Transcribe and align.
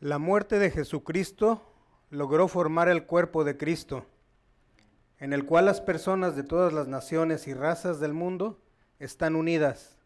La 0.00 0.18
muerte 0.18 0.58
de 0.58 0.70
Jesucristo 0.70 1.62
logró 2.08 2.48
formar 2.48 2.88
el 2.88 3.04
cuerpo 3.04 3.44
de 3.44 3.58
Cristo, 3.58 4.06
en 5.18 5.34
el 5.34 5.44
cual 5.44 5.66
las 5.66 5.82
personas 5.82 6.34
de 6.34 6.42
todas 6.42 6.72
las 6.72 6.88
naciones 6.88 7.46
y 7.46 7.52
razas 7.52 8.00
del 8.00 8.14
mundo 8.14 8.62
están 8.98 9.36
unidas. 9.36 9.98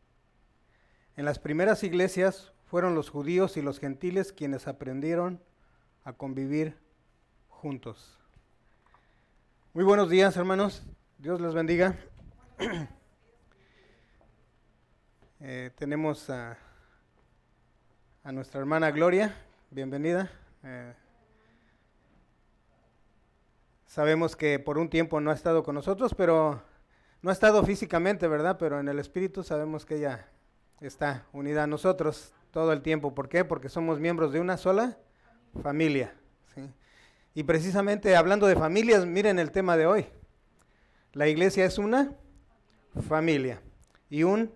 En 1.17 1.25
las 1.25 1.39
primeras 1.39 1.85
iglesias 1.85 2.53
fueron 2.65 2.97
los 2.97 3.09
judíos 3.09 3.57
y 3.57 3.63
los 3.63 3.79
gentiles 3.79 4.33
quienes 4.33 4.67
aprendieron 4.67 5.41
a 6.03 6.13
convivir 6.13 6.77
juntos. 7.49 8.19
Muy 9.75 9.85
buenos 9.85 10.11
días, 10.11 10.37
hermanos. 10.37 10.83
Dios 11.19 11.41
les 11.41 11.55
bendiga. 11.55 11.97
Eh, 15.47 15.71
tenemos 15.77 16.31
a, 16.31 16.57
a 18.23 18.33
nuestra 18.33 18.61
hermana 18.61 18.91
Gloria, 18.93 19.37
bienvenida. 19.75 20.31
Eh, 20.63 20.95
sabemos 23.87 24.37
que 24.37 24.61
por 24.61 24.79
un 24.79 24.89
tiempo 24.89 25.21
no 25.21 25.33
ha 25.33 25.35
estado 25.35 25.65
con 25.65 25.75
nosotros, 25.75 26.15
pero 26.15 26.63
no 27.23 27.31
ha 27.31 27.33
estado 27.33 27.65
físicamente, 27.65 28.29
¿verdad? 28.29 28.57
Pero 28.57 28.79
en 28.79 28.89
el 28.89 29.01
espíritu 29.01 29.43
sabemos 29.43 29.85
que 29.85 29.97
ella 29.97 30.29
está 30.81 31.27
unida 31.33 31.65
a 31.65 31.67
nosotros 31.67 32.33
todo 32.53 32.73
el 32.73 32.83
tiempo. 32.83 33.17
¿Por 33.17 33.29
qué? 33.29 33.45
Porque 33.45 33.69
somos 33.69 33.99
miembros 33.99 34.33
de 34.33 34.39
una 34.39 34.57
sola 34.57 34.97
familia. 35.61 36.15
Y 37.35 37.43
precisamente 37.43 38.15
hablando 38.15 38.47
de 38.47 38.55
familias, 38.55 39.05
miren 39.05 39.41
el 39.41 39.51
tema 39.51 39.77
de 39.77 39.87
hoy. 39.87 40.07
La 41.15 41.27
iglesia 41.27 41.65
es 41.65 41.79
una 41.79 42.13
familia 43.09 43.61
y 44.09 44.23
un 44.23 44.55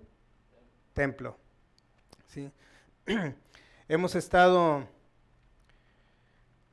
templo. 0.92 1.36
¿sí? 2.28 2.52
Hemos 3.88 4.14
estado 4.14 4.86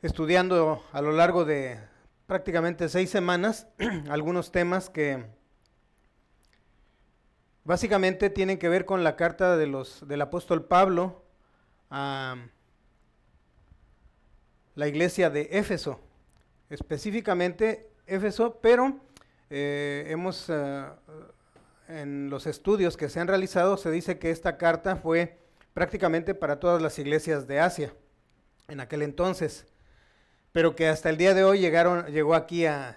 estudiando 0.05 0.83
a 0.91 1.01
lo 1.01 1.11
largo 1.11 1.45
de 1.45 1.79
prácticamente 2.27 2.89
seis 2.89 3.09
semanas 3.09 3.65
algunos 4.09 4.51
temas 4.51 4.87
que 4.91 5.25
básicamente 7.63 8.29
tienen 8.29 8.59
que 8.59 8.69
ver 8.69 8.85
con 8.85 9.03
la 9.03 9.15
carta 9.15 9.57
de 9.57 9.65
los, 9.65 10.07
del 10.07 10.21
apóstol 10.21 10.65
Pablo 10.65 11.23
a 11.89 12.35
la 14.75 14.87
iglesia 14.87 15.31
de 15.31 15.49
Éfeso, 15.53 15.99
específicamente 16.69 17.89
Éfeso, 18.05 18.59
pero 18.61 18.99
eh, 19.49 20.05
hemos, 20.09 20.49
uh, 20.49 20.85
en 21.87 22.29
los 22.29 22.45
estudios 22.45 22.95
que 22.95 23.09
se 23.09 23.19
han 23.19 23.27
realizado, 23.27 23.75
se 23.75 23.89
dice 23.89 24.19
que 24.19 24.29
esta 24.29 24.57
carta 24.57 24.97
fue 24.97 25.39
prácticamente 25.73 26.35
para 26.35 26.59
todas 26.59 26.79
las 26.79 26.99
iglesias 26.99 27.47
de 27.47 27.59
Asia 27.59 27.91
en 28.67 28.79
aquel 28.79 29.01
entonces 29.01 29.65
pero 30.55 30.73
que 30.73 30.87
hasta 30.87 31.09
el 31.09 31.17
día 31.17 31.33
de 31.33 31.43
hoy 31.43 31.59
llegaron, 31.59 32.05
llegó 32.05 32.33
aquí 32.33 32.65
a 32.65 32.95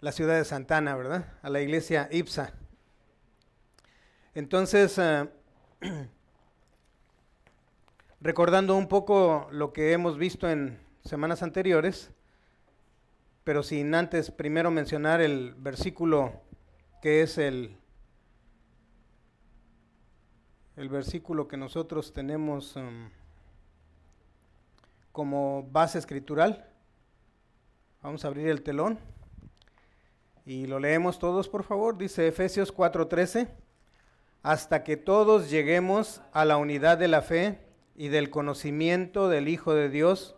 la 0.00 0.12
ciudad 0.12 0.34
de 0.34 0.46
Santana, 0.46 0.96
¿verdad? 0.96 1.30
A 1.42 1.50
la 1.50 1.60
iglesia 1.60 2.08
IPSA. 2.10 2.54
Entonces, 4.34 4.96
uh, 4.96 5.28
recordando 8.22 8.74
un 8.76 8.88
poco 8.88 9.46
lo 9.50 9.74
que 9.74 9.92
hemos 9.92 10.16
visto 10.16 10.48
en 10.48 10.78
semanas 11.04 11.42
anteriores, 11.42 12.12
pero 13.44 13.62
sin 13.62 13.94
antes 13.94 14.30
primero 14.30 14.70
mencionar 14.70 15.20
el 15.20 15.54
versículo 15.54 16.40
que 17.02 17.20
es 17.20 17.36
el, 17.36 17.76
el 20.76 20.88
versículo 20.88 21.46
que 21.46 21.58
nosotros 21.58 22.14
tenemos 22.14 22.74
um, 22.74 23.10
como 25.12 25.68
base 25.70 25.98
escritural. 25.98 26.72
Vamos 28.06 28.24
a 28.24 28.28
abrir 28.28 28.46
el 28.46 28.62
telón 28.62 29.00
y 30.44 30.68
lo 30.68 30.78
leemos 30.78 31.18
todos, 31.18 31.48
por 31.48 31.64
favor. 31.64 31.98
Dice 31.98 32.28
Efesios 32.28 32.72
4:13, 32.72 33.48
hasta 34.44 34.84
que 34.84 34.96
todos 34.96 35.50
lleguemos 35.50 36.22
a 36.32 36.44
la 36.44 36.56
unidad 36.56 36.98
de 36.98 37.08
la 37.08 37.20
fe 37.20 37.58
y 37.96 38.06
del 38.06 38.30
conocimiento 38.30 39.28
del 39.28 39.48
Hijo 39.48 39.74
de 39.74 39.88
Dios, 39.88 40.36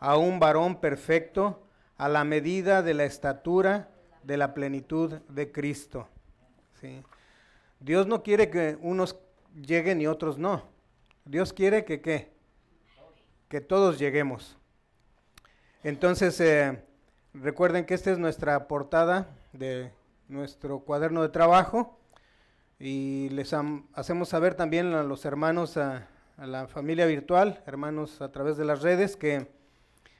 a 0.00 0.16
un 0.16 0.40
varón 0.40 0.80
perfecto, 0.80 1.64
a 1.98 2.08
la 2.08 2.24
medida 2.24 2.82
de 2.82 2.94
la 2.94 3.04
estatura 3.04 3.90
de 4.24 4.36
la 4.36 4.52
plenitud 4.52 5.12
de 5.28 5.52
Cristo. 5.52 6.08
Dios 7.78 8.08
no 8.08 8.24
quiere 8.24 8.50
que 8.50 8.76
unos 8.80 9.20
lleguen 9.54 10.00
y 10.00 10.08
otros 10.08 10.36
no. 10.36 10.64
Dios 11.24 11.52
quiere 11.52 11.84
que 11.84 12.00
qué? 12.00 12.32
Que 13.48 13.60
todos 13.60 14.00
lleguemos. 14.00 14.58
Entonces, 15.84 16.40
eh, 16.40 16.82
Recuerden 17.34 17.84
que 17.84 17.94
esta 17.94 18.12
es 18.12 18.18
nuestra 18.18 18.68
portada 18.68 19.26
de 19.52 19.90
nuestro 20.28 20.78
cuaderno 20.78 21.20
de 21.20 21.30
trabajo 21.30 21.98
y 22.78 23.28
les 23.30 23.52
hacemos 23.94 24.28
saber 24.28 24.54
también 24.54 24.94
a 24.94 25.02
los 25.02 25.24
hermanos, 25.24 25.76
a, 25.76 26.06
la 26.38 26.68
familia 26.68 27.06
virtual, 27.06 27.60
hermanos 27.66 28.22
a 28.22 28.30
través 28.30 28.56
de 28.56 28.64
las 28.64 28.82
redes, 28.82 29.16
que 29.16 29.48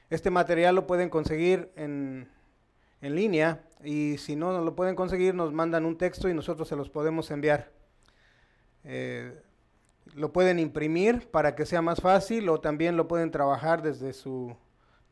este 0.09 0.29
material 0.29 0.75
lo 0.75 0.87
pueden 0.87 1.09
conseguir 1.09 1.71
en, 1.77 2.27
en 2.99 3.15
línea 3.15 3.63
y 3.81 4.17
si 4.17 4.35
no 4.35 4.61
lo 4.61 4.75
pueden 4.75 4.95
conseguir 4.95 5.35
nos 5.35 5.53
mandan 5.53 5.85
un 5.85 5.97
texto 5.97 6.27
y 6.27 6.33
nosotros 6.33 6.67
se 6.67 6.75
los 6.75 6.89
podemos 6.89 7.31
enviar. 7.31 7.71
Eh, 8.83 9.41
lo 10.15 10.33
pueden 10.33 10.59
imprimir 10.59 11.31
para 11.31 11.55
que 11.55 11.65
sea 11.65 11.81
más 11.81 12.01
fácil 12.01 12.49
o 12.49 12.59
también 12.59 12.97
lo 12.97 13.07
pueden 13.07 13.31
trabajar 13.31 13.81
desde 13.81 14.11
su 14.11 14.53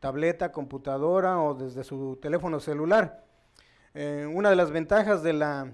tableta, 0.04 0.52
computadora 0.52 1.40
o 1.40 1.54
desde 1.54 1.82
su 1.82 2.18
teléfono 2.20 2.60
celular. 2.60 3.24
Eh, 3.94 4.28
una 4.30 4.50
de 4.50 4.56
las 4.56 4.70
ventajas 4.70 5.22
de 5.22 5.32
la, 5.32 5.72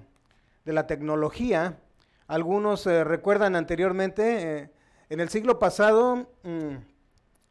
de 0.65 0.73
la 0.73 0.87
tecnología, 0.87 1.81
algunos 2.29 2.87
eh, 2.87 3.03
recuerdan 3.03 3.57
anteriormente, 3.57 4.23
eh, 4.43 4.71
en 5.09 5.19
el 5.19 5.31
siglo 5.31 5.59
pasado, 5.59 6.29
mm, 6.45 6.77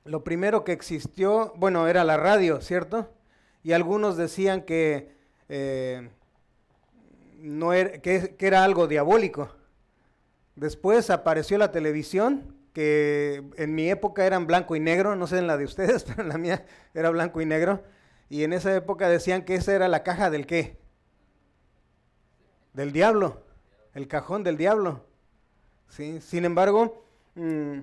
lo 0.05 0.23
primero 0.23 0.63
que 0.63 0.71
existió, 0.71 1.51
bueno, 1.57 1.85
era 1.89 2.05
la 2.05 2.15
radio, 2.15 2.61
¿cierto? 2.61 3.09
Y 3.61 3.73
algunos 3.73 4.15
decían 4.15 4.61
que, 4.61 5.11
no 7.41 7.71
que, 7.71 8.35
que 8.37 8.47
era 8.47 8.63
algo 8.63 8.87
diabólico. 8.87 9.49
Después 10.55 11.09
apareció 11.09 11.57
la 11.57 11.73
televisión 11.73 12.55
que 12.73 13.43
en 13.57 13.75
mi 13.75 13.89
época 13.89 14.25
eran 14.25 14.47
blanco 14.47 14.75
y 14.75 14.79
negro, 14.79 15.15
no 15.15 15.27
sé 15.27 15.37
en 15.37 15.47
la 15.47 15.57
de 15.57 15.65
ustedes, 15.65 16.03
pero 16.07 16.21
en 16.21 16.29
la 16.29 16.37
mía 16.37 16.65
era 16.93 17.09
blanco 17.09 17.41
y 17.41 17.45
negro. 17.45 17.83
Y 18.29 18.43
en 18.43 18.53
esa 18.53 18.75
época 18.75 19.09
decían 19.09 19.43
que 19.43 19.55
esa 19.55 19.73
era 19.73 19.87
la 19.87 20.03
caja 20.03 20.29
del 20.29 20.45
qué? 20.45 20.77
Del 22.73 22.91
diablo, 22.91 23.43
el 23.93 24.07
cajón 24.07 24.43
del 24.43 24.57
diablo. 24.57 25.05
¿sí? 25.87 26.21
Sin 26.21 26.45
embargo, 26.45 27.03
mmm, 27.35 27.79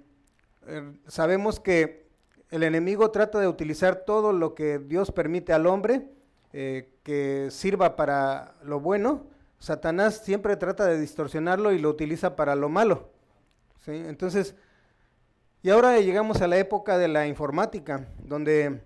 sabemos 1.07 1.59
que 1.61 2.07
el 2.51 2.63
enemigo 2.63 3.11
trata 3.11 3.41
de 3.41 3.49
utilizar 3.49 4.05
todo 4.07 4.33
lo 4.33 4.55
que 4.55 4.79
Dios 4.79 5.11
permite 5.11 5.53
al 5.53 5.67
hombre 5.67 6.09
eh, 6.53 6.93
que 7.03 7.49
sirva 7.51 7.97
para 7.97 8.55
lo 8.63 8.81
bueno. 8.81 9.27
Satanás 9.59 10.23
siempre 10.25 10.57
trata 10.57 10.87
de 10.87 10.99
distorsionarlo 10.99 11.73
y 11.73 11.79
lo 11.79 11.91
utiliza 11.91 12.37
para 12.37 12.55
lo 12.55 12.69
malo. 12.69 13.11
¿sí? 13.85 13.93
Entonces, 13.93 14.55
y 15.67 15.71
ahora 15.71 15.99
llegamos 15.99 16.43
a 16.43 16.47
la 16.47 16.59
época 16.59 16.97
de 16.97 17.09
la 17.09 17.27
informática, 17.27 18.07
donde, 18.23 18.85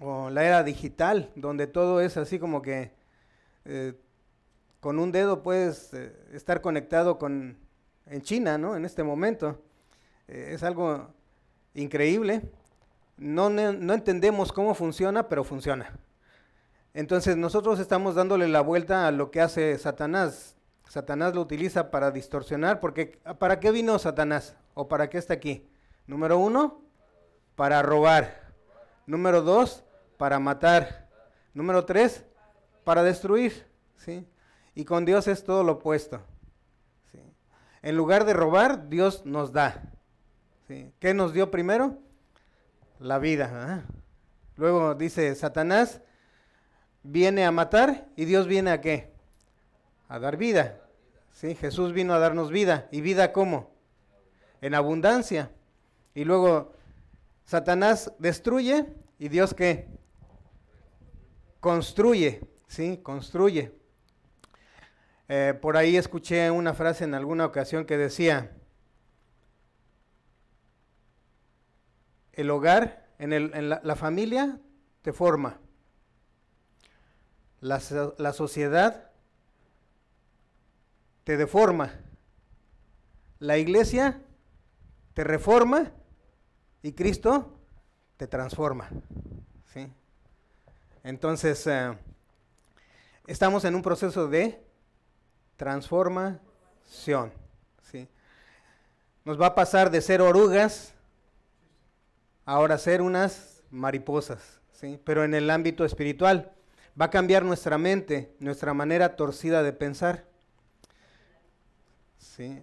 o 0.00 0.28
la 0.28 0.42
era 0.42 0.64
digital, 0.64 1.30
donde 1.36 1.68
todo 1.68 2.00
es 2.00 2.16
así 2.16 2.40
como 2.40 2.62
que 2.62 2.90
eh, 3.64 3.94
con 4.80 4.98
un 4.98 5.12
dedo 5.12 5.44
puedes 5.44 5.94
eh, 5.94 6.12
estar 6.32 6.62
conectado 6.62 7.16
con, 7.16 7.56
en 8.06 8.22
China, 8.22 8.58
¿no? 8.58 8.74
En 8.74 8.84
este 8.84 9.04
momento. 9.04 9.62
Eh, 10.26 10.50
es 10.52 10.64
algo 10.64 11.14
increíble. 11.74 12.42
No, 13.16 13.48
no 13.48 13.94
entendemos 13.94 14.50
cómo 14.50 14.74
funciona, 14.74 15.28
pero 15.28 15.44
funciona. 15.44 15.96
Entonces 16.92 17.36
nosotros 17.36 17.78
estamos 17.78 18.16
dándole 18.16 18.48
la 18.48 18.62
vuelta 18.62 19.06
a 19.06 19.12
lo 19.12 19.30
que 19.30 19.42
hace 19.42 19.78
Satanás. 19.78 20.56
Satanás 20.88 21.36
lo 21.36 21.40
utiliza 21.40 21.92
para 21.92 22.10
distorsionar, 22.10 22.80
porque 22.80 23.20
¿para 23.38 23.60
qué 23.60 23.70
vino 23.70 23.96
Satanás? 24.00 24.56
¿O 24.74 24.88
para 24.88 25.08
qué 25.08 25.16
está 25.16 25.34
aquí? 25.34 25.70
Número 26.06 26.38
uno, 26.38 26.82
para 27.56 27.82
robar. 27.82 28.52
Número 29.06 29.42
dos, 29.42 29.84
para 30.16 30.38
matar. 30.38 31.08
Número 31.52 31.84
tres, 31.84 32.24
para 32.84 33.02
destruir. 33.02 33.66
¿sí? 33.96 34.26
Y 34.74 34.84
con 34.84 35.04
Dios 35.04 35.26
es 35.28 35.44
todo 35.44 35.62
lo 35.62 35.72
opuesto. 35.72 36.22
¿sí? 37.12 37.18
En 37.82 37.96
lugar 37.96 38.24
de 38.24 38.32
robar, 38.32 38.88
Dios 38.88 39.26
nos 39.26 39.52
da. 39.52 39.82
¿sí? 40.68 40.92
¿Qué 41.00 41.12
nos 41.12 41.32
dio 41.32 41.50
primero? 41.50 41.98
La 42.98 43.18
vida. 43.18 43.84
Luego 44.56 44.94
dice 44.94 45.34
Satanás, 45.34 46.00
viene 47.02 47.44
a 47.44 47.50
matar 47.50 48.08
y 48.16 48.24
Dios 48.24 48.46
viene 48.46 48.70
a 48.70 48.80
qué? 48.80 49.12
A 50.08 50.18
dar 50.18 50.36
vida. 50.36 50.80
¿sí? 51.32 51.54
Jesús 51.54 51.92
vino 51.92 52.14
a 52.14 52.18
darnos 52.18 52.50
vida. 52.50 52.88
¿Y 52.90 53.00
vida 53.00 53.32
cómo? 53.32 53.70
En 54.60 54.74
abundancia. 54.74 55.50
Y 56.14 56.24
luego 56.24 56.72
Satanás 57.44 58.12
destruye 58.18 58.86
y 59.18 59.28
Dios 59.28 59.54
qué? 59.54 59.88
Construye, 61.60 62.40
¿sí? 62.66 62.98
Construye. 63.02 63.72
Eh, 65.28 65.56
por 65.60 65.76
ahí 65.76 65.96
escuché 65.96 66.50
una 66.50 66.74
frase 66.74 67.04
en 67.04 67.14
alguna 67.14 67.46
ocasión 67.46 67.84
que 67.84 67.96
decía, 67.96 68.56
el 72.32 72.50
hogar, 72.50 73.06
en, 73.18 73.68
la, 73.68 73.96
familia 73.96 74.58
te 75.02 75.12
forma, 75.12 75.60
la, 77.60 77.80
la 78.18 78.32
sociedad 78.32 79.10
te 81.24 81.36
deforma, 81.36 82.00
la 83.38 83.58
iglesia 83.58 84.22
te 85.14 85.22
reforma 85.22 85.92
y 86.82 86.92
Cristo 86.92 87.56
te 88.16 88.26
transforma. 88.26 88.88
¿sí? 89.72 89.86
Entonces, 91.02 91.66
eh, 91.66 91.96
estamos 93.26 93.64
en 93.64 93.74
un 93.74 93.82
proceso 93.82 94.28
de 94.28 94.62
transformación. 95.56 97.32
¿sí? 97.90 98.08
Nos 99.24 99.40
va 99.40 99.46
a 99.46 99.54
pasar 99.54 99.90
de 99.90 100.00
ser 100.00 100.20
orugas 100.20 100.94
ahora 102.44 102.78
ser 102.78 103.00
unas 103.02 103.62
mariposas, 103.70 104.60
¿sí? 104.72 105.00
pero 105.04 105.24
en 105.24 105.34
el 105.34 105.50
ámbito 105.50 105.84
espiritual. 105.84 106.52
Va 107.00 107.06
a 107.06 107.10
cambiar 107.10 107.44
nuestra 107.44 107.78
mente, 107.78 108.34
nuestra 108.40 108.74
manera 108.74 109.14
torcida 109.16 109.62
de 109.62 109.72
pensar. 109.72 110.26
¿sí? 112.18 112.62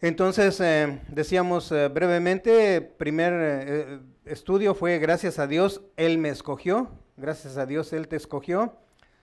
Entonces, 0.00 0.60
eh, 0.60 1.00
decíamos 1.08 1.72
eh, 1.72 1.88
brevemente, 1.88 2.80
primer 2.80 3.32
eh, 3.34 4.00
estudio 4.26 4.76
fue 4.76 5.00
gracias 5.00 5.40
a 5.40 5.48
Dios, 5.48 5.80
Él 5.96 6.18
me 6.18 6.28
escogió, 6.28 6.88
gracias 7.16 7.56
a 7.56 7.66
Dios, 7.66 7.92
Él 7.92 8.06
te 8.06 8.14
escogió. 8.14 8.76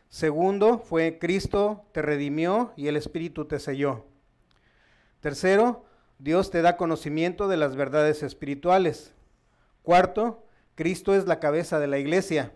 Segundo 0.09 0.79
fue 0.79 1.17
Cristo 1.17 1.85
te 1.93 2.01
redimió 2.01 2.73
y 2.75 2.87
el 2.87 2.97
Espíritu 2.97 3.45
te 3.45 3.59
selló. 3.59 4.05
Tercero, 5.21 5.85
Dios 6.19 6.51
te 6.51 6.61
da 6.61 6.75
conocimiento 6.75 7.47
de 7.47 7.55
las 7.55 7.77
verdades 7.77 8.21
espirituales. 8.21 9.13
Cuarto, 9.81 10.43
Cristo 10.75 11.15
es 11.15 11.25
la 11.25 11.39
cabeza 11.39 11.79
de 11.79 11.87
la 11.87 11.99
iglesia. 11.99 12.51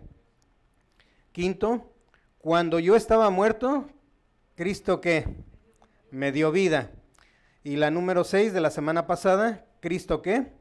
Quinto, 1.32 1.90
cuando 2.38 2.78
yo 2.80 2.96
estaba 2.96 3.30
muerto, 3.30 3.88
Cristo 4.56 5.00
qué? 5.00 5.26
Me 6.10 6.32
dio 6.32 6.52
vida. 6.52 6.90
Y 7.62 7.76
la 7.76 7.90
número 7.90 8.24
6 8.24 8.54
de 8.54 8.60
la 8.60 8.70
semana 8.70 9.06
pasada, 9.06 9.66
Cristo 9.80 10.22
qué? 10.22 10.52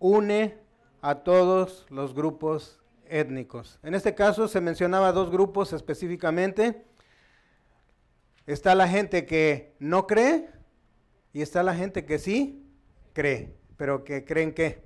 Une 0.00 0.58
a 1.00 1.16
todos 1.16 1.86
los 1.90 2.12
grupos 2.12 2.80
étnicos. 3.06 3.78
En 3.84 3.94
este 3.94 4.16
caso 4.16 4.48
se 4.48 4.60
mencionaba 4.60 5.12
dos 5.12 5.30
grupos 5.30 5.72
específicamente. 5.72 6.84
Está 8.46 8.74
la 8.74 8.88
gente 8.88 9.26
que 9.26 9.76
no 9.78 10.08
cree 10.08 10.48
y 11.32 11.40
está 11.40 11.62
la 11.62 11.76
gente 11.76 12.04
que 12.04 12.18
sí 12.18 12.66
cree, 13.12 13.54
pero 13.76 14.02
que 14.02 14.24
creen 14.24 14.52
qué? 14.52 14.82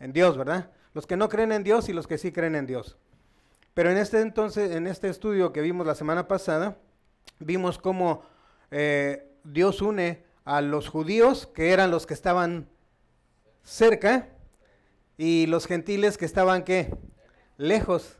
En 0.00 0.12
Dios, 0.12 0.36
¿verdad? 0.36 0.72
Los 0.94 1.06
que 1.06 1.16
no 1.16 1.28
creen 1.28 1.52
en 1.52 1.62
Dios 1.62 1.88
y 1.88 1.92
los 1.92 2.08
que 2.08 2.18
sí 2.18 2.32
creen 2.32 2.56
en 2.56 2.66
Dios. 2.66 2.98
Pero 3.72 3.90
en 3.90 3.98
este 3.98 4.20
entonces, 4.20 4.72
en 4.72 4.88
este 4.88 5.08
estudio 5.08 5.52
que 5.52 5.60
vimos 5.60 5.86
la 5.86 5.94
semana 5.94 6.26
pasada, 6.26 6.76
vimos 7.38 7.78
cómo 7.78 8.22
eh, 8.72 9.30
Dios 9.44 9.80
une 9.82 10.24
a 10.44 10.60
los 10.60 10.88
judíos, 10.88 11.46
que 11.46 11.72
eran 11.72 11.90
los 11.90 12.06
que 12.06 12.14
estaban 12.14 12.68
cerca, 13.62 14.28
y 15.16 15.46
los 15.46 15.66
gentiles 15.66 16.18
que 16.18 16.24
estaban 16.24 16.64
¿qué? 16.64 16.94
lejos, 17.56 18.18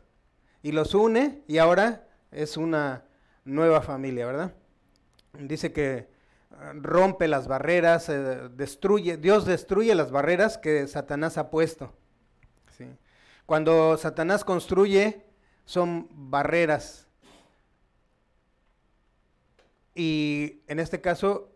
y 0.63 0.71
los 0.71 0.93
une, 0.93 1.43
y 1.47 1.57
ahora 1.57 2.07
es 2.31 2.57
una 2.57 3.05
nueva 3.43 3.81
familia, 3.81 4.25
¿verdad? 4.25 4.53
Dice 5.33 5.73
que 5.73 6.07
ah, 6.51 6.71
rompe 6.75 7.27
las 7.27 7.47
barreras, 7.47 8.09
eh, 8.09 8.49
destruye, 8.55 9.17
Dios 9.17 9.45
destruye 9.45 9.93
las 9.93 10.11
barreras 10.11 10.57
que 10.57 10.87
Satanás 10.87 11.37
ha 11.37 11.49
puesto. 11.49 11.93
Cuando 13.45 13.95
Satanás 13.97 14.43
construye, 14.43 15.23
son 15.65 16.07
barreras 16.11 17.04
y 19.95 20.61
en 20.67 20.79
este 20.79 20.99
caso, 20.99 21.55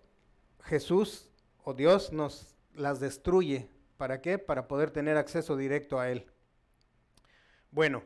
Jesús 0.63 1.29
o 1.63 1.73
Dios 1.73 2.13
nos 2.13 2.55
las 2.73 3.01
destruye. 3.01 3.69
¿Para 3.97 4.21
qué? 4.21 4.37
Para 4.39 4.67
poder 4.67 4.91
tener 4.91 5.17
acceso 5.17 5.57
directo 5.57 5.99
a 5.99 6.09
Él. 6.09 6.25
Bueno, 7.69 8.01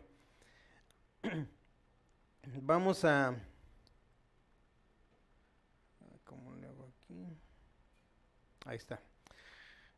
vamos 2.62 3.06
a... 3.06 3.36
¿Cómo 6.26 6.56
le 6.56 6.68
hago 6.68 6.90
aquí? 6.98 7.28
Ahí 8.66 8.78
está. 8.78 9.00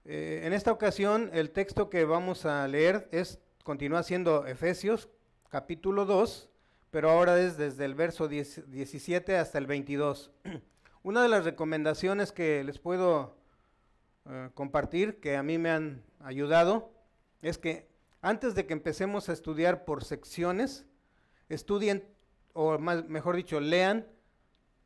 Eh, 0.04 0.42
en 0.44 0.52
esta 0.52 0.74
ocasión, 0.74 1.30
el 1.34 1.52
texto 1.52 1.90
que 1.90 2.04
vamos 2.04 2.46
a 2.46 2.68
leer 2.68 3.08
es, 3.12 3.40
continúa 3.64 4.04
siendo 4.04 4.46
Efesios 4.46 5.10
capítulo 5.50 6.06
2, 6.06 6.50
pero 6.96 7.12
ahora 7.12 7.42
es 7.42 7.58
desde 7.58 7.84
el 7.84 7.94
verso 7.94 8.30
17 8.30 9.36
hasta 9.36 9.58
el 9.58 9.68
22. 9.68 10.32
Una 11.04 11.22
de 11.22 11.28
las 11.28 11.44
recomendaciones 11.44 12.32
que 12.32 12.64
les 12.64 12.80
puedo 12.80 13.36
eh, 14.30 14.50
compartir, 14.54 15.20
que 15.20 15.36
a 15.36 15.44
mí 15.44 15.58
me 15.58 15.72
han 15.72 16.06
ayudado, 16.22 16.94
es 17.42 17.58
que 17.58 17.90
antes 18.22 18.56
de 18.56 18.66
que 18.66 18.72
empecemos 18.72 19.28
a 19.28 19.34
estudiar 19.34 19.84
por 19.84 20.06
secciones, 20.06 20.86
estudien, 21.50 22.08
o 22.54 22.78
más, 22.78 23.04
mejor 23.10 23.36
dicho, 23.36 23.60
lean 23.60 24.08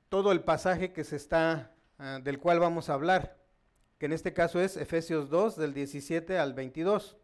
todo 0.09 0.31
el 0.31 0.41
pasaje 0.41 0.91
que 0.91 1.03
se 1.03 1.15
está, 1.15 1.75
eh, 1.99 2.21
del 2.23 2.39
cual 2.39 2.59
vamos 2.59 2.89
a 2.89 2.95
hablar, 2.95 3.37
que 3.99 4.07
en 4.07 4.13
este 4.13 4.33
caso 4.33 4.59
es 4.59 4.77
Efesios 4.77 5.29
2, 5.29 5.57
del 5.57 5.75
17 5.75 6.39
al 6.39 6.55
22. 6.55 7.17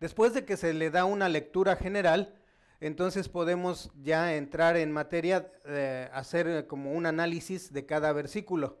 Después 0.00 0.32
de 0.32 0.46
que 0.46 0.56
se 0.56 0.72
le 0.72 0.90
da 0.90 1.04
una 1.04 1.28
lectura 1.28 1.76
general, 1.76 2.40
entonces 2.86 3.30
podemos 3.30 3.90
ya 4.02 4.34
entrar 4.34 4.76
en 4.76 4.92
materia, 4.92 5.50
eh, 5.64 6.10
hacer 6.12 6.66
como 6.66 6.92
un 6.92 7.06
análisis 7.06 7.72
de 7.72 7.86
cada 7.86 8.12
versículo. 8.12 8.76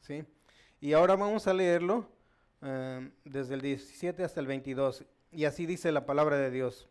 ¿sí? 0.00 0.24
Y 0.80 0.92
ahora 0.92 1.14
vamos 1.14 1.46
a 1.46 1.54
leerlo 1.54 2.08
eh, 2.60 3.08
desde 3.24 3.54
el 3.54 3.60
17 3.60 4.24
hasta 4.24 4.40
el 4.40 4.48
22. 4.48 5.04
Y 5.30 5.44
así 5.44 5.64
dice 5.64 5.92
la 5.92 6.06
palabra 6.06 6.38
de 6.38 6.50
Dios. 6.50 6.88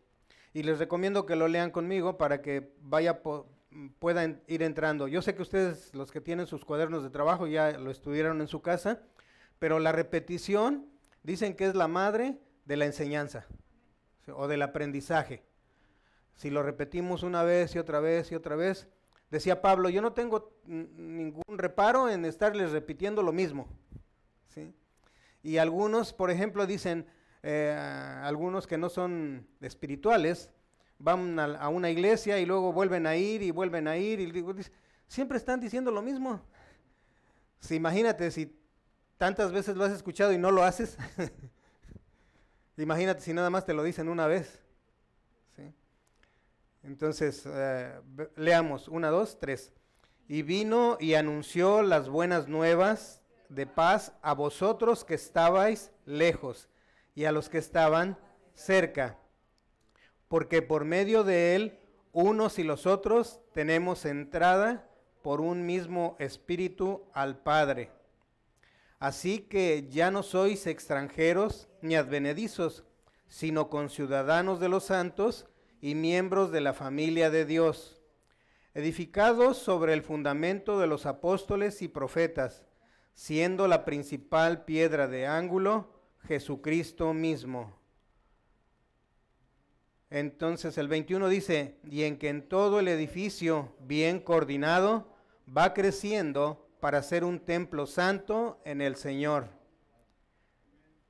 Y 0.54 0.62
les 0.62 0.78
recomiendo 0.78 1.26
que 1.26 1.36
lo 1.36 1.46
lean 1.46 1.70
conmigo 1.70 2.16
para 2.16 2.40
que 2.40 2.72
vaya 2.80 3.20
puedan 3.98 4.40
ir 4.46 4.62
entrando. 4.62 5.08
Yo 5.08 5.20
sé 5.20 5.34
que 5.34 5.42
ustedes, 5.42 5.94
los 5.94 6.10
que 6.10 6.22
tienen 6.22 6.46
sus 6.46 6.64
cuadernos 6.64 7.02
de 7.02 7.10
trabajo, 7.10 7.46
ya 7.46 7.72
lo 7.72 7.90
estudiaron 7.90 8.40
en 8.40 8.48
su 8.48 8.62
casa, 8.62 9.02
pero 9.58 9.78
la 9.78 9.92
repetición 9.92 10.86
dicen 11.22 11.54
que 11.54 11.66
es 11.66 11.74
la 11.74 11.86
madre 11.86 12.38
de 12.64 12.78
la 12.78 12.86
enseñanza 12.86 13.46
o 14.34 14.48
del 14.48 14.62
aprendizaje 14.62 15.51
si 16.36 16.50
lo 16.50 16.62
repetimos 16.62 17.22
una 17.22 17.42
vez 17.42 17.74
y 17.74 17.78
otra 17.78 18.00
vez 18.00 18.32
y 18.32 18.34
otra 18.34 18.56
vez, 18.56 18.88
decía 19.30 19.62
Pablo, 19.62 19.88
yo 19.88 20.02
no 20.02 20.12
tengo 20.12 20.52
ningún 20.64 21.58
reparo 21.58 22.08
en 22.08 22.24
estarles 22.24 22.72
repitiendo 22.72 23.22
lo 23.22 23.32
mismo. 23.32 23.68
¿sí? 24.48 24.74
Y 25.42 25.58
algunos, 25.58 26.12
por 26.12 26.30
ejemplo, 26.30 26.66
dicen, 26.66 27.06
eh, 27.42 27.76
algunos 28.22 28.66
que 28.66 28.78
no 28.78 28.88
son 28.88 29.46
espirituales, 29.60 30.50
van 30.98 31.38
a, 31.38 31.68
una 31.68 31.90
iglesia 31.90 32.38
y 32.38 32.46
luego 32.46 32.72
vuelven 32.72 33.06
a 33.06 33.16
ir 33.16 33.42
y 33.42 33.50
vuelven 33.50 33.88
a 33.88 33.96
ir 33.96 34.20
y 34.20 34.30
digo, 34.30 34.54
siempre 35.08 35.36
están 35.36 35.60
diciendo 35.60 35.90
lo 35.90 36.00
mismo. 36.00 36.40
Si, 37.58 37.74
imagínate 37.74 38.30
si 38.30 38.56
tantas 39.18 39.52
veces 39.52 39.76
lo 39.76 39.84
has 39.84 39.92
escuchado 39.92 40.32
y 40.32 40.38
no 40.38 40.50
lo 40.50 40.62
haces. 40.62 40.96
imagínate 42.76 43.20
si 43.20 43.32
nada 43.32 43.50
más 43.50 43.66
te 43.66 43.74
lo 43.74 43.82
dicen 43.82 44.08
una 44.08 44.26
vez. 44.26 44.61
Entonces, 46.82 47.44
eh, 47.46 48.00
leamos, 48.36 48.88
una, 48.88 49.10
dos, 49.10 49.38
tres. 49.38 49.72
Y 50.28 50.42
vino 50.42 50.96
y 51.00 51.14
anunció 51.14 51.82
las 51.82 52.08
buenas 52.08 52.48
nuevas 52.48 53.22
de 53.48 53.66
paz 53.66 54.12
a 54.22 54.34
vosotros 54.34 55.04
que 55.04 55.14
estabais 55.14 55.92
lejos 56.06 56.68
y 57.14 57.24
a 57.24 57.32
los 57.32 57.48
que 57.48 57.58
estaban 57.58 58.18
cerca, 58.54 59.18
porque 60.28 60.62
por 60.62 60.84
medio 60.84 61.24
de 61.24 61.54
él 61.54 61.78
unos 62.12 62.58
y 62.58 62.62
los 62.62 62.86
otros 62.86 63.40
tenemos 63.52 64.04
entrada 64.04 64.88
por 65.22 65.40
un 65.40 65.66
mismo 65.66 66.16
espíritu 66.18 67.02
al 67.12 67.38
Padre. 67.38 67.90
Así 68.98 69.40
que 69.40 69.88
ya 69.90 70.10
no 70.10 70.22
sois 70.22 70.66
extranjeros 70.66 71.68
ni 71.80 71.96
advenedizos, 71.96 72.84
sino 73.28 73.68
conciudadanos 73.68 74.60
de 74.60 74.68
los 74.68 74.84
santos 74.84 75.46
y 75.82 75.96
miembros 75.96 76.52
de 76.52 76.60
la 76.60 76.72
familia 76.72 77.28
de 77.28 77.44
Dios, 77.44 78.00
edificados 78.72 79.58
sobre 79.58 79.92
el 79.92 80.02
fundamento 80.02 80.78
de 80.78 80.86
los 80.86 81.06
apóstoles 81.06 81.82
y 81.82 81.88
profetas, 81.88 82.64
siendo 83.14 83.66
la 83.66 83.84
principal 83.84 84.64
piedra 84.64 85.08
de 85.08 85.26
ángulo 85.26 85.92
Jesucristo 86.22 87.12
mismo. 87.12 87.76
Entonces 90.08 90.78
el 90.78 90.86
21 90.86 91.28
dice, 91.28 91.78
y 91.84 92.04
en 92.04 92.16
que 92.16 92.28
en 92.28 92.48
todo 92.48 92.78
el 92.78 92.86
edificio 92.86 93.74
bien 93.80 94.20
coordinado 94.20 95.08
va 95.54 95.74
creciendo 95.74 96.68
para 96.78 97.02
ser 97.02 97.24
un 97.24 97.40
templo 97.40 97.86
santo 97.86 98.60
en 98.64 98.82
el 98.82 98.94
Señor. 98.94 99.48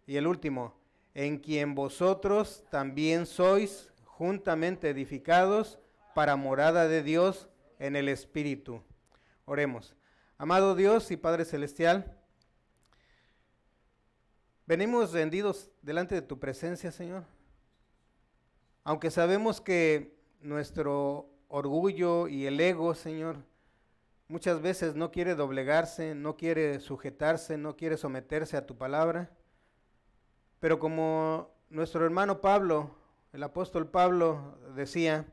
Y 0.07 0.17
el 0.17 0.26
último, 0.26 0.75
en 1.14 1.38
quien 1.38 1.75
vosotros 1.75 2.64
también 2.71 3.26
sois 3.26 3.92
juntamente 4.23 4.88
edificados 4.88 5.81
para 6.14 6.37
morada 6.37 6.87
de 6.87 7.02
Dios 7.02 7.49
en 7.81 7.97
el 7.97 8.09
Espíritu. 8.09 8.81
Oremos. 9.47 9.97
Amado 10.38 10.76
Dios 10.76 11.11
y 11.11 11.17
Padre 11.17 11.45
Celestial, 11.45 12.17
venimos 14.64 15.12
rendidos 15.12 15.73
delante 15.83 16.14
de 16.14 16.23
tu 16.23 16.38
presencia, 16.38 16.93
Señor. 16.93 17.25
Aunque 18.85 19.11
sabemos 19.11 19.61
que 19.61 20.17
nuestro 20.41 21.29
orgullo 21.49 22.29
y 22.29 22.47
el 22.47 22.61
ego, 22.61 22.95
Señor, 22.95 23.38
muchas 24.29 24.62
veces 24.62 24.95
no 24.95 25.11
quiere 25.11 25.35
doblegarse, 25.35 26.14
no 26.14 26.37
quiere 26.37 26.79
sujetarse, 26.79 27.59
no 27.59 27.75
quiere 27.75 27.97
someterse 27.97 28.57
a 28.57 28.67
tu 28.67 28.79
palabra. 28.79 29.33
Pero 30.61 30.79
como 30.79 31.50
nuestro 31.71 32.05
hermano 32.05 32.41
Pablo, 32.41 33.01
el 33.33 33.43
apóstol 33.43 33.89
Pablo 33.89 34.59
decía, 34.75 35.27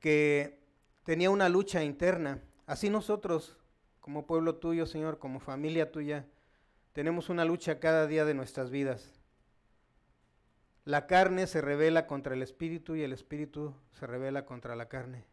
que 0.00 0.60
tenía 1.04 1.30
una 1.30 1.48
lucha 1.48 1.84
interna, 1.84 2.42
así 2.66 2.90
nosotros, 2.90 3.56
como 4.00 4.26
pueblo 4.26 4.56
tuyo, 4.56 4.86
Señor, 4.86 5.18
como 5.18 5.38
familia 5.38 5.92
tuya, 5.92 6.26
tenemos 6.92 7.28
una 7.28 7.44
lucha 7.44 7.78
cada 7.78 8.08
día 8.08 8.24
de 8.24 8.34
nuestras 8.34 8.70
vidas. 8.70 9.20
La 10.84 11.06
carne 11.06 11.46
se 11.46 11.60
revela 11.60 12.08
contra 12.08 12.34
el 12.34 12.42
espíritu 12.42 12.96
y 12.96 13.02
el 13.02 13.12
espíritu 13.12 13.76
se 13.92 14.08
revela 14.08 14.44
contra 14.44 14.74
la 14.74 14.88
carne. 14.88 15.24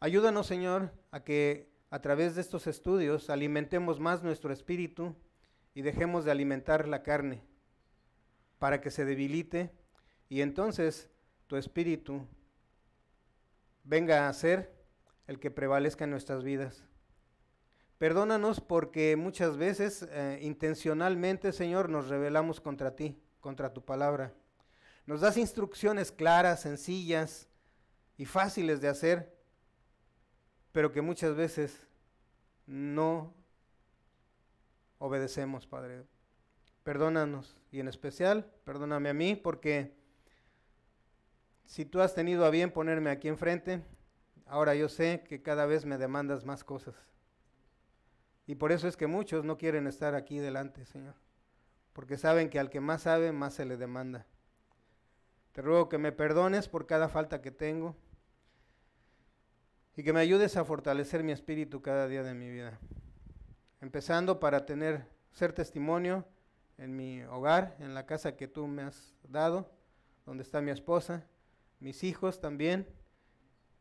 Ayúdanos, 0.00 0.46
Señor, 0.46 0.92
a 1.10 1.24
que 1.24 1.72
a 1.88 2.02
través 2.02 2.34
de 2.34 2.42
estos 2.42 2.66
estudios 2.66 3.30
alimentemos 3.30 4.00
más 4.00 4.22
nuestro 4.22 4.52
espíritu 4.52 5.16
y 5.74 5.80
dejemos 5.80 6.26
de 6.26 6.32
alimentar 6.32 6.86
la 6.86 7.02
carne 7.02 7.42
para 8.62 8.80
que 8.80 8.92
se 8.92 9.04
debilite 9.04 9.72
y 10.28 10.40
entonces 10.40 11.10
tu 11.48 11.56
espíritu 11.56 12.28
venga 13.82 14.28
a 14.28 14.32
ser 14.32 14.72
el 15.26 15.40
que 15.40 15.50
prevalezca 15.50 16.04
en 16.04 16.12
nuestras 16.12 16.44
vidas. 16.44 16.84
Perdónanos 17.98 18.60
porque 18.60 19.16
muchas 19.16 19.56
veces 19.56 20.06
eh, 20.08 20.38
intencionalmente, 20.42 21.50
Señor, 21.50 21.88
nos 21.88 22.06
rebelamos 22.06 22.60
contra 22.60 22.94
ti, 22.94 23.20
contra 23.40 23.72
tu 23.72 23.84
palabra. 23.84 24.32
Nos 25.06 25.22
das 25.22 25.38
instrucciones 25.38 26.12
claras, 26.12 26.60
sencillas 26.60 27.48
y 28.16 28.26
fáciles 28.26 28.80
de 28.80 28.86
hacer, 28.86 29.36
pero 30.70 30.92
que 30.92 31.02
muchas 31.02 31.34
veces 31.34 31.88
no 32.66 33.34
obedecemos, 34.98 35.66
Padre. 35.66 36.04
Perdónanos 36.84 37.56
y 37.70 37.80
en 37.80 37.88
especial, 37.88 38.50
perdóname 38.64 39.08
a 39.08 39.14
mí 39.14 39.36
porque 39.36 39.94
si 41.64 41.84
tú 41.84 42.00
has 42.00 42.14
tenido 42.14 42.44
a 42.44 42.50
bien 42.50 42.72
ponerme 42.72 43.10
aquí 43.10 43.28
enfrente, 43.28 43.82
ahora 44.46 44.74
yo 44.74 44.88
sé 44.88 45.24
que 45.26 45.42
cada 45.42 45.66
vez 45.66 45.86
me 45.86 45.96
demandas 45.96 46.44
más 46.44 46.64
cosas. 46.64 46.94
Y 48.46 48.56
por 48.56 48.72
eso 48.72 48.88
es 48.88 48.96
que 48.96 49.06
muchos 49.06 49.44
no 49.44 49.56
quieren 49.56 49.86
estar 49.86 50.14
aquí 50.14 50.38
delante, 50.38 50.84
Señor, 50.84 51.14
porque 51.92 52.18
saben 52.18 52.50
que 52.50 52.58
al 52.58 52.68
que 52.68 52.80
más 52.80 53.02
sabe, 53.02 53.32
más 53.32 53.54
se 53.54 53.64
le 53.64 53.76
demanda. 53.76 54.26
Te 55.52 55.62
ruego 55.62 55.88
que 55.88 55.98
me 55.98 56.12
perdones 56.12 56.68
por 56.68 56.86
cada 56.86 57.08
falta 57.08 57.40
que 57.40 57.50
tengo 57.50 57.94
y 59.96 60.02
que 60.02 60.12
me 60.12 60.20
ayudes 60.20 60.56
a 60.56 60.64
fortalecer 60.64 61.22
mi 61.22 61.32
espíritu 61.32 61.80
cada 61.80 62.08
día 62.08 62.22
de 62.22 62.34
mi 62.34 62.50
vida. 62.50 62.78
Empezando 63.80 64.40
para 64.40 64.66
tener 64.66 65.06
ser 65.32 65.52
testimonio 65.52 66.26
en 66.82 66.96
mi 66.96 67.22
hogar, 67.22 67.76
en 67.78 67.94
la 67.94 68.06
casa 68.06 68.36
que 68.36 68.48
tú 68.48 68.66
me 68.66 68.82
has 68.82 69.14
dado, 69.22 69.70
donde 70.26 70.42
está 70.42 70.60
mi 70.60 70.72
esposa, 70.72 71.24
mis 71.78 72.02
hijos 72.02 72.40
también, 72.40 72.88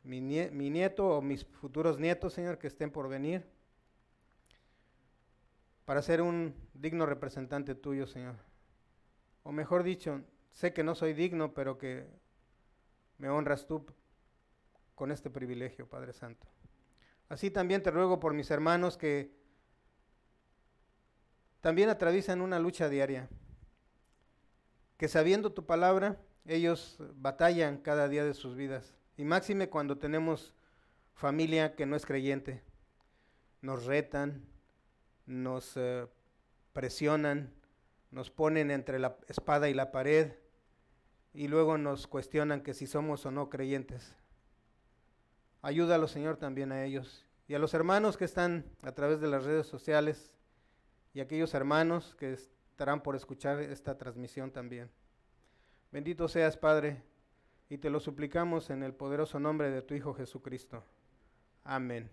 mi, 0.03 0.21
nieto 0.21 1.17
o 1.17 1.21
mis 1.21 1.43
futuros 1.45 1.99
nietos, 1.99 2.33
Señor, 2.33 2.59
que 2.59 2.67
estén 2.67 2.91
por 2.91 3.09
venir, 3.09 3.43
para 5.85 6.03
ser 6.03 6.21
un 6.21 6.53
digno 6.75 7.07
representante 7.07 7.73
tuyo, 7.73 8.05
Señor. 8.05 8.35
O 9.41 9.51
mejor 9.51 9.81
dicho, 9.81 10.21
sé 10.51 10.71
que 10.71 10.83
no 10.83 10.93
soy 10.93 11.13
digno, 11.13 11.55
pero 11.55 11.79
que 11.79 12.05
me 13.17 13.29
honras 13.29 13.65
tú 13.65 13.83
con 14.93 15.11
este 15.11 15.31
privilegio, 15.31 15.89
Padre 15.89 16.13
Santo. 16.13 16.47
Así 17.29 17.49
también 17.49 17.81
te 17.81 17.89
ruego 17.89 18.19
por 18.19 18.35
mis 18.35 18.51
hermanos 18.51 18.95
que 18.95 19.40
también 21.61 21.89
atraviesan 21.89 22.41
una 22.41 22.59
lucha 22.59 22.89
diaria, 22.89 23.29
que 24.97 25.07
sabiendo 25.07 25.53
tu 25.53 25.65
palabra, 25.65 26.19
ellos 26.45 26.97
batallan 27.15 27.77
cada 27.77 28.07
día 28.07 28.23
de 28.23 28.33
sus 28.33 28.55
vidas. 28.55 28.95
Y 29.17 29.23
máxime 29.23 29.69
cuando 29.69 29.97
tenemos 29.97 30.53
familia 31.13 31.75
que 31.75 31.85
no 31.85 31.95
es 31.95 32.05
creyente. 32.05 32.63
Nos 33.61 33.85
retan, 33.85 34.45
nos 35.25 35.73
eh, 35.75 36.07
presionan, 36.73 37.53
nos 38.09 38.31
ponen 38.31 38.71
entre 38.71 38.99
la 38.99 39.17
espada 39.27 39.69
y 39.69 39.73
la 39.73 39.91
pared 39.91 40.33
y 41.33 41.47
luego 41.47 41.77
nos 41.77 42.07
cuestionan 42.07 42.61
que 42.61 42.73
si 42.73 42.87
somos 42.87 43.25
o 43.25 43.31
no 43.31 43.49
creyentes. 43.49 44.15
Ayúdalo, 45.61 46.07
Señor, 46.07 46.37
también 46.37 46.71
a 46.71 46.83
ellos 46.83 47.25
y 47.47 47.53
a 47.53 47.59
los 47.59 47.73
hermanos 47.73 48.17
que 48.17 48.25
están 48.25 48.65
a 48.81 48.93
través 48.93 49.19
de 49.21 49.27
las 49.27 49.43
redes 49.43 49.67
sociales 49.67 50.31
y 51.13 51.19
aquellos 51.19 51.53
hermanos 51.53 52.15
que 52.17 52.33
estarán 52.33 53.01
por 53.01 53.15
escuchar 53.15 53.59
esta 53.59 53.97
transmisión 53.97 54.51
también. 54.51 54.89
Bendito 55.91 56.27
seas, 56.27 56.57
Padre, 56.57 57.03
y 57.69 57.77
te 57.77 57.89
lo 57.89 57.99
suplicamos 57.99 58.69
en 58.69 58.83
el 58.83 58.93
poderoso 58.93 59.39
nombre 59.39 59.69
de 59.69 59.81
tu 59.81 59.93
Hijo 59.93 60.13
Jesucristo. 60.13 60.83
Amén. 61.63 62.09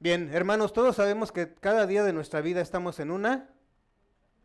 Bien, 0.00 0.28
hermanos, 0.34 0.72
todos 0.72 0.96
sabemos 0.96 1.32
que 1.32 1.54
cada 1.54 1.86
día 1.86 2.04
de 2.04 2.12
nuestra 2.12 2.40
vida 2.40 2.60
estamos 2.60 3.00
en 3.00 3.10
una 3.10 3.48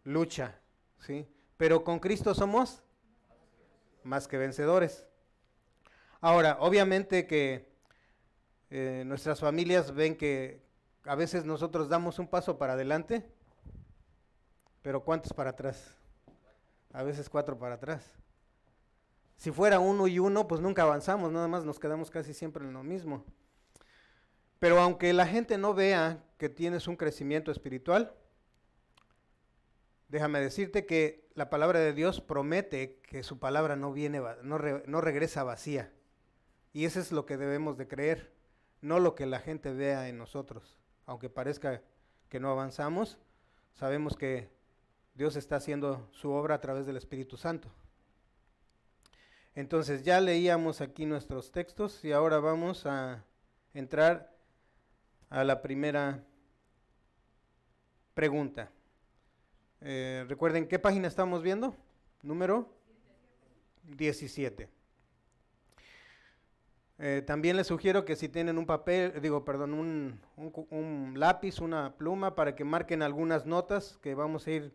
lucha, 0.04 0.60
¿sí? 1.00 1.28
Pero 1.58 1.84
con 1.84 2.00
Cristo 2.00 2.34
somos 2.34 2.84
más 4.04 4.28
que 4.28 4.38
vencedores. 4.38 5.06
Ahora, 6.22 6.58
obviamente 6.62 7.28
que 7.28 7.70
eh, 8.70 9.04
nuestras 9.06 9.40
familias 9.40 9.94
ven 9.94 10.16
que 10.16 10.62
a 11.06 11.15
veces 11.15 11.46
nosotros 11.46 11.89
damos 11.89 12.20
un 12.20 12.27
paso 12.27 12.58
para 12.58 12.74
adelante, 12.74 13.29
pero 14.82 15.03
¿cuántos 15.03 15.34
para 15.34 15.51
atrás? 15.51 16.00
a 16.94 17.03
veces 17.03 17.29
cuatro 17.29 17.58
para 17.58 17.75
atrás. 17.75 18.15
Si 19.38 19.51
fuera 19.51 19.79
uno 19.79 20.08
y 20.08 20.20
uno, 20.20 20.48
pues 20.48 20.62
nunca 20.62 20.84
avanzamos, 20.84 21.32
nada 21.32 21.48
más 21.48 21.63
nos 21.63 21.79
quedamos 21.79 22.12
casi 22.12 22.34
siempre 22.34 22.65
en 22.65 22.74
lo 22.74 22.84
mismo. 22.84 23.25
Pero 24.60 24.79
aunque 24.82 25.13
la 25.13 25.25
gente 25.25 25.58
no 25.58 25.74
vea 25.74 26.24
que 26.38 26.50
tienes 26.50 26.88
un 26.88 26.98
crecimiento 26.98 27.51
espiritual, 27.51 28.13
déjame 30.10 30.41
decirte 30.41 30.86
que 30.86 31.29
la 31.36 31.50
palabra 31.50 31.79
de 31.79 31.94
Dios 31.94 32.20
promete 32.20 33.00
que 33.03 33.24
su 33.24 33.39
palabra 33.39 33.77
no 33.77 33.94
viene, 33.94 34.22
no, 34.44 34.60
no 34.60 35.01
regresa 35.01 35.44
vacía. 35.44 35.94
Y 36.74 36.84
eso 36.84 37.00
es 37.00 37.13
lo 37.13 37.25
que 37.25 37.38
debemos 37.38 37.77
de 37.77 37.88
creer, 37.88 38.34
no 38.82 39.00
lo 39.00 39.15
que 39.15 39.25
la 39.25 39.39
gente 39.39 39.72
vea 39.72 40.10
en 40.10 40.18
nosotros. 40.18 40.79
Aunque 41.10 41.28
parezca 41.28 41.82
que 42.30 42.39
no 42.39 42.51
avanzamos, 42.51 43.18
sabemos 43.74 44.16
que 44.16 44.48
Dios 45.16 45.36
está 45.38 45.56
haciendo 45.56 46.08
su 46.12 46.30
obra 46.30 46.54
a 46.54 46.62
través 46.62 46.86
del 46.86 46.98
Espíritu 46.98 47.36
Santo. 47.36 47.68
Entonces 49.56 50.04
ya 50.04 50.22
leíamos 50.22 50.82
aquí 50.82 51.08
nuestros 51.08 51.51
textos 51.51 52.06
y 52.06 52.12
ahora 52.12 52.38
vamos 52.38 52.86
a 52.86 53.25
entrar 53.74 54.32
a 55.32 55.44
la 55.44 55.63
primera 55.63 56.24
pregunta. 58.13 58.70
Eh, 59.82 60.25
recuerden, 60.30 60.68
¿qué 60.68 60.78
página 60.78 61.08
estamos 61.08 61.42
viendo? 61.42 61.75
Número 62.22 62.72
17. 63.82 64.70
Eh, 67.00 67.24
también 67.25 67.56
les 67.56 67.68
sugiero 67.68 68.03
que 68.03 68.18
si 68.18 68.27
tienen 68.27 68.58
un 68.58 68.65
papel, 68.65 69.22
digo, 69.22 69.46
perdón, 69.46 69.74
un, 69.74 70.20
un 70.36 71.13
lápiz, 71.15 71.60
una 71.60 71.96
pluma, 71.96 72.36
para 72.36 72.56
que 72.56 72.65
marquen 72.65 73.01
algunas 73.01 73.46
notas 73.46 73.98
que 74.01 74.15
vamos 74.15 74.46
a 74.46 74.51
ir 74.51 74.74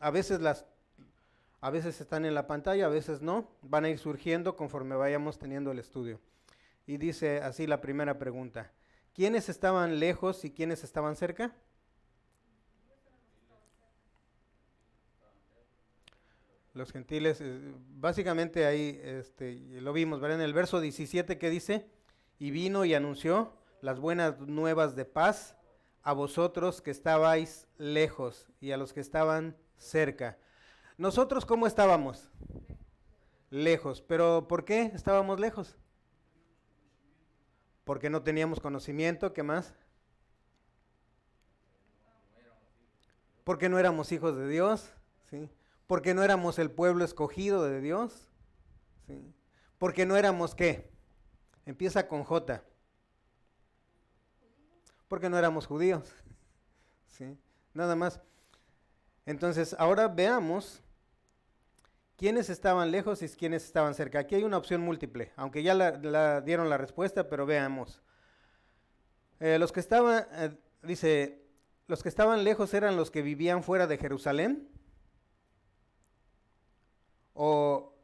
a 0.00 0.10
veces 0.10 0.40
las 0.40 0.66
a 1.62 1.70
veces 1.70 2.00
están 2.00 2.24
en 2.24 2.34
la 2.34 2.46
pantalla, 2.46 2.86
a 2.86 2.88
veces 2.88 3.20
no, 3.20 3.46
van 3.60 3.84
a 3.84 3.90
ir 3.90 3.98
surgiendo 3.98 4.56
conforme 4.56 4.96
vayamos 4.96 5.38
teniendo 5.38 5.70
el 5.70 5.78
estudio. 5.78 6.18
Y 6.86 6.96
dice 6.96 7.42
así 7.42 7.66
la 7.66 7.82
primera 7.82 8.18
pregunta. 8.18 8.72
¿Quiénes 9.14 9.50
estaban 9.50 10.00
lejos 10.00 10.44
y 10.46 10.52
quiénes 10.52 10.84
estaban 10.84 11.16
cerca? 11.16 11.54
Los 16.72 16.92
gentiles, 16.92 17.40
eh, 17.40 17.74
básicamente 17.96 18.64
ahí 18.64 19.00
este, 19.02 19.54
lo 19.80 19.92
vimos, 19.92 20.20
¿verdad? 20.20 20.38
En 20.38 20.44
el 20.44 20.54
verso 20.54 20.80
17 20.80 21.36
que 21.38 21.50
dice, 21.50 21.90
y 22.38 22.50
vino 22.52 22.84
y 22.84 22.94
anunció 22.94 23.52
las 23.82 23.98
buenas 23.98 24.38
nuevas 24.40 24.94
de 24.94 25.04
paz 25.04 25.56
a 26.02 26.12
vosotros 26.12 26.80
que 26.80 26.90
estabais 26.90 27.66
lejos 27.76 28.46
y 28.60 28.70
a 28.70 28.76
los 28.76 28.92
que 28.92 29.00
estaban 29.00 29.56
cerca. 29.76 30.38
Nosotros, 30.96 31.44
¿cómo 31.44 31.66
estábamos? 31.66 32.30
Lejos. 33.50 34.00
¿Pero 34.00 34.46
por 34.48 34.64
qué 34.64 34.92
estábamos 34.94 35.40
lejos? 35.40 35.76
Porque 37.84 38.10
no 38.10 38.22
teníamos 38.22 38.60
conocimiento, 38.60 39.32
¿qué 39.32 39.42
más? 39.42 39.74
Porque 43.44 43.68
no 43.68 43.78
éramos 43.78 44.12
hijos 44.12 44.36
de 44.36 44.48
Dios, 44.48 44.92
¿sí? 45.28 45.50
Porque 45.90 46.14
no 46.14 46.22
éramos 46.22 46.60
el 46.60 46.70
pueblo 46.70 47.04
escogido 47.04 47.64
de 47.64 47.80
Dios, 47.80 48.28
¿sí? 49.08 49.34
Porque 49.76 50.06
no 50.06 50.16
éramos 50.16 50.54
qué? 50.54 50.88
Empieza 51.66 52.06
con 52.06 52.22
J. 52.22 52.62
Porque 55.08 55.28
no 55.28 55.36
éramos 55.36 55.66
judíos, 55.66 56.08
¿sí? 57.08 57.36
Nada 57.74 57.96
más. 57.96 58.20
Entonces, 59.26 59.74
ahora 59.80 60.06
veamos 60.06 60.80
quiénes 62.16 62.50
estaban 62.50 62.92
lejos 62.92 63.20
y 63.22 63.28
quiénes 63.30 63.64
estaban 63.64 63.96
cerca. 63.96 64.20
Aquí 64.20 64.36
hay 64.36 64.44
una 64.44 64.58
opción 64.58 64.82
múltiple, 64.82 65.32
aunque 65.34 65.64
ya 65.64 65.74
la, 65.74 66.40
dieron 66.40 66.70
la 66.70 66.78
respuesta, 66.78 67.28
pero 67.28 67.46
veamos. 67.46 68.00
Eh, 69.40 69.58
los 69.58 69.72
que 69.72 69.80
estaban, 69.80 70.24
eh, 70.34 70.56
dice, 70.84 71.42
los 71.88 72.04
que 72.04 72.08
estaban 72.08 72.44
lejos 72.44 72.74
eran 72.74 72.94
los 72.94 73.10
que 73.10 73.22
vivían 73.22 73.64
fuera 73.64 73.88
de 73.88 73.98
Jerusalén. 73.98 74.70
O, 77.34 77.94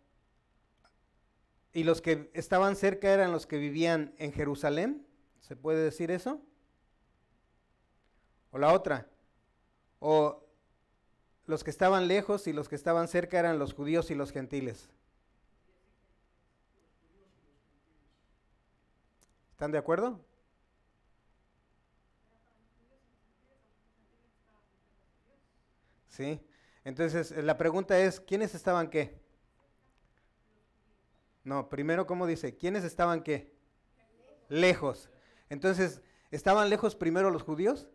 y 1.73 1.85
los 1.85 2.01
que 2.01 2.31
estaban 2.35 2.77
cerca 2.77 3.13
eran 3.13 3.33
los 3.33 3.47
que 3.47 3.59
vivían 3.59 4.15
en 4.19 4.33
Jerusalén. 4.33 5.07
¿Se 5.41 5.57
puede 5.57 5.83
decir 5.83 6.11
eso? 6.11 6.41
O 8.51 8.59
la 8.59 8.73
otra. 8.73 9.09
O 9.99 10.43
los 11.47 11.63
que 11.63 11.71
estaban 11.71 12.09
lejos 12.09 12.47
y 12.47 12.53
los 12.53 12.69
que 12.69 12.77
estaban 12.77 13.09
cerca 13.09 13.39
eran 13.39 13.59
los 13.59 13.75
judíos 13.75 14.11
y 14.11 14.15
los 14.15 14.33
gentiles. 14.33 14.89
¿Están 19.53 19.73
de 19.73 19.79
acuerdo? 19.79 20.21
¿Sí? 26.09 26.41
Entonces, 26.87 27.33
eh, 27.33 27.43
la 27.43 27.59
pregunta 27.59 27.99
es, 27.99 28.21
¿quiénes 28.21 28.55
estaban 28.55 28.91
qué? 28.91 29.19
No, 31.43 31.69
primero, 31.69 32.07
¿cómo 32.07 32.29
dice? 32.29 32.57
¿Quiénes 32.57 32.85
estaban 32.85 33.25
qué? 33.25 33.53
Lejos. 34.49 35.11
Entonces, 35.51 36.01
¿estaban 36.31 36.71
lejos 36.71 36.95
primero 36.95 37.33
los 37.33 37.43
judíos? 37.43 37.89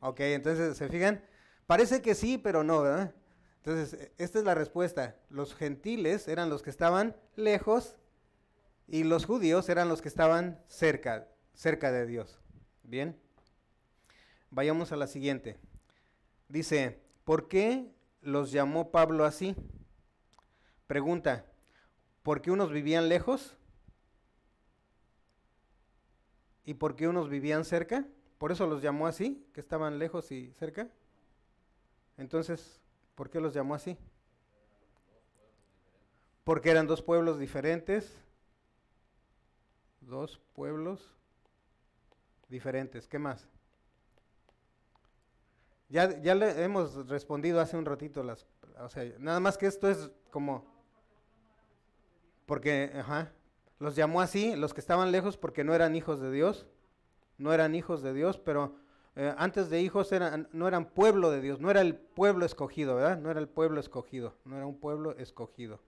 Ok, 0.00 0.20
entonces, 0.20 0.76
¿se 0.76 0.90
fijan? 0.90 1.24
Parece 1.66 2.02
que 2.02 2.14
sí, 2.14 2.36
pero 2.36 2.62
no, 2.62 2.82
¿verdad? 2.82 3.14
Entonces, 3.64 3.98
e, 3.98 4.12
esta 4.18 4.38
es 4.38 4.44
la 4.44 4.54
respuesta. 4.54 5.16
Los 5.30 5.54
gentiles 5.54 6.28
eran 6.28 6.50
los 6.50 6.62
que 6.62 6.68
estaban 6.68 7.16
lejos 7.34 7.96
y 8.88 9.04
los 9.04 9.24
judíos 9.24 9.70
eran 9.70 9.88
los 9.88 10.02
que 10.02 10.08
estaban 10.08 10.62
cerca, 10.68 11.28
cerca 11.54 11.90
de 11.90 12.04
Dios. 12.04 12.42
Bien. 12.82 13.18
Vayamos 14.50 14.92
a 14.92 14.96
la 14.96 15.06
siguiente. 15.06 15.58
Dice, 16.46 17.09
¿por 17.30 17.46
qué 17.46 17.88
los 18.22 18.50
llamó 18.50 18.90
Pablo 18.90 19.24
así? 19.24 19.54
Pregunta, 20.88 21.46
¿por 22.24 22.42
qué 22.42 22.50
unos 22.50 22.72
vivían 22.72 23.08
lejos? 23.08 23.56
¿Y 26.64 26.74
por 26.74 26.96
qué 26.96 27.06
unos 27.06 27.28
vivían 27.28 27.64
cerca? 27.64 28.04
¿Por 28.38 28.50
eso 28.50 28.66
los 28.66 28.82
llamó 28.82 29.06
así, 29.06 29.46
que 29.54 29.60
estaban 29.60 30.00
lejos 30.00 30.32
y 30.32 30.52
cerca? 30.54 30.88
Entonces, 32.16 32.80
¿por 33.14 33.30
qué 33.30 33.38
los 33.38 33.54
llamó 33.54 33.76
así? 33.76 33.96
Porque 36.42 36.72
eran 36.72 36.88
dos 36.88 37.00
pueblos 37.00 37.38
diferentes. 37.38 38.12
Dos 40.00 40.40
pueblos 40.52 41.14
diferentes. 42.48 43.06
¿Qué 43.06 43.20
más? 43.20 43.46
Ya, 45.90 46.20
ya 46.22 46.36
le 46.36 46.62
hemos 46.62 47.08
respondido 47.08 47.60
hace 47.60 47.76
un 47.76 47.84
ratito 47.84 48.22
las, 48.22 48.46
o 48.78 48.88
sea, 48.88 49.04
nada 49.18 49.40
más 49.40 49.58
que 49.58 49.66
esto 49.66 49.90
es 49.90 50.10
como, 50.30 50.64
porque, 52.46 52.92
ajá, 52.94 53.32
los 53.80 53.96
llamó 53.96 54.20
así, 54.20 54.54
los 54.54 54.72
que 54.72 54.80
estaban 54.80 55.10
lejos 55.10 55.36
porque 55.36 55.64
no 55.64 55.74
eran 55.74 55.96
hijos 55.96 56.20
de 56.20 56.30
Dios, 56.30 56.68
no 57.38 57.52
eran 57.52 57.74
hijos 57.74 58.02
de 58.02 58.12
Dios, 58.12 58.38
pero 58.38 58.76
eh, 59.16 59.34
antes 59.36 59.68
de 59.68 59.80
hijos 59.80 60.12
eran, 60.12 60.48
no 60.52 60.68
eran 60.68 60.84
pueblo 60.90 61.32
de 61.32 61.40
Dios, 61.40 61.58
no 61.60 61.72
era 61.72 61.80
el 61.80 61.96
pueblo 61.96 62.46
escogido, 62.46 62.94
¿verdad? 62.94 63.18
No 63.18 63.30
era 63.30 63.40
el 63.40 63.48
pueblo 63.48 63.80
escogido, 63.80 64.36
no 64.44 64.56
era 64.56 64.66
un 64.66 64.78
pueblo 64.78 65.16
escogido. 65.16 65.80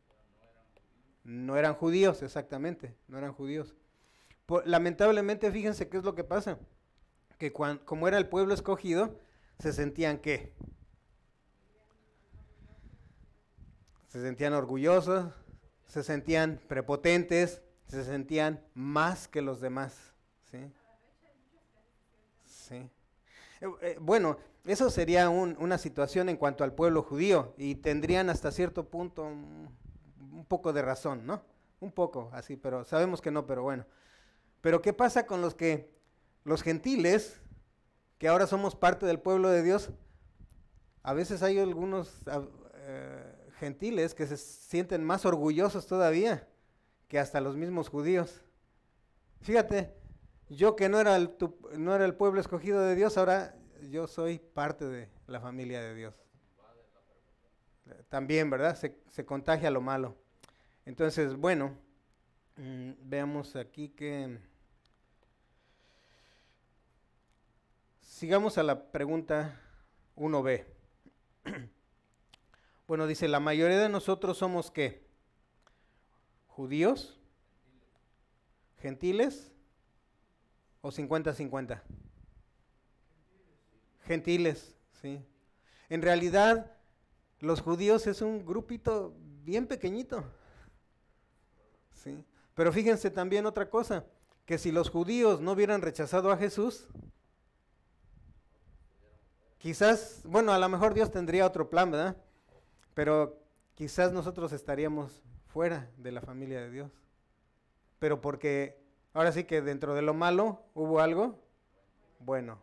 No 1.23 1.57
eran 1.57 1.75
judíos, 1.75 2.23
exactamente, 2.23 2.97
no 3.07 3.19
eran 3.19 3.33
judíos. 3.33 3.77
lamentablemente, 4.65 5.53
fíjense 5.53 5.89
qué 5.89 5.99
es 5.99 6.03
lo 6.05 6.17
que 6.17 6.25
pasa, 6.25 6.59
que 7.39 7.53
como 7.53 8.09
era 8.09 8.19
el 8.19 8.29
pueblo 8.29 8.53
escogido, 8.53 9.17
se 9.59 9.73
sentían 9.73 10.19
qué? 10.19 10.55
Se 14.09 14.21
sentían 14.21 14.53
orgullosos, 14.53 15.33
se 15.87 16.03
sentían 16.03 16.61
prepotentes, 16.69 17.63
se 17.87 18.05
sentían 18.05 18.65
más 18.75 19.29
que 19.29 19.43
los 19.43 19.61
demás. 19.61 20.15
¿sí? 20.51 20.59
Sí. 22.45 22.91
Eh, 23.61 23.69
eh, 23.83 23.99
bueno, 24.01 24.39
eso 24.65 24.89
sería 24.91 25.29
una 25.29 25.77
situación 25.79 26.29
en 26.29 26.37
cuanto 26.37 26.65
al 26.65 26.75
pueblo 26.75 27.03
judío 27.03 27.55
y 27.57 27.75
tendrían 27.75 28.31
hasta 28.31 28.51
cierto 28.51 28.89
punto 28.89 29.25
un, 29.25 29.69
un, 30.33 30.45
poco 30.47 30.73
de 30.73 30.83
razón, 30.83 31.27
¿no? 31.27 31.43
Un 31.81 31.93
poco 31.93 32.31
así, 32.33 32.57
pero 32.57 32.85
sabemos 32.85 33.21
que 33.21 33.31
no, 33.31 33.47
pero 33.47 33.63
bueno. 33.63 33.85
Pero 34.63 34.81
¿qué 34.81 34.93
pasa 34.93 35.27
con 35.27 35.43
los 35.43 35.55
que 35.55 35.91
los 36.45 36.63
gentiles 36.63 37.42
que 38.23 38.29
ahora 38.29 38.47
somos 38.47 38.77
parte 38.77 39.05
del 39.05 39.19
pueblo 39.19 39.49
de 39.49 39.65
Dios, 39.65 39.91
a 41.03 41.13
veces 41.13 41.43
hay 41.43 41.59
algunos 41.59 42.23
eh, 42.77 43.35
gentiles 43.59 44.15
que 44.15 44.29
se 44.29 44.37
sienten 44.37 45.03
más 45.03 45.27
orgullosos 45.27 45.89
todavía 45.89 46.47
que 47.09 47.19
hasta 47.19 47.41
los 47.41 47.57
mismos 47.57 47.89
judíos. 47.89 48.45
Fíjate, 49.41 49.93
yo 50.49 50.77
que 50.77 50.89
no 50.89 51.01
era 51.01 51.17
el, 51.17 51.35
no 51.77 51.97
era 51.97 52.05
el 52.05 52.15
pueblo 52.15 52.41
escogido 52.41 52.81
de 52.83 52.95
Dios, 52.95 53.19
ahora 53.19 53.57
yo 53.91 54.07
soy 54.07 54.39
parte 54.39 54.85
de 54.85 55.09
la 55.27 55.41
familia 55.41 55.83
de 55.83 55.93
Dios. 55.93 56.15
También, 58.09 58.51
¿verdad? 58.51 58.77
Se, 58.77 59.03
se 59.09 59.25
contagia 59.25 59.69
lo 59.69 59.81
malo. 59.81 60.17
Entonces, 60.87 61.35
bueno, 61.35 61.77
mm, 62.57 62.93
veamos 63.01 63.57
aquí 63.57 63.89
que... 63.89 64.39
Sigamos 68.23 68.57
a 68.57 68.63
la 68.63 68.93
pregunta 68.93 69.61
1b. 70.15 70.65
Bueno, 72.87 73.09
dice, 73.09 73.27
la 73.27 73.41
mayoría 73.41 73.81
de 73.81 73.89
nosotros 73.89 74.39
somos 74.39 74.71
qué? 74.71 75.05
¿Judíos? 76.47 77.19
¿Gentiles? 78.79 79.51
¿O 80.83 80.93
50-50? 80.93 81.83
Gentiles, 84.05 84.77
sí. 85.01 85.21
En 85.89 86.01
realidad, 86.01 86.77
los 87.41 87.61
judíos 87.61 88.07
es 88.07 88.23
un 88.23 88.47
grupito 88.47 89.17
bien 89.43 89.67
pequeñito. 89.67 90.23
Sí. 91.93 92.25
Pero 92.55 92.73
fíjense 92.73 93.11
también 93.11 93.47
otra 93.47 93.69
cosa, 93.69 94.05
que 94.47 94.59
si 94.59 94.71
los 94.71 94.91
judíos 94.91 95.41
no 95.41 95.51
hubieran 95.51 95.83
rechazado 95.83 96.31
a 96.31 96.37
Jesús, 96.37 96.87
Quizás, 99.63 100.23
bueno, 100.25 100.53
a 100.53 100.59
lo 100.59 100.69
mejor 100.69 100.93
Dios 100.93 101.13
tendría 101.13 101.47
otro 101.47 101.71
plan, 101.71 101.89
¿verdad? 101.89 102.17
Pero 102.95 103.39
quizás 103.77 104.13
nosotros 104.13 104.53
estaríamos 104.53 105.23
fuera 105.47 105.89
de 105.99 106.11
la 106.11 106.21
familia 106.21 106.61
de 106.61 106.69
Dios. 106.69 106.91
Pero 108.01 108.21
porque 108.21 108.83
ahora 109.13 109.31
sí 109.31 109.45
que 109.45 109.63
dentro 109.63 109.95
de 109.95 110.03
lo 110.03 110.15
malo 110.15 110.65
hubo 110.75 110.99
algo 110.99 111.39
bueno. 112.19 112.61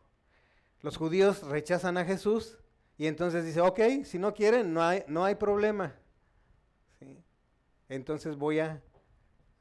Los 0.82 0.98
judíos 0.98 1.44
rechazan 1.44 1.98
a 1.98 2.04
Jesús 2.04 2.58
y 2.98 3.08
entonces 3.08 3.46
dice, 3.46 3.62
ok, 3.62 3.80
si 4.04 4.20
no 4.20 4.34
quieren, 4.34 4.74
no 4.74 4.84
hay, 4.84 5.06
no 5.08 5.24
hay 5.24 5.36
problema. 5.36 5.96
Entonces 7.88 8.36
voy 8.36 8.60
a, 8.60 8.84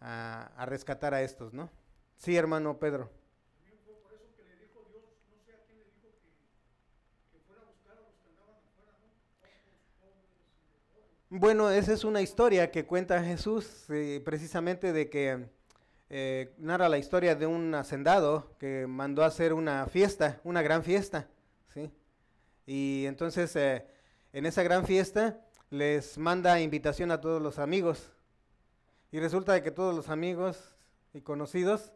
a, 0.00 0.50
a 0.56 0.66
rescatar 0.66 1.14
a 1.14 1.22
estos, 1.22 1.54
¿no? 1.54 1.70
Sí, 2.16 2.36
hermano 2.36 2.80
Pedro. 2.80 3.12
Bueno, 11.30 11.70
esa 11.70 11.92
es 11.92 12.04
una 12.04 12.22
historia 12.22 12.70
que 12.70 12.86
cuenta 12.86 13.22
Jesús 13.22 13.84
eh, 13.90 14.22
precisamente 14.24 14.94
de 14.94 15.10
que 15.10 15.50
eh, 16.08 16.54
narra 16.56 16.88
la 16.88 16.96
historia 16.96 17.34
de 17.34 17.46
un 17.46 17.74
hacendado 17.74 18.56
que 18.58 18.86
mandó 18.86 19.22
a 19.22 19.26
hacer 19.26 19.52
una 19.52 19.86
fiesta, 19.88 20.40
una 20.42 20.62
gran 20.62 20.82
fiesta, 20.82 21.28
¿sí? 21.74 21.92
Y 22.64 23.04
entonces 23.04 23.54
eh, 23.56 23.84
en 24.32 24.46
esa 24.46 24.62
gran 24.62 24.86
fiesta 24.86 25.38
les 25.68 26.16
manda 26.16 26.62
invitación 26.62 27.10
a 27.10 27.20
todos 27.20 27.42
los 27.42 27.58
amigos. 27.58 28.10
Y 29.12 29.20
resulta 29.20 29.52
de 29.52 29.62
que 29.62 29.70
todos 29.70 29.94
los 29.94 30.08
amigos 30.08 30.76
y 31.12 31.20
conocidos 31.20 31.92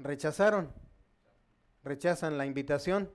rechazaron, 0.00 0.72
rechazan 1.84 2.38
la 2.38 2.46
invitación. 2.46 3.08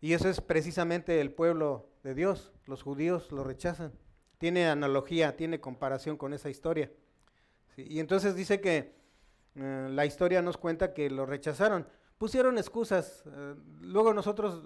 Y 0.00 0.12
eso 0.12 0.28
es 0.28 0.40
precisamente 0.40 1.20
el 1.20 1.32
pueblo 1.32 1.88
de 2.04 2.14
Dios, 2.14 2.52
los 2.66 2.84
judíos 2.84 3.32
lo 3.32 3.42
rechazan. 3.42 3.92
Tiene 4.40 4.66
analogía, 4.66 5.36
tiene 5.36 5.60
comparación 5.60 6.16
con 6.16 6.32
esa 6.32 6.48
historia. 6.48 6.90
Y 7.76 8.00
entonces 8.00 8.34
dice 8.34 8.58
que 8.58 8.94
eh, 9.54 9.88
la 9.90 10.06
historia 10.06 10.40
nos 10.40 10.56
cuenta 10.56 10.94
que 10.94 11.10
lo 11.10 11.26
rechazaron. 11.26 11.86
Pusieron 12.16 12.56
excusas. 12.56 13.22
Eh, 13.26 13.54
luego 13.82 14.14
nosotros, 14.14 14.62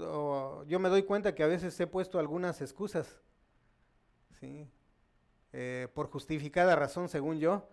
yo 0.68 0.78
me 0.78 0.88
doy 0.88 1.02
cuenta 1.02 1.34
que 1.34 1.42
a 1.42 1.48
veces 1.48 1.78
he 1.80 1.88
puesto 1.88 2.20
algunas 2.20 2.60
excusas. 2.60 3.20
¿sí? 4.38 4.70
Eh, 5.52 5.88
por 5.92 6.08
justificada 6.08 6.76
razón, 6.76 7.08
según 7.08 7.40
yo, 7.40 7.68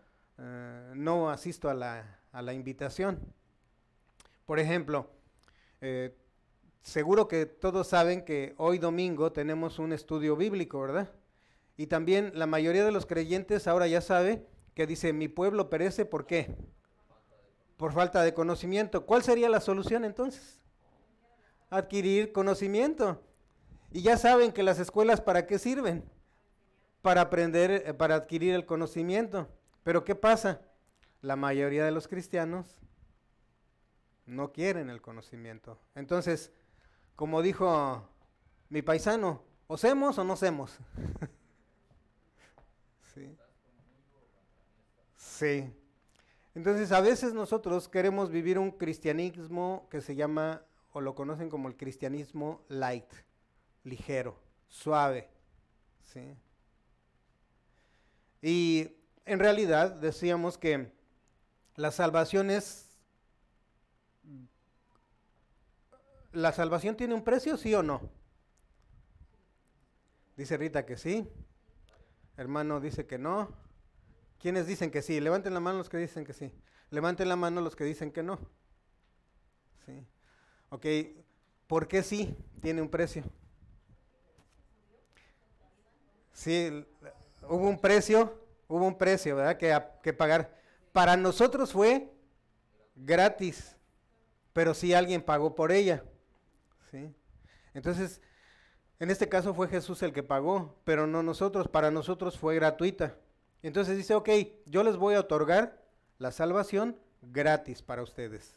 no 0.95 1.29
asisto 1.29 1.69
a 1.69 1.75
la, 1.75 2.19
a 2.31 2.41
la, 2.41 2.53
invitación. 2.53 3.19
Por 4.47 4.57
ejemplo, 4.57 5.07
seguro 6.81 7.27
que 7.27 7.45
todos 7.45 7.85
saben 7.85 8.25
que 8.25 8.55
hoy 8.57 8.79
domingo 8.79 9.31
tenemos 9.31 9.77
un 9.77 9.93
estudio 9.93 10.35
bíblico, 10.35 10.81
¿verdad? 10.81 11.11
Y 11.81 11.87
también 11.87 12.31
la 12.35 12.45
mayoría 12.45 12.85
de 12.85 12.91
los 12.91 13.07
creyentes 13.07 13.67
ahora 13.67 13.87
ya 13.87 14.01
sabe 14.01 14.45
que 14.75 14.85
dice, 14.85 15.13
mi 15.13 15.27
pueblo 15.27 15.71
perece, 15.71 16.05
¿por 16.05 16.27
qué? 16.27 16.55
Por 17.75 17.91
falta 17.91 18.21
de 18.21 18.35
conocimiento. 18.35 19.07
¿Cuál 19.07 19.23
sería 19.23 19.49
la 19.49 19.59
solución 19.59 20.05
entonces? 20.05 20.61
Adquirir 21.71 22.33
conocimiento. 22.33 23.23
Y 23.91 24.03
ya 24.03 24.15
saben 24.17 24.51
que 24.51 24.61
las 24.61 24.77
escuelas 24.77 25.21
para 25.21 25.47
qué 25.47 25.57
sirven? 25.57 26.07
Para 27.01 27.21
aprender, 27.21 27.71
eh, 27.71 27.95
para 27.95 28.13
adquirir 28.13 28.53
el 28.53 28.67
conocimiento. 28.67 29.49
Pero 29.81 30.03
¿qué 30.03 30.13
pasa? 30.13 30.61
La 31.23 31.35
mayoría 31.35 31.83
de 31.83 31.89
los 31.89 32.07
cristianos 32.07 32.77
no 34.27 34.51
quieren 34.51 34.91
el 34.91 35.01
conocimiento. 35.01 35.79
Entonces, 35.95 36.51
como 37.15 37.41
dijo 37.41 38.07
mi 38.69 38.83
paisano, 38.83 39.41
o 39.65 39.77
semos 39.77 40.19
o 40.19 40.23
no 40.23 40.35
semos. 40.35 40.77
sí. 43.13 43.37
Sí. 45.15 45.73
Entonces, 46.53 46.91
a 46.91 47.01
veces 47.01 47.33
nosotros 47.33 47.87
queremos 47.87 48.29
vivir 48.29 48.59
un 48.59 48.71
cristianismo 48.71 49.87
que 49.89 50.01
se 50.01 50.15
llama, 50.15 50.63
o 50.91 51.01
lo 51.01 51.15
conocen 51.15 51.49
como 51.49 51.67
el 51.67 51.77
cristianismo 51.77 52.61
light, 52.67 53.11
ligero, 53.83 54.37
suave. 54.67 55.29
¿sí? 56.03 56.35
Y 58.41 58.95
en 59.25 59.39
realidad 59.39 59.91
decíamos 59.91 60.57
que 60.57 60.91
la 61.75 61.91
salvación 61.91 62.49
es 62.49 62.91
¿La 66.33 66.53
salvación 66.53 66.95
tiene 66.95 67.13
un 67.13 67.23
precio, 67.23 67.57
sí 67.57 67.73
o 67.75 67.83
no? 67.83 68.09
Dice 70.37 70.55
Rita 70.55 70.85
que 70.85 70.97
sí. 70.97 71.29
Hermano 72.41 72.79
dice 72.79 73.05
que 73.05 73.19
no. 73.19 73.53
¿Quiénes 74.39 74.65
dicen 74.65 74.89
que 74.89 75.03
sí? 75.03 75.19
Levanten 75.19 75.53
la 75.53 75.59
mano 75.59 75.77
los 75.77 75.89
que 75.89 75.97
dicen 75.97 76.25
que 76.25 76.33
sí. 76.33 76.51
Levanten 76.89 77.29
la 77.29 77.35
mano 77.35 77.61
los 77.61 77.75
que 77.75 77.83
dicen 77.83 78.11
que 78.11 78.23
no. 78.23 78.39
Sí. 79.85 80.03
Ok, 80.69 80.85
¿por 81.67 81.87
qué 81.87 82.01
sí 82.01 82.35
tiene 82.59 82.81
un 82.81 82.89
precio? 82.89 83.23
Sí, 86.33 86.83
hubo 87.43 87.69
un 87.69 87.79
precio, 87.79 88.43
hubo 88.67 88.87
un 88.87 88.97
precio, 88.97 89.35
¿verdad? 89.35 89.57
Que, 89.57 89.79
que 90.01 90.11
pagar. 90.11 90.57
Para 90.91 91.15
nosotros 91.15 91.71
fue 91.71 92.11
gratis, 92.95 93.75
pero 94.51 94.73
sí 94.73 94.95
alguien 94.95 95.21
pagó 95.21 95.53
por 95.53 95.71
ella. 95.71 96.03
Entonces, 97.75 98.19
en 99.01 99.09
este 99.09 99.27
caso 99.27 99.55
fue 99.55 99.67
Jesús 99.67 100.03
el 100.03 100.13
que 100.13 100.21
pagó, 100.21 100.75
pero 100.83 101.07
no 101.07 101.23
nosotros, 101.23 101.67
para 101.67 101.89
nosotros 101.89 102.37
fue 102.37 102.53
gratuita. 102.53 103.15
Entonces 103.63 103.97
dice, 103.97 104.13
ok, 104.13 104.29
yo 104.67 104.83
les 104.83 104.95
voy 104.95 105.15
a 105.15 105.21
otorgar 105.21 105.81
la 106.19 106.31
salvación 106.31 106.95
gratis 107.23 107.81
para 107.81 108.03
ustedes. 108.03 108.53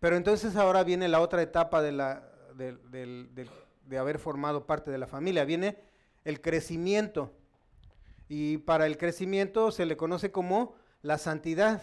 Pero 0.00 0.16
entonces 0.16 0.56
ahora 0.56 0.82
viene 0.82 1.06
la 1.06 1.20
otra 1.20 1.42
etapa 1.42 1.80
de, 1.80 3.46
haber 3.96 4.18
formado 4.18 4.66
parte 4.66 4.90
de 4.90 4.98
la 4.98 5.06
familia, 5.06 5.44
viene 5.44 5.78
el 6.24 6.40
crecimiento. 6.40 7.32
Y 8.28 8.58
para 8.58 8.86
el 8.86 8.98
crecimiento 8.98 9.70
se 9.70 9.86
le 9.86 9.96
conoce 9.96 10.32
como 10.32 10.74
la 11.02 11.18
santidad. 11.18 11.82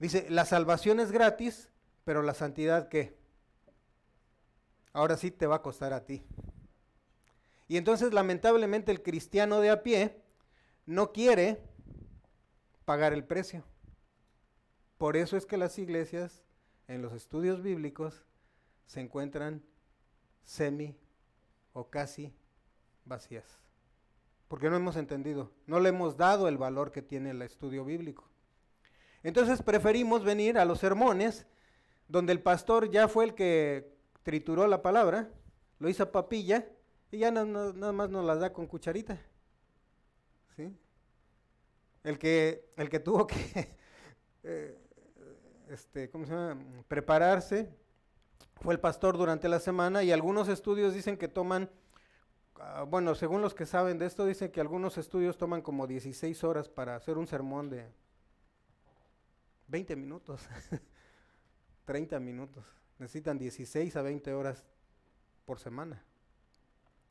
Dice, 0.00 0.26
la 0.28 0.44
salvación 0.44 0.98
es 0.98 1.12
gratis, 1.12 1.70
pero 2.02 2.22
la 2.22 2.34
santidad 2.34 2.88
¿qué? 2.88 3.21
Ahora 4.92 5.16
sí 5.16 5.30
te 5.30 5.46
va 5.46 5.56
a 5.56 5.62
costar 5.62 5.92
a 5.92 6.04
ti. 6.04 6.22
Y 7.68 7.76
entonces 7.76 8.12
lamentablemente 8.12 8.92
el 8.92 9.02
cristiano 9.02 9.60
de 9.60 9.70
a 9.70 9.82
pie 9.82 10.20
no 10.86 11.12
quiere 11.12 11.60
pagar 12.84 13.12
el 13.12 13.24
precio. 13.24 13.64
Por 14.98 15.16
eso 15.16 15.36
es 15.36 15.46
que 15.46 15.56
las 15.56 15.78
iglesias 15.78 16.42
en 16.86 17.02
los 17.02 17.12
estudios 17.12 17.62
bíblicos 17.62 18.24
se 18.86 19.00
encuentran 19.00 19.62
semi 20.42 20.96
o 21.72 21.88
casi 21.88 22.34
vacías. 23.04 23.58
Porque 24.48 24.68
no 24.68 24.76
hemos 24.76 24.96
entendido, 24.96 25.50
no 25.66 25.80
le 25.80 25.88
hemos 25.88 26.16
dado 26.16 26.46
el 26.46 26.58
valor 26.58 26.92
que 26.92 27.00
tiene 27.00 27.30
el 27.30 27.40
estudio 27.40 27.84
bíblico. 27.84 28.28
Entonces 29.22 29.62
preferimos 29.62 30.24
venir 30.24 30.58
a 30.58 30.64
los 30.64 30.80
sermones 30.80 31.46
donde 32.08 32.32
el 32.32 32.42
pastor 32.42 32.90
ya 32.90 33.08
fue 33.08 33.24
el 33.24 33.34
que 33.34 33.96
trituró 34.22 34.66
la 34.66 34.82
palabra, 34.82 35.30
lo 35.78 35.88
hizo 35.88 36.10
papilla 36.10 36.66
y 37.10 37.18
ya 37.18 37.30
nada 37.30 37.92
más 37.92 38.10
nos 38.10 38.24
las 38.24 38.40
da 38.40 38.52
con 38.52 38.66
cucharita. 38.66 39.20
¿Sí? 40.56 40.76
El 42.04 42.18
que, 42.18 42.72
el 42.76 42.88
que 42.88 43.00
tuvo 43.00 43.26
que 43.26 43.36
eh, 44.42 44.78
este, 45.68 46.10
¿cómo 46.10 46.26
se 46.26 46.32
llama? 46.32 46.60
prepararse 46.88 47.74
fue 48.60 48.74
el 48.74 48.80
pastor 48.80 49.16
durante 49.16 49.48
la 49.48 49.60
semana 49.60 50.02
y 50.02 50.12
algunos 50.12 50.48
estudios 50.48 50.94
dicen 50.94 51.16
que 51.16 51.28
toman, 51.28 51.70
ah, 52.56 52.84
bueno, 52.84 53.14
según 53.14 53.40
los 53.40 53.54
que 53.54 53.66
saben 53.66 53.98
de 53.98 54.06
esto, 54.06 54.26
dicen 54.26 54.52
que 54.52 54.60
algunos 54.60 54.98
estudios 54.98 55.38
toman 55.38 55.62
como 55.62 55.86
16 55.86 56.44
horas 56.44 56.68
para 56.68 56.96
hacer 56.96 57.18
un 57.18 57.26
sermón 57.26 57.70
de 57.70 57.90
20 59.68 59.96
minutos, 59.96 60.46
30 61.86 62.20
minutos 62.20 62.81
necesitan 62.98 63.38
16 63.38 63.96
a 63.96 64.02
20 64.02 64.32
horas 64.32 64.64
por 65.44 65.58
semana. 65.58 66.02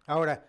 Ahora, 0.05 0.45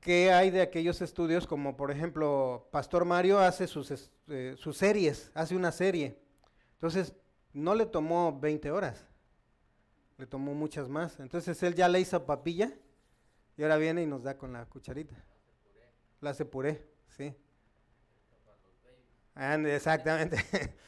¿qué 0.00 0.32
hay 0.32 0.50
de 0.50 0.62
aquellos 0.62 1.00
estudios 1.02 1.46
como 1.46 1.76
por 1.76 1.90
ejemplo 1.90 2.68
Pastor 2.70 3.04
Mario 3.04 3.38
hace 3.38 3.66
sus, 3.66 4.10
eh, 4.28 4.54
sus 4.58 4.76
series, 4.76 5.30
hace 5.34 5.56
una 5.56 5.72
serie? 5.72 6.18
Entonces, 6.74 7.14
no 7.52 7.74
le 7.74 7.86
tomó 7.86 8.38
20 8.38 8.70
horas, 8.70 9.06
le 10.18 10.26
tomó 10.26 10.54
muchas 10.54 10.88
más. 10.88 11.18
Entonces 11.20 11.62
él 11.62 11.74
ya 11.74 11.88
le 11.88 12.00
hizo 12.00 12.26
papilla 12.26 12.72
y 13.56 13.62
ahora 13.62 13.76
viene 13.76 14.02
y 14.02 14.06
nos 14.06 14.22
da 14.22 14.36
con 14.36 14.52
la 14.52 14.66
cucharita. 14.66 15.14
La 16.20 16.30
hace 16.30 16.44
puré, 16.44 16.86
sí. 17.16 17.34
exactamente. 19.36 20.36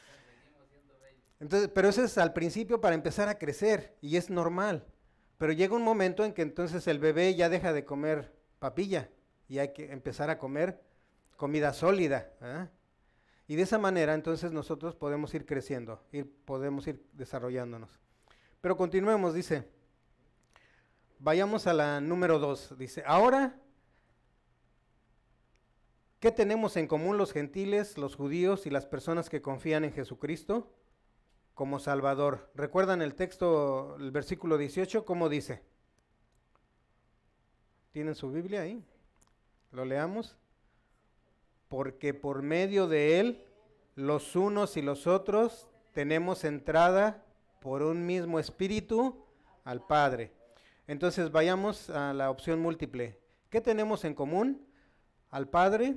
Entonces, 1.41 1.71
pero 1.75 1.89
eso 1.89 2.03
es 2.03 2.17
al 2.19 2.33
principio 2.33 2.81
para 2.81 2.95
empezar 2.95 3.29
a 3.29 3.39
crecer 3.39 3.97
y 4.01 4.17
es 4.17 4.31
normal. 4.31 4.87
Pero 5.39 5.53
llega 5.53 5.77
un 5.77 5.83
momento 5.83 6.25
en 6.25 6.33
que 6.33 6.43
entonces 6.43 6.87
el 6.87 6.99
bebé 6.99 7.35
ya 7.35 7.49
deja 7.49 7.73
de 7.73 7.85
comer 7.85 8.35
papilla 8.59 9.11
y 9.49 9.59
hay 9.59 9.73
que 9.73 9.93
empezar 9.93 10.31
a 10.31 10.39
comer 10.39 10.83
comida 11.37 11.73
sólida. 11.73 12.33
Y 13.47 13.57
de 13.57 13.63
esa 13.63 13.79
manera 13.79 14.15
entonces 14.15 14.51
nosotros 14.51 14.97
podemos 14.97 15.35
ir 15.35 15.45
creciendo, 15.47 16.03
podemos 16.45 16.87
ir 16.87 17.05
desarrollándonos. 17.13 18.01
Pero 18.61 18.77
continuemos, 18.77 19.35
dice, 19.35 19.69
vayamos 21.19 21.67
a 21.67 21.75
la 21.75 22.01
número 22.01 22.39
dos, 22.39 22.77
dice, 22.79 23.03
ahora, 23.07 23.61
¿qué 26.19 26.33
tenemos 26.33 26.77
en 26.77 26.89
común 26.89 27.19
los 27.19 27.33
gentiles, 27.33 27.99
los 27.99 28.17
judíos 28.17 28.67
y 28.67 28.71
las 28.71 28.87
personas 28.87 29.29
que 29.29 29.43
confían 29.43 29.85
en 29.85 29.93
Jesucristo? 29.93 30.73
Como 31.57 31.79
Salvador. 31.79 32.51
¿Recuerdan 32.55 33.01
el 33.01 33.15
texto, 33.15 33.97
el 33.97 34.11
versículo 34.11 34.59
18, 34.59 35.07
cómo 35.07 35.31
dice? 35.31 35.63
¿Tienen 37.93 38.15
su 38.15 38.31
Biblia 38.31 38.61
ahí? 38.61 38.85
Lo 39.73 39.87
leamos. 39.87 40.37
Porque 41.69 42.13
por 42.13 42.43
medio 42.43 42.87
de 42.89 43.21
Él, 43.21 43.43
los 43.95 44.37
unos 44.37 44.77
y 44.77 44.83
los 44.83 45.07
otros 45.07 45.67
tenemos 45.95 46.45
entrada 46.45 47.25
por 47.63 47.83
un 47.83 48.05
mismo 48.05 48.39
espíritu 48.39 49.25
al 49.65 49.85
Padre. 49.87 50.35
Entonces 50.87 51.33
vayamos 51.33 51.89
a 51.89 52.13
la 52.13 52.31
opción 52.31 52.61
múltiple. 52.61 53.19
¿Qué 53.49 53.63
tenemos 53.63 54.05
en 54.05 54.15
común? 54.15 54.69
Al 55.31 55.49
Padre, 55.49 55.97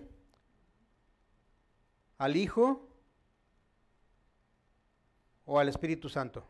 al 2.18 2.38
Hijo 2.38 2.89
o 5.50 5.58
al 5.58 5.68
Espíritu 5.68 6.08
Santo. 6.10 6.46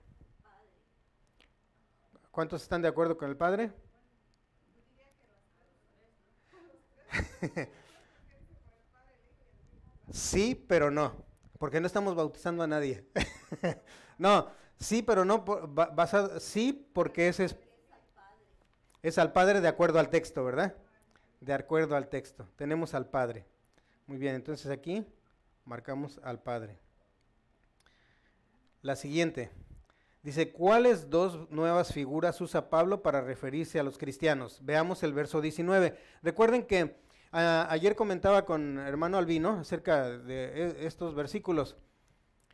¿Cuántos 2.32 2.62
están 2.62 2.82
de 2.82 2.90
acuerdo 2.90 3.18
con 3.18 3.30
el 3.30 3.38
Padre? 3.38 3.72
sí, 10.12 10.54
pero 10.68 10.92
no, 10.92 11.16
porque 11.58 11.80
no 11.80 11.88
estamos 11.88 12.14
bautizando 12.14 12.62
a 12.62 12.68
nadie. 12.68 13.06
no, 14.18 14.50
sí, 14.78 15.02
pero 15.02 15.24
no, 15.24 15.46
sí, 16.40 16.90
porque 16.94 17.30
ese 17.30 17.46
es, 17.46 17.56
es 19.02 19.18
al 19.18 19.32
Padre 19.32 19.62
de 19.62 19.70
acuerdo 19.70 20.00
al 20.00 20.10
texto, 20.10 20.44
¿verdad? 20.44 20.76
De 21.40 21.54
acuerdo 21.54 21.96
al 21.96 22.10
texto. 22.10 22.50
Tenemos 22.58 22.94
al 22.94 23.10
Padre. 23.10 23.46
Muy 24.08 24.18
bien, 24.18 24.36
entonces 24.36 24.70
aquí 24.70 25.08
marcamos 25.64 26.20
al 26.22 26.42
Padre. 26.42 26.89
La 28.82 28.96
siguiente. 28.96 29.52
Dice, 30.24 30.52
¿cuáles 30.54 31.10
dos 31.10 31.50
nuevas 31.50 31.94
figuras 31.94 32.40
usa 32.40 32.70
Pablo 32.70 33.02
para 33.02 33.20
referirse 33.20 33.78
a 33.80 33.84
los 33.84 33.98
cristianos? 33.98 34.60
Veamos 34.64 35.04
el 35.04 35.12
verso 35.14 35.42
19. 35.42 35.98
Recuerden 36.22 36.66
que 36.66 36.96
ayer 37.32 37.96
comentaba 37.96 38.46
con 38.46 38.80
hermano 38.80 39.18
Albino 39.18 39.60
acerca 39.60 40.10
de 40.10 40.46
e, 40.46 40.86
estos 40.88 41.14
versículos. 41.14 41.76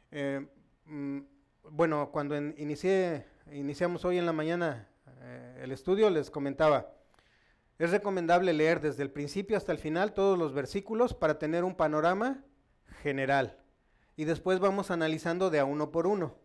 Eh, 0.10 0.48
mm, 0.86 1.20
bueno, 1.72 2.10
cuando 2.12 2.36
inicié, 2.38 3.26
iniciamos 3.52 4.04
hoy 4.04 4.18
en 4.18 4.26
la 4.26 4.34
mañana 4.34 4.88
eh, 5.22 5.62
el 5.64 5.72
estudio, 5.72 6.10
les 6.10 6.32
comentaba, 6.32 6.92
es 7.78 7.92
recomendable 7.92 8.52
leer 8.54 8.80
desde 8.80 9.04
el 9.04 9.12
principio 9.12 9.58
hasta 9.58 9.72
el 9.72 9.78
final 9.78 10.14
todos 10.14 10.40
los 10.40 10.54
versículos 10.54 11.14
para 11.14 11.38
tener 11.38 11.64
un 11.64 11.76
panorama 11.76 12.44
general. 13.04 13.60
Y 14.16 14.26
después 14.26 14.60
vamos 14.60 14.92
analizando 14.92 15.50
de 15.50 15.60
a 15.60 15.66
uno 15.66 15.92
por 15.92 16.08
uno. 16.08 16.36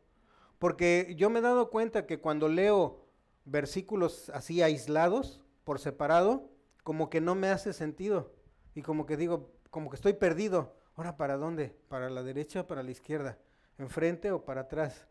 Porque 0.59 1.15
yo 1.17 1.31
me 1.31 1.39
he 1.39 1.43
dado 1.43 1.71
cuenta 1.71 2.07
que 2.07 2.21
cuando 2.21 2.49
leo 2.49 3.07
versículos 3.45 4.31
así 4.31 4.63
aislados, 4.63 5.43
por 5.65 5.79
separado, 5.79 6.51
como 6.83 7.11
que 7.11 7.21
no 7.21 7.35
me 7.35 7.49
hace 7.49 7.73
sentido. 7.73 8.33
Y 8.75 8.83
como 8.83 9.07
que 9.07 9.17
digo, 9.17 9.53
como 9.71 9.91
que 9.91 9.97
estoy 9.97 10.15
perdido. 10.15 10.75
Ahora, 10.97 11.17
¿para 11.17 11.37
dónde? 11.37 11.77
¿Para 11.89 12.11
la 12.11 12.23
derecha 12.23 12.63
o 12.63 12.67
para 12.67 12.83
la 12.83 12.91
izquierda? 12.91 13.39
¿Enfrente 13.79 14.33
o 14.33 14.45
para 14.45 14.63
atrás? 14.63 15.07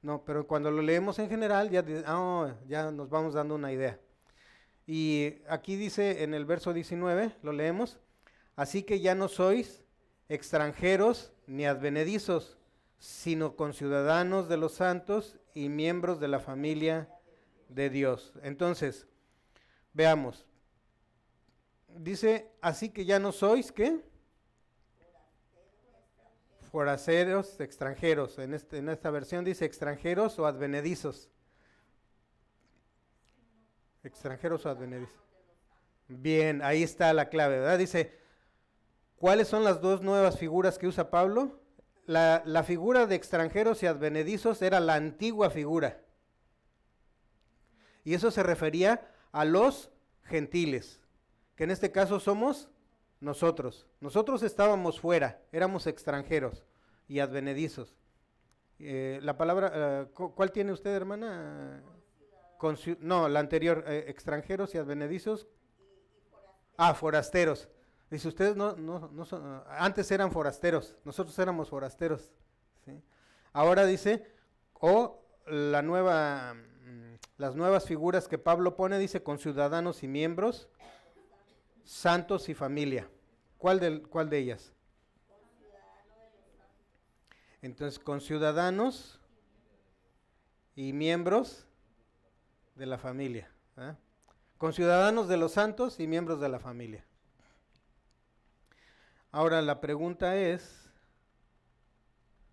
No, 0.00 0.24
pero 0.24 0.46
cuando 0.46 0.70
lo 0.70 0.82
leemos 0.82 1.18
en 1.18 1.28
general 1.28 1.70
ya, 1.70 1.84
ah, 2.06 2.54
ya 2.66 2.90
nos 2.90 3.08
vamos 3.08 3.34
dando 3.34 3.54
una 3.54 3.72
idea. 3.72 4.00
Y 4.86 5.42
aquí 5.48 5.76
dice 5.76 6.22
en 6.22 6.34
el 6.34 6.46
verso 6.46 6.72
19, 6.72 7.36
lo 7.42 7.52
leemos, 7.52 7.98
así 8.56 8.82
que 8.82 9.00
ya 9.00 9.14
no 9.14 9.28
sois 9.28 9.84
extranjeros 10.28 11.32
ni 11.46 11.66
advenedizos, 11.66 12.58
sino 12.98 13.56
conciudadanos 13.56 14.48
de 14.48 14.56
los 14.56 14.74
santos 14.74 15.38
y 15.54 15.68
miembros 15.68 16.20
de 16.20 16.28
la 16.28 16.40
familia 16.40 17.08
de 17.68 17.90
Dios. 17.90 18.32
Entonces, 18.42 19.06
veamos. 19.92 20.46
Dice, 21.88 22.50
así 22.60 22.90
que 22.90 23.04
ya 23.04 23.18
no 23.18 23.32
sois, 23.32 23.72
¿qué? 23.72 24.00
Foraceros, 26.70 27.60
extranjeros. 27.60 28.38
En, 28.38 28.52
este, 28.52 28.78
en 28.78 28.88
esta 28.88 29.10
versión 29.10 29.44
dice 29.44 29.64
extranjeros 29.64 30.38
o 30.38 30.46
advenedizos. 30.46 31.30
Extranjeros 34.04 34.66
o 34.66 34.68
advenedizos. 34.68 35.14
Bien, 36.08 36.62
ahí 36.62 36.82
está 36.82 37.12
la 37.12 37.28
clave, 37.28 37.58
¿verdad? 37.58 37.78
Dice, 37.78 38.18
¿cuáles 39.18 39.48
son 39.48 39.64
las 39.64 39.80
dos 39.80 40.02
nuevas 40.02 40.38
figuras 40.38 40.78
que 40.78 40.86
usa 40.86 41.10
Pablo? 41.10 41.58
la, 42.08 42.64
figura 42.64 43.06
de 43.06 43.14
extranjeros 43.14 43.82
y 43.82 43.86
advenedizos 43.86 44.62
era 44.62 44.80
la 44.80 44.94
antigua 44.94 45.50
figura. 45.50 46.00
Y 48.02 48.14
eso 48.14 48.30
se 48.30 48.42
refería 48.42 49.12
a 49.30 49.44
los 49.44 49.90
gentiles, 50.24 51.00
que 51.54 51.64
en 51.64 51.70
este 51.70 51.92
caso 51.92 52.18
somos 52.18 52.70
nosotros. 53.20 53.86
Nosotros 54.00 54.42
estábamos 54.42 54.98
fuera, 54.98 55.42
éramos 55.52 55.86
extranjeros 55.86 56.64
y 57.08 57.18
advenedizos. 57.18 57.94
Eh, 58.78 59.20
la 59.22 59.36
palabra, 59.36 59.72
eh, 59.74 60.06
¿cuál 60.14 60.50
tiene 60.50 60.72
usted, 60.72 60.94
hermana? 60.94 61.82
no, 63.00 63.28
la 63.28 63.40
anterior, 63.40 63.84
eh, 63.86 64.06
extranjeros 64.08 64.74
y 64.74 64.78
advenedizos. 64.78 65.46
Ah, 66.78 66.94
forasteros. 66.94 67.68
Dice, 68.10 68.28
ustedes 68.28 68.56
no, 68.56 68.74
no, 68.74 69.08
no 69.12 69.24
son, 69.24 69.62
antes 69.68 70.10
eran 70.10 70.32
forasteros, 70.32 70.96
nosotros 71.04 71.38
éramos 71.38 71.68
forasteros. 71.68 72.30
Ahora 73.52 73.84
dice, 73.84 74.24
o 74.74 75.22
la 75.46 75.82
nueva, 75.82 76.54
mm, 76.54 77.14
las 77.36 77.54
nuevas 77.54 77.86
figuras 77.86 78.28
que 78.28 78.38
Pablo 78.38 78.76
pone, 78.76 78.98
dice, 78.98 79.22
con 79.22 79.38
ciudadanos 79.38 80.02
y 80.02 80.08
miembros, 80.08 80.68
santos 81.84 82.48
y 82.48 82.54
familia. 82.54 83.10
¿Cuál 83.58 83.80
de, 83.80 84.02
cuál 84.02 84.30
de 84.30 84.38
ellas? 84.38 84.72
Entonces, 87.60 87.98
con 87.98 88.20
ciudadanos 88.20 89.20
y 90.76 90.92
miembros 90.92 91.66
de 92.76 92.86
la 92.86 92.98
familia. 92.98 93.50
Con 94.56 94.72
ciudadanos 94.72 95.28
de 95.28 95.36
los 95.36 95.52
santos 95.52 95.98
y 95.98 96.06
miembros 96.06 96.40
de 96.40 96.48
la 96.48 96.60
familia. 96.60 97.07
Ahora 99.30 99.60
la 99.60 99.80
pregunta 99.80 100.36
es, 100.36 100.90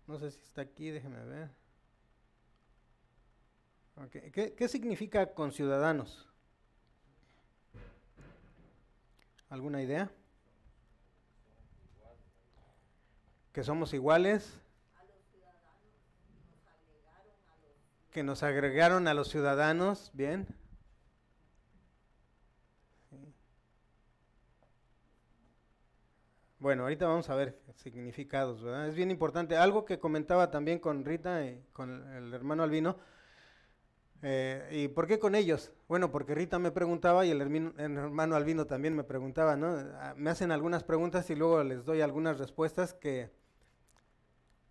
no 0.06 0.18
sé 0.18 0.30
si 0.30 0.42
está 0.42 0.62
aquí, 0.62 0.90
déjeme 0.90 1.24
ver. 1.24 1.50
¿Qué, 4.10 4.54
¿Qué 4.54 4.68
significa 4.68 5.32
conciudadanos? 5.32 6.28
¿Alguna 9.48 9.80
idea? 9.80 10.10
Que 13.54 13.64
somos 13.64 13.94
iguales. 13.94 14.60
Que 18.10 18.22
nos 18.22 18.42
agregaron 18.42 19.08
a 19.08 19.14
los 19.14 19.28
ciudadanos, 19.28 20.10
bien. 20.12 20.46
Bueno, 26.66 26.82
ahorita 26.82 27.06
vamos 27.06 27.30
a 27.30 27.36
ver 27.36 27.60
significados, 27.76 28.60
¿verdad? 28.60 28.88
Es 28.88 28.96
bien 28.96 29.12
importante. 29.12 29.56
Algo 29.56 29.84
que 29.84 30.00
comentaba 30.00 30.50
también 30.50 30.80
con 30.80 31.04
Rita 31.04 31.44
y 31.44 31.64
con 31.72 32.12
el 32.12 32.34
hermano 32.34 32.64
Albino. 32.64 32.96
Eh, 34.20 34.68
¿Y 34.72 34.88
por 34.88 35.06
qué 35.06 35.20
con 35.20 35.36
ellos? 35.36 35.72
Bueno, 35.86 36.10
porque 36.10 36.34
Rita 36.34 36.58
me 36.58 36.72
preguntaba 36.72 37.24
y 37.24 37.30
el 37.30 37.40
hermano, 37.40 38.34
Albino 38.34 38.66
también 38.66 38.96
me 38.96 39.04
preguntaba, 39.04 39.54
¿no? 39.54 39.76
Ah, 39.94 40.14
me 40.16 40.28
hacen 40.28 40.50
algunas 40.50 40.82
preguntas 40.82 41.30
y 41.30 41.36
luego 41.36 41.62
les 41.62 41.84
doy 41.84 42.00
algunas 42.00 42.36
respuestas 42.36 42.94
que, 42.94 43.30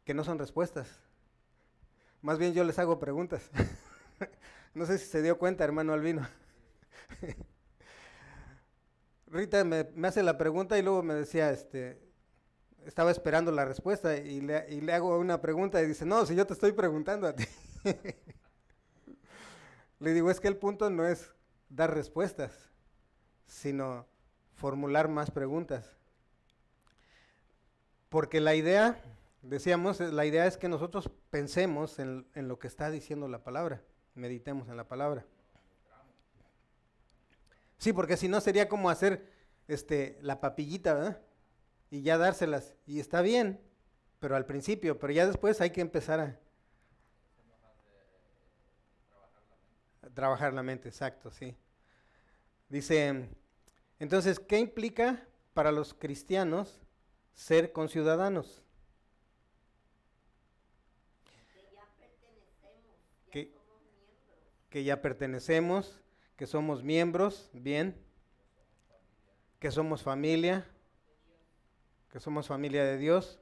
que 0.04 0.14
no 0.14 0.26
son 0.26 0.38
respuestas. 0.38 1.00
Más 2.22 2.38
bien 2.38 2.54
yo 2.54 2.66
les 2.66 2.78
hago 2.78 3.00
preguntas. 3.00 3.50
no 4.74 4.86
sé 4.86 4.98
si 4.98 5.06
se 5.06 5.22
dio 5.22 5.38
cuenta, 5.38 5.64
hermano 5.64 5.94
Albino. 5.94 6.28
Rita 9.36 9.66
me, 9.66 9.86
hace 10.08 10.24
la 10.24 10.38
pregunta 10.38 10.80
y 10.80 10.82
luego 10.82 11.04
me 11.04 11.14
decía, 11.14 11.52
este, 11.52 12.00
estaba 12.86 13.12
esperando 13.12 13.52
la 13.52 13.66
respuesta 13.66 14.16
y 14.16 14.40
le, 14.40 14.94
hago 14.94 15.20
una 15.20 15.42
pregunta 15.42 15.82
y 15.82 15.88
dice, 15.88 16.06
no, 16.06 16.26
si 16.26 16.36
yo 16.36 16.48
te 16.48 16.54
estoy 16.54 16.72
preguntando 16.72 17.28
a 17.28 17.36
ti. 17.36 17.44
le 20.00 20.14
digo, 20.14 20.32
es 20.32 20.40
que 20.40 20.48
el 20.48 20.56
punto 20.56 20.90
no 20.90 21.06
es 21.06 21.34
dar 21.68 21.94
respuestas, 21.94 22.70
sino 23.46 24.08
formular 24.54 25.10
más 25.10 25.32
preguntas. 25.32 25.98
Porque 28.08 28.40
la 28.40 28.56
idea, 28.56 29.02
decíamos, 29.42 30.00
la 30.00 30.26
idea 30.26 30.46
es 30.46 30.56
que 30.56 30.70
nosotros 30.70 31.12
pensemos 31.30 32.00
en, 32.00 32.26
en 32.36 32.48
lo 32.48 32.58
que 32.58 32.68
está 32.68 32.90
diciendo 32.90 33.28
la 33.28 33.44
palabra, 33.44 33.82
meditemos 34.14 34.70
en 34.70 34.78
la 34.78 34.88
palabra. 34.88 35.26
Sí, 37.78 37.94
porque 37.94 38.18
si 38.18 38.28
no 38.28 38.42
sería 38.42 38.68
como 38.70 38.90
hacer 38.90 39.32
este, 39.68 40.18
la 40.22 40.40
papillita, 40.42 40.94
¿verdad? 40.94 41.22
Y 41.92 42.02
ya 42.02 42.18
dárselas. 42.18 42.74
Y 42.88 43.00
está 43.00 43.22
bien, 43.22 43.62
pero 44.20 44.36
al 44.36 44.46
principio, 44.46 44.98
pero 45.00 45.14
ya 45.14 45.28
después 45.28 45.62
hay 45.62 45.72
que 45.72 45.82
empezar 45.82 46.20
a... 46.20 46.40
Trabajar 50.14 50.54
la 50.54 50.64
mente, 50.64 50.88
exacto, 50.88 51.30
sí. 51.30 51.58
Dice, 52.70 53.28
Entonces, 54.00 54.40
¿qué 54.40 54.60
implica 54.60 55.28
para 55.54 55.72
los 55.72 55.94
cristianos 55.94 56.80
ser 57.34 57.74
conciudadanos? 57.74 58.64
Que 61.54 61.64
ya 61.74 61.86
pertenecemos, 61.98 62.96
ya 63.26 63.32
Que- 63.32 63.52
somos 63.52 63.82
miembros. 63.82 64.70
Que 64.70 64.84
ya 64.84 65.02
pertenecemos, 65.02 66.00
que 66.36 66.48
somos 66.48 66.84
miembros, 66.84 67.50
bien, 67.54 67.96
que 69.60 69.72
somos 69.72 70.04
familia, 70.04 70.66
que 72.12 72.20
somos 72.20 72.48
familia 72.48 72.84
de 72.84 72.98
Dios. 72.98 73.40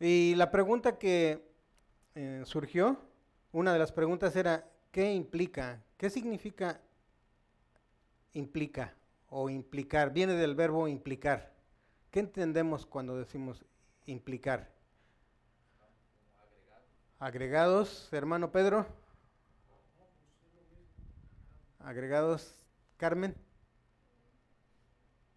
Y 0.00 0.34
la 0.36 0.50
pregunta 0.50 0.98
que 0.98 1.48
eh, 2.14 2.42
surgió, 2.44 2.98
una 3.52 3.72
de 3.72 3.78
las 3.78 3.92
preguntas 3.92 4.36
era, 4.36 4.68
¿qué 4.90 5.12
implica? 5.12 5.82
¿Qué 5.96 6.10
significa 6.10 6.80
implica 8.32 8.94
o 9.28 9.48
implicar? 9.48 10.12
Viene 10.12 10.34
del 10.34 10.54
verbo 10.54 10.88
implicar. 10.88 11.52
¿Qué 12.10 12.20
entendemos 12.20 12.84
cuando 12.84 13.16
decimos 13.16 13.64
implicar? 14.06 14.72
Agregados, 17.18 18.08
hermano 18.12 18.52
Pedro. 18.52 18.86
Agregados, 21.84 22.58
Carmen. 22.96 23.34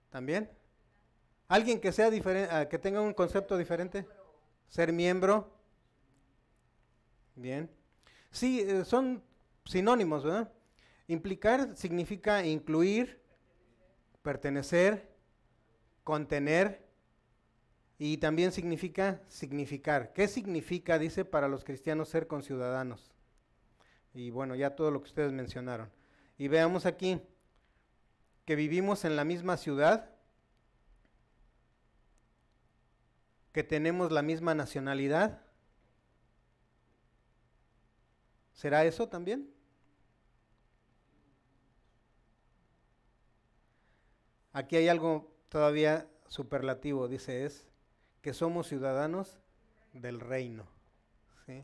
¿También? 0.10 0.50
¿Alguien 1.50 1.82
que 1.82 1.92
sea 1.92 2.10
diferente, 2.10 2.70
que 2.70 2.80
tenga 2.80 3.02
un 3.02 3.14
concepto 3.14 3.58
diferente? 3.58 4.08
Ser 4.70 4.94
miembro. 4.94 5.52
Bien. 7.36 7.70
Sí, 8.32 8.62
eh, 8.62 8.86
son 8.86 9.22
sinónimos, 9.66 10.24
¿verdad? 10.24 10.52
Implicar 11.08 11.76
significa 11.76 12.46
incluir, 12.46 13.22
pertenecer, 14.22 15.10
contener 16.06 16.88
y 17.98 18.18
también 18.18 18.54
significa 18.54 19.22
significar. 19.28 20.14
¿Qué 20.14 20.30
significa, 20.30 20.98
dice, 20.98 21.26
para 21.26 21.50
los 21.50 21.66
cristianos 21.66 22.08
ser 22.08 22.28
conciudadanos? 22.28 23.12
Y 24.14 24.30
bueno, 24.30 24.56
ya 24.56 24.76
todo 24.76 24.92
lo 24.92 25.02
que 25.02 25.10
ustedes 25.10 25.34
mencionaron. 25.34 25.97
Y 26.38 26.48
veamos 26.48 26.86
aquí 26.86 27.22
que 28.46 28.56
vivimos 28.56 29.06
en 29.06 29.16
la 29.16 29.24
misma 29.24 29.58
ciudad, 29.58 30.10
que 33.52 33.64
tenemos 33.64 34.12
la 34.12 34.22
misma 34.22 34.54
nacionalidad. 34.54 35.42
¿Será 38.54 38.86
eso 38.86 39.10
también? 39.10 39.52
Aquí 44.54 44.76
hay 44.76 44.88
algo 44.88 45.32
todavía 45.50 46.08
superlativo, 46.28 47.08
dice 47.08 47.46
es 47.46 47.66
que 48.22 48.34
somos 48.34 48.68
ciudadanos 48.68 49.40
del 49.94 50.20
reino. 50.20 50.68
¿sí? 51.46 51.64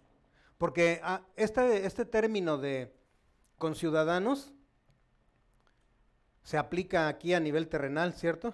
Porque 0.58 1.00
ah, 1.04 1.22
este, 1.36 1.86
este 1.86 2.06
término 2.06 2.58
de 2.58 2.94
conciudadanos 3.58 4.54
se 6.44 6.58
aplica 6.58 7.08
aquí 7.08 7.34
a 7.34 7.40
nivel 7.40 7.68
terrenal, 7.68 8.14
¿cierto? 8.14 8.54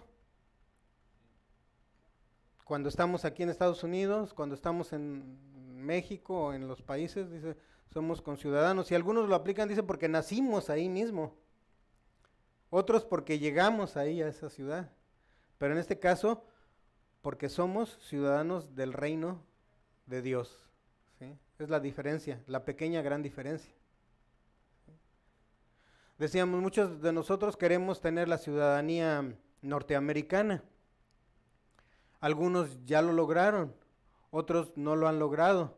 Cuando 2.63 2.88
estamos 2.88 3.25
aquí 3.25 3.43
en 3.43 3.49
Estados 3.49 3.84
Unidos, 3.84 4.34
cuando 4.34 4.54
estamos 4.54 4.93
en 4.93 5.84
México 5.84 6.45
o 6.45 6.54
en 6.54 6.67
los 6.67 6.84
países, 6.84 7.32
dice, 7.32 7.58
somos 7.91 8.21
conciudadanos. 8.21 8.91
Y 8.91 8.95
algunos 8.95 9.28
lo 9.28 9.36
aplican, 9.36 9.67
dice, 9.67 9.82
porque 9.82 10.08
nacimos 10.08 10.69
ahí 10.69 10.88
mismo. 10.88 11.36
Otros 12.69 13.06
porque 13.06 13.39
llegamos 13.39 13.97
ahí 13.97 14.21
a 14.21 14.28
esa 14.28 14.52
ciudad. 14.52 14.91
Pero 15.58 15.73
en 15.73 15.80
este 15.80 15.97
caso, 15.97 16.45
porque 17.23 17.49
somos 17.49 17.97
ciudadanos 18.08 18.75
del 18.75 18.93
reino 18.93 19.43
de 20.06 20.21
Dios. 20.21 20.56
¿sí? 21.17 21.36
Es 21.58 21.69
la 21.69 21.80
diferencia, 21.80 22.43
la 22.45 22.65
pequeña 22.65 23.02
gran 23.02 23.23
diferencia. 23.23 23.73
Decíamos, 26.19 26.62
muchos 26.62 27.01
de 27.01 27.13
nosotros 27.13 27.55
queremos 27.55 28.01
tener 28.01 28.27
la 28.27 28.38
ciudadanía 28.38 29.38
norteamericana. 29.62 30.62
Algunos 32.19 32.84
ya 32.84 33.01
lo 33.01 33.13
lograron, 33.13 33.73
otros 34.29 34.75
no 34.75 34.97
lo 34.97 35.08
han 35.08 35.17
logrado. 35.17 35.77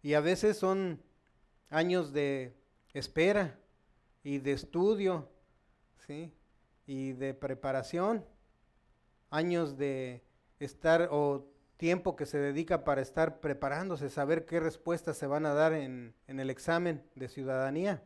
Y 0.00 0.14
a 0.14 0.20
veces 0.20 0.56
son 0.56 1.02
años 1.68 2.14
de 2.14 2.56
espera 2.94 3.58
y 4.22 4.38
de 4.38 4.52
estudio, 4.52 5.28
¿sí? 6.06 6.32
Y 6.86 7.12
de 7.12 7.34
preparación, 7.34 8.24
años 9.28 9.76
de 9.76 10.24
estar 10.60 11.10
o 11.12 11.46
tiempo 11.76 12.16
que 12.16 12.24
se 12.24 12.38
dedica 12.38 12.84
para 12.84 13.02
estar 13.02 13.40
preparándose, 13.40 14.08
saber 14.08 14.46
qué 14.46 14.60
respuestas 14.60 15.18
se 15.18 15.26
van 15.26 15.44
a 15.44 15.52
dar 15.52 15.74
en, 15.74 16.14
en 16.26 16.40
el 16.40 16.48
examen 16.48 17.04
de 17.16 17.28
ciudadanía. 17.28 18.02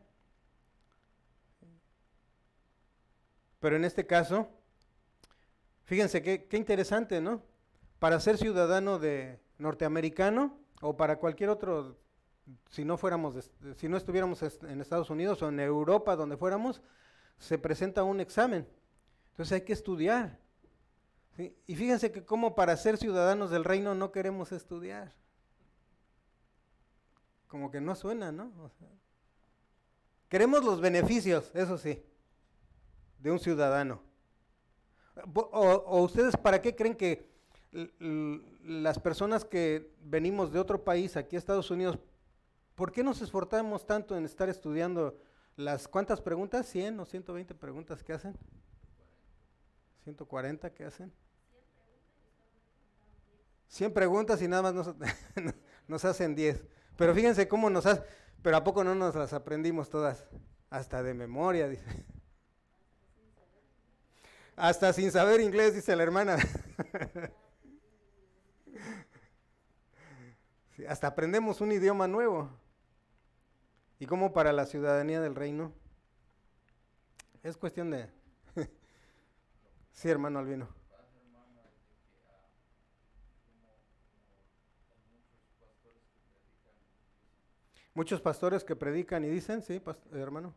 Pero 3.63 3.77
en 3.77 3.85
este 3.85 4.05
caso, 4.05 4.49
fíjense 5.85 6.21
qué, 6.21 6.57
interesante, 6.57 7.21
¿no? 7.21 7.41
Para 7.97 8.19
ser 8.19 8.37
ciudadano 8.37 8.99
de 8.99 9.39
norteamericano 9.57 10.59
o 10.81 10.97
para 10.97 11.15
cualquier 11.17 11.49
otro, 11.49 11.95
si 12.71 12.83
no 12.83 12.97
fuéramos, 12.97 13.49
si 13.77 13.87
no 13.87 13.95
estuviéramos 13.95 14.43
est- 14.43 14.65
en 14.65 14.81
Estados 14.81 15.09
Unidos 15.09 15.41
o 15.43 15.47
en 15.47 15.61
Europa, 15.61 16.17
donde 16.17 16.35
fuéramos, 16.35 16.81
se 17.39 17.57
presenta 17.57 18.03
un 18.03 18.19
examen. 18.19 18.67
Entonces 19.29 19.53
hay 19.53 19.61
que 19.61 19.71
estudiar. 19.71 20.37
Y 21.65 21.75
fíjense 21.77 22.11
que 22.11 22.25
como 22.25 22.55
para 22.55 22.75
ser 22.75 22.97
ciudadanos 22.97 23.49
del 23.49 23.63
reino 23.63 23.95
no 23.95 24.11
queremos 24.11 24.51
estudiar. 24.51 25.13
Como 27.47 27.71
que 27.71 27.79
no 27.79 27.95
suena, 27.95 28.33
¿no? 28.33 28.51
Queremos 30.27 30.65
los 30.65 30.81
beneficios, 30.81 31.49
eso 31.53 31.77
sí, 31.77 32.03
de 33.23 33.31
un 33.31 33.39
ciudadano. 33.39 34.01
O, 35.33 36.01
ustedes 36.01 36.35
para 36.35 36.61
qué 36.61 36.75
creen 36.75 36.95
que 36.95 37.31
las 37.71 38.99
personas 38.99 39.45
que 39.45 39.95
venimos 40.03 40.51
de 40.51 40.59
otro 40.59 40.83
país 40.83 41.15
aquí 41.15 41.37
a 41.37 41.39
Estados 41.39 41.71
Unidos, 41.71 41.97
¿por 42.75 42.91
qué 42.91 43.03
nos 43.03 43.21
esforzamos 43.21 43.87
tanto 43.87 44.17
en 44.17 44.25
estar 44.25 44.49
estudiando 44.49 45.17
las 45.55 45.87
cuántas 45.87 46.21
preguntas? 46.21 46.67
¿100 46.75 46.99
o 46.99 47.05
120 47.05 47.55
preguntas 47.55 48.03
que 48.03 48.13
hacen? 48.13 48.37
¿140 50.05 50.71
que 50.73 50.83
hacen? 50.83 51.11
100 53.69 53.93
preguntas 53.93 54.41
y 54.41 54.47
nada 54.47 54.63
más 54.63 54.73
nos, 54.73 54.95
nos 55.87 56.05
hacen 56.05 56.35
10. 56.35 56.63
Pero 56.97 57.15
fíjense 57.15 57.47
cómo 57.47 57.69
nos 57.69 57.85
hacen, 57.85 58.03
pero 58.41 58.57
¿a 58.57 58.63
poco 58.63 58.83
no 58.83 58.93
nos 58.93 59.15
las 59.15 59.31
aprendimos 59.31 59.89
todas? 59.89 60.27
Hasta 60.69 61.01
de 61.01 61.13
memoria, 61.13 61.69
dice. 61.69 62.05
Hasta 64.55 64.93
sin 64.93 65.11
saber 65.11 65.41
inglés, 65.41 65.73
dice 65.75 65.95
la 65.95 66.03
hermana. 66.03 66.37
Hasta 70.87 71.07
aprendemos 71.07 71.61
un 71.61 71.71
idioma 71.71 72.07
nuevo. 72.07 72.49
¿Y 73.99 74.05
cómo 74.05 74.33
para 74.33 74.51
la 74.51 74.65
ciudadanía 74.65 75.21
del 75.21 75.35
reino? 75.35 75.71
Es 77.41 77.57
cuestión 77.57 77.91
de... 77.91 78.09
sí, 79.91 80.09
hermano 80.09 80.39
Albino. 80.39 80.67
como, 80.67 81.45
como 83.45 83.73
muchos 87.93 88.21
pastores 88.21 88.63
que 88.63 88.75
predican 88.75 89.23
y 89.23 89.29
dicen, 89.29 89.61
sí, 89.61 89.81
hermano. 90.13 90.53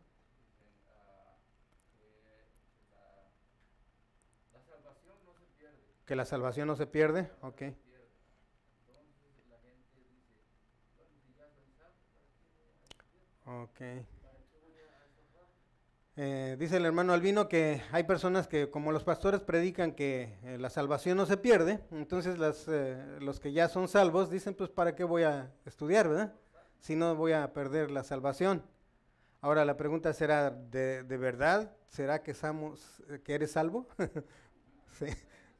dicen 0.49 0.73
ah, 0.87 1.37
que 1.97 2.05
la, 2.89 4.59
la 4.59 4.63
salvación 4.65 5.15
no 5.25 5.33
se 5.33 5.45
pierde, 5.57 5.77
Que 6.07 6.15
la 6.15 6.25
salvación 6.25 6.67
no 6.67 6.75
se 6.77 6.87
pierde, 6.87 7.29
ok. 7.41 7.63
Ok. 13.45 13.81
Eh, 16.15 16.55
dice 16.57 16.77
el 16.77 16.85
hermano 16.85 17.11
Albino 17.11 17.49
que 17.49 17.81
hay 17.91 18.03
personas 18.03 18.47
que, 18.47 18.69
como 18.71 18.93
los 18.93 19.03
pastores 19.03 19.41
predican 19.41 19.91
que 19.91 20.39
eh, 20.43 20.57
la 20.57 20.69
salvación 20.69 21.17
no 21.17 21.25
se 21.25 21.35
pierde, 21.35 21.81
entonces 21.91 22.39
las, 22.39 22.67
eh, 22.69 23.17
los 23.19 23.41
que 23.41 23.51
ya 23.51 23.67
son 23.67 23.89
salvos 23.89 24.29
dicen, 24.29 24.55
pues, 24.55 24.69
¿para 24.69 24.95
qué 24.95 25.03
voy 25.03 25.23
a 25.23 25.51
estudiar, 25.65 26.07
verdad? 26.07 26.33
Si 26.79 26.95
no 26.95 27.15
voy 27.15 27.33
a 27.33 27.51
perder 27.51 27.91
la 27.91 28.03
salvación. 28.03 28.63
Ahora 29.41 29.65
la 29.65 29.75
pregunta 29.75 30.13
será, 30.13 30.51
¿de, 30.51 31.03
de 31.03 31.17
verdad 31.17 31.75
será 31.89 32.23
que, 32.23 32.33
samos, 32.33 33.03
eh, 33.09 33.19
que 33.23 33.35
eres 33.35 33.51
salvo? 33.51 33.87
sí, 34.97 35.05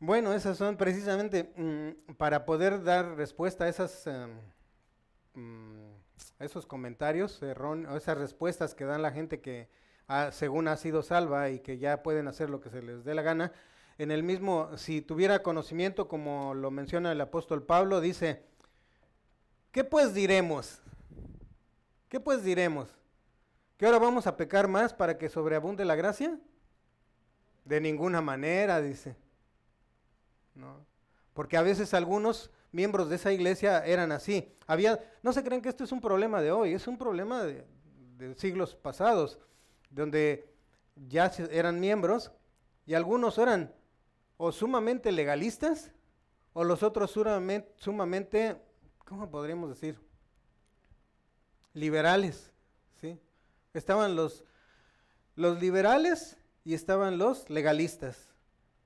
Bueno, 0.00 0.32
esas 0.32 0.56
son 0.56 0.76
precisamente 0.78 1.52
mm, 1.56 2.14
para 2.14 2.46
poder 2.46 2.82
dar 2.82 3.16
respuesta 3.16 3.64
a 3.64 3.68
em, 3.68 4.30
mm, 5.34 5.92
esos 6.38 6.66
comentarios, 6.66 7.42
errón- 7.42 7.86
o 7.86 7.96
esas 7.96 8.16
respuestas 8.16 8.74
que 8.74 8.84
dan 8.84 9.02
la 9.02 9.12
gente 9.12 9.40
que 9.40 9.68
según 10.32 10.66
ha 10.68 10.76
sido 10.76 11.02
salva 11.02 11.50
y 11.50 11.60
que 11.60 11.78
ya 11.78 12.02
pueden 12.02 12.26
hacer 12.28 12.50
lo 12.50 12.60
que 12.60 12.70
se 12.70 12.82
les 12.82 13.04
dé 13.04 13.14
la 13.14 13.22
gana. 13.22 13.52
En 13.98 14.10
el 14.10 14.22
mismo, 14.24 14.76
si 14.76 15.02
tuviera 15.02 15.42
conocimiento, 15.42 16.08
como 16.08 16.54
lo 16.54 16.70
menciona 16.70 17.12
el 17.12 17.20
apóstol 17.20 17.62
Pablo, 17.62 18.00
dice, 18.00 18.42
¿qué 19.70 19.84
pues 19.84 20.14
diremos? 20.14 20.80
¿Qué 22.08 22.18
pues 22.20 22.42
diremos? 22.42 22.88
¿Que 23.76 23.86
ahora 23.86 23.98
vamos 23.98 24.26
a 24.26 24.36
pecar 24.36 24.66
más 24.66 24.92
para 24.94 25.16
que 25.18 25.28
sobreabunde 25.28 25.84
la 25.84 25.94
gracia? 25.94 26.38
De 27.64 27.80
ninguna 27.80 28.20
manera, 28.20 28.80
dice. 28.80 29.14
¿No? 30.54 30.84
Porque 31.32 31.56
a 31.56 31.62
veces 31.62 31.94
algunos 31.94 32.50
miembros 32.72 33.08
de 33.08 33.16
esa 33.16 33.32
iglesia 33.32 33.84
eran 33.84 34.12
así. 34.12 34.52
Había, 34.66 35.00
no 35.22 35.32
se 35.32 35.42
creen 35.42 35.62
que 35.62 35.68
esto 35.68 35.84
es 35.84 35.92
un 35.92 36.00
problema 36.00 36.40
de 36.40 36.52
hoy, 36.52 36.74
es 36.74 36.86
un 36.86 36.98
problema 36.98 37.42
de, 37.44 37.64
siglos 38.36 38.74
pasados, 38.74 39.38
donde 39.88 40.52
ya 41.08 41.32
eran 41.50 41.80
miembros 41.80 42.30
y 42.84 42.92
algunos 42.94 43.38
eran 43.38 43.72
o 44.36 44.52
sumamente 44.52 45.10
legalistas 45.10 45.90
o 46.52 46.64
los 46.64 46.82
otros 46.82 47.10
sumamente, 47.10 47.72
sumamente 47.76 48.60
¿cómo 49.06 49.30
podríamos 49.30 49.70
decir? 49.70 49.98
Liberales, 51.72 52.52
¿sí? 53.00 53.18
Estaban 53.72 54.16
los, 54.16 54.44
los 55.34 55.60
liberales 55.60 56.36
y 56.64 56.74
estaban 56.74 57.16
los 57.16 57.48
legalistas. 57.48 58.34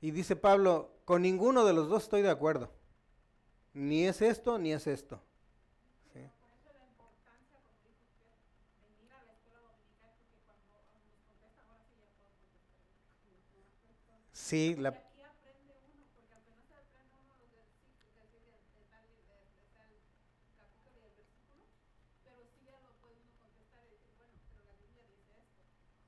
Y 0.01 0.13
dice 0.13 0.37
Pablo, 0.37 0.94
con 1.05 1.23
ninguno 1.23 1.65
de 1.65 1.73
los 1.73 1.89
dos 1.89 2.05
estoy 2.05 2.23
de 2.23 2.31
acuerdo. 2.31 2.71
Ni 3.73 4.05
es 4.07 4.23
esto, 4.23 4.59
ni 4.59 4.73
es 4.73 4.87
esto. 4.87 5.21
¿sí? 14.45 14.77
La 14.77 14.93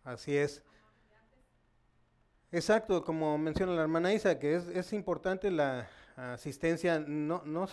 así 0.05 0.36
es. 0.36 0.66
Exacto, 2.57 3.05
como 3.05 3.37
menciona 3.37 3.75
la 3.75 3.83
hermana 3.83 4.15
Isa, 4.15 4.39
que 4.39 4.57
es, 4.57 4.93
importante 4.95 5.51
la 5.51 5.91
asistencia, 6.17 6.99
no, 6.99 7.67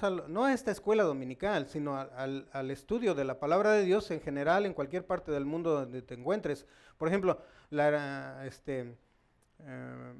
a 0.43 0.53
esta 0.53 0.71
escuela 0.71 1.03
dominical, 1.03 1.69
sino 1.69 1.95
al, 1.95 2.69
estudio 2.69 3.15
de 3.15 3.23
la 3.23 3.39
palabra 3.39 3.71
de 3.71 3.85
Dios 3.85 4.11
en 4.11 4.19
general 4.19 4.65
en 4.65 4.73
cualquier 4.73 5.05
parte 5.05 5.31
del 5.31 5.45
mundo 5.45 5.71
donde 5.71 6.01
te 6.01 6.15
encuentres. 6.15 6.65
Por 6.97 7.07
ejemplo, 7.07 7.41
la, 7.69 8.45
este, 8.45 8.97
eh, 9.61 10.13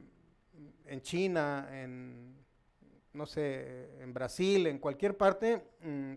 en 0.85 1.01
China, 1.01 1.67
en, 1.69 2.33
no 3.11 3.25
sé, 3.25 4.01
en 4.01 4.13
Brasil, 4.13 4.67
en 4.67 4.79
cualquier 4.79 5.17
parte, 5.17 5.61
mm, 5.81 6.13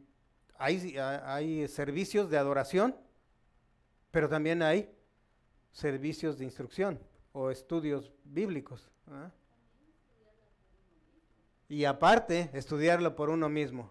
hay 0.57 1.67
servicios 1.67 2.31
de 2.31 2.39
adoración, 2.39 2.95
pero 4.13 4.29
también 4.29 4.63
hay 4.63 4.89
servicios 5.73 6.39
de 6.39 6.45
instrucción 6.45 7.01
o 7.37 7.51
estudios 7.51 8.11
bíblicos. 8.25 8.91
Y 11.69 11.85
aparte, 11.85 12.49
estudiarlo 12.55 13.15
por 13.15 13.29
uno 13.29 13.51
mismo. 13.51 13.91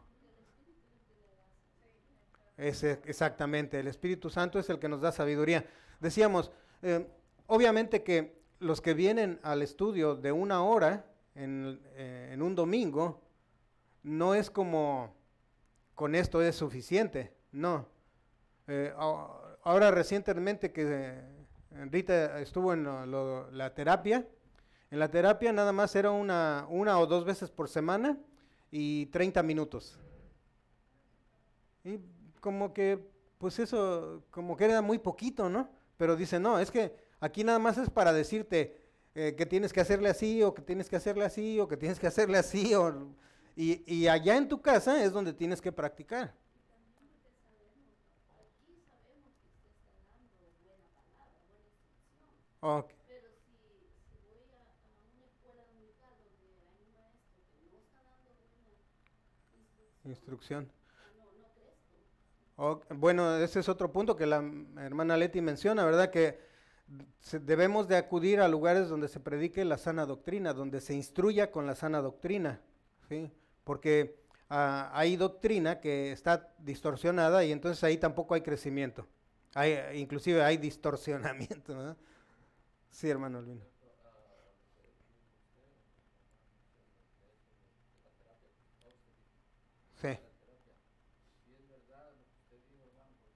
Ese, 2.58 3.00
exactamente, 3.06 3.80
el 3.80 3.88
Espíritu 3.88 4.32
Santo 4.32 4.58
es 4.58 4.68
el 4.72 4.80
que 4.80 4.90
nos 4.90 5.02
da 5.02 5.12
sabiduría. 5.12 5.64
Decíamos, 6.00 6.52
eh, 6.82 7.06
obviamente 7.46 8.02
que 8.02 8.42
los 8.58 8.82
que 8.82 8.96
vienen 8.96 9.40
al 9.44 9.62
estudio 9.62 10.16
de 10.16 10.32
una 10.32 10.64
hora 10.64 11.06
en, 11.36 11.80
eh, 11.94 12.32
en 12.34 12.42
un 12.42 12.56
domingo, 12.56 13.22
no 14.02 14.34
es 14.34 14.50
como 14.50 15.14
con 15.94 16.16
esto 16.16 16.42
es 16.42 16.56
suficiente, 16.56 17.32
no. 17.52 17.88
Eh, 18.66 18.92
ahora 18.98 19.92
recientemente 19.92 20.72
que 20.72 21.45
Rita 21.92 22.40
estuvo 22.40 22.74
en 22.74 22.84
lo- 22.84 23.52
la 23.52 23.74
terapia, 23.74 24.26
en 24.92 25.00
la 25.00 25.10
terapia 25.10 25.52
nada 25.52 25.72
más 25.74 25.96
era 25.96 26.12
una, 26.12 26.66
una 26.70 27.00
o 27.00 27.06
dos 27.08 27.26
veces 27.26 27.52
por 27.52 27.68
semana 27.70 28.18
y 28.72 29.08
30 29.08 29.44
minutos. 29.44 30.00
Y 31.84 32.00
como 32.40 32.74
que, 32.74 33.00
pues 33.38 33.60
eso, 33.60 34.24
como 34.32 34.56
que 34.58 34.66
era 34.66 34.82
muy 34.82 34.98
poquito, 35.00 35.50
¿no? 35.50 35.70
Pero 35.98 36.16
dice, 36.16 36.40
no, 36.40 36.60
es 36.60 36.72
que 36.72 36.96
aquí 37.20 37.44
nada 37.44 37.60
más 37.60 37.78
es 37.78 37.90
para 37.90 38.12
decirte 38.14 38.82
eh, 39.16 39.36
que 39.38 39.46
tienes 39.46 39.72
que 39.74 39.82
hacerle 39.82 40.10
así, 40.10 40.42
o 40.44 40.54
que 40.54 40.62
tienes 40.62 40.90
que 40.90 40.96
hacerle 40.96 41.26
así, 41.26 41.60
o 41.60 41.68
que 41.68 41.78
tienes 41.78 42.00
que 42.00 42.08
hacerle 42.08 42.38
así, 42.38 42.74
y 43.56 44.08
allá 44.08 44.38
en 44.38 44.48
tu 44.50 44.62
casa 44.62 45.04
es 45.04 45.12
donde 45.14 45.34
tienes 45.34 45.62
que 45.62 45.72
practicar. 45.72 46.34
Aquí 48.58 48.82
sabemos 48.88 49.36
que 49.40 49.48
usted 49.54 49.72
está 49.72 50.12
dando 50.12 50.50
buena 50.66 50.88
palabra, 50.96 51.42
buena 52.28 52.55
Pero 53.06 53.28
si, 53.46 53.54
si 54.10 54.18
voy 54.26 54.42
a, 54.50 54.66
a 54.66 55.06
una 55.14 55.26
escuela 55.26 55.62
dominical 55.70 56.18
donde 56.18 56.66
hay 56.66 56.82
un 56.82 56.94
maestro 56.96 57.44
que 57.54 57.62
no 57.70 57.78
está 57.78 58.02
dando 58.02 58.34
buena 58.42 58.66
instrucción, 60.06 60.72
no, 61.16 61.26
no 61.26 61.48
crezco. 61.54 62.96
Bueno, 62.96 63.36
ese 63.38 63.60
es 63.60 63.70
otro 63.70 63.92
punto 63.92 64.16
que 64.16 64.26
la 64.26 64.44
hermana 64.80 65.16
Leti 65.16 65.42
menciona, 65.42 65.86
¿verdad? 65.86 66.10
Que 66.10 66.40
debemos 67.42 67.88
de 67.88 67.98
acudir 67.98 68.40
a 68.40 68.48
lugares 68.48 68.90
donde 68.90 69.10
se 69.10 69.20
predique 69.20 69.64
la 69.66 69.78
sana 69.78 70.06
doctrina, 70.06 70.54
donde 70.54 70.82
se 70.82 70.94
instruya 70.94 71.52
con 71.52 71.68
la 71.68 71.76
sana 71.76 72.02
doctrina, 72.02 72.62
¿sí? 73.10 73.32
Porque 73.64 74.20
ah, 74.50 74.90
hay 74.94 75.18
doctrina 75.18 75.80
que 75.80 76.12
está 76.12 76.54
distorsionada 76.60 77.44
y 77.44 77.52
entonces 77.52 77.84
ahí 77.84 77.98
tampoco 77.98 78.34
hay 78.34 78.42
crecimiento. 78.42 79.06
Hay, 79.54 80.00
inclusive 80.00 80.44
hay 80.44 80.58
distorsionamiento, 80.58 81.76
¿verdad? 81.78 81.98
Sí, 82.96 83.10
hermano 83.10 83.40
Albino. 83.40 83.62
Sí. 90.02 90.08
En 90.08 90.10
su 90.10 90.22
casa 90.22 90.48
lo 91.68 91.78
tiene 91.78 93.20
que 93.20 93.30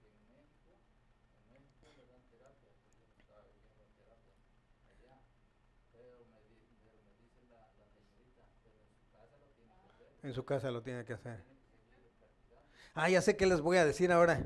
hacer. 9.91 10.23
En 10.23 10.33
su 10.33 10.45
casa 10.45 10.71
lo 10.71 10.81
tiene 10.81 11.03
que 11.03 11.13
hacer. 11.13 11.43
Ah, 12.95 13.09
ya 13.09 13.21
sé 13.21 13.35
qué 13.35 13.45
les 13.45 13.59
voy 13.59 13.75
a 13.75 13.83
decir 13.83 14.13
ahora. 14.13 14.41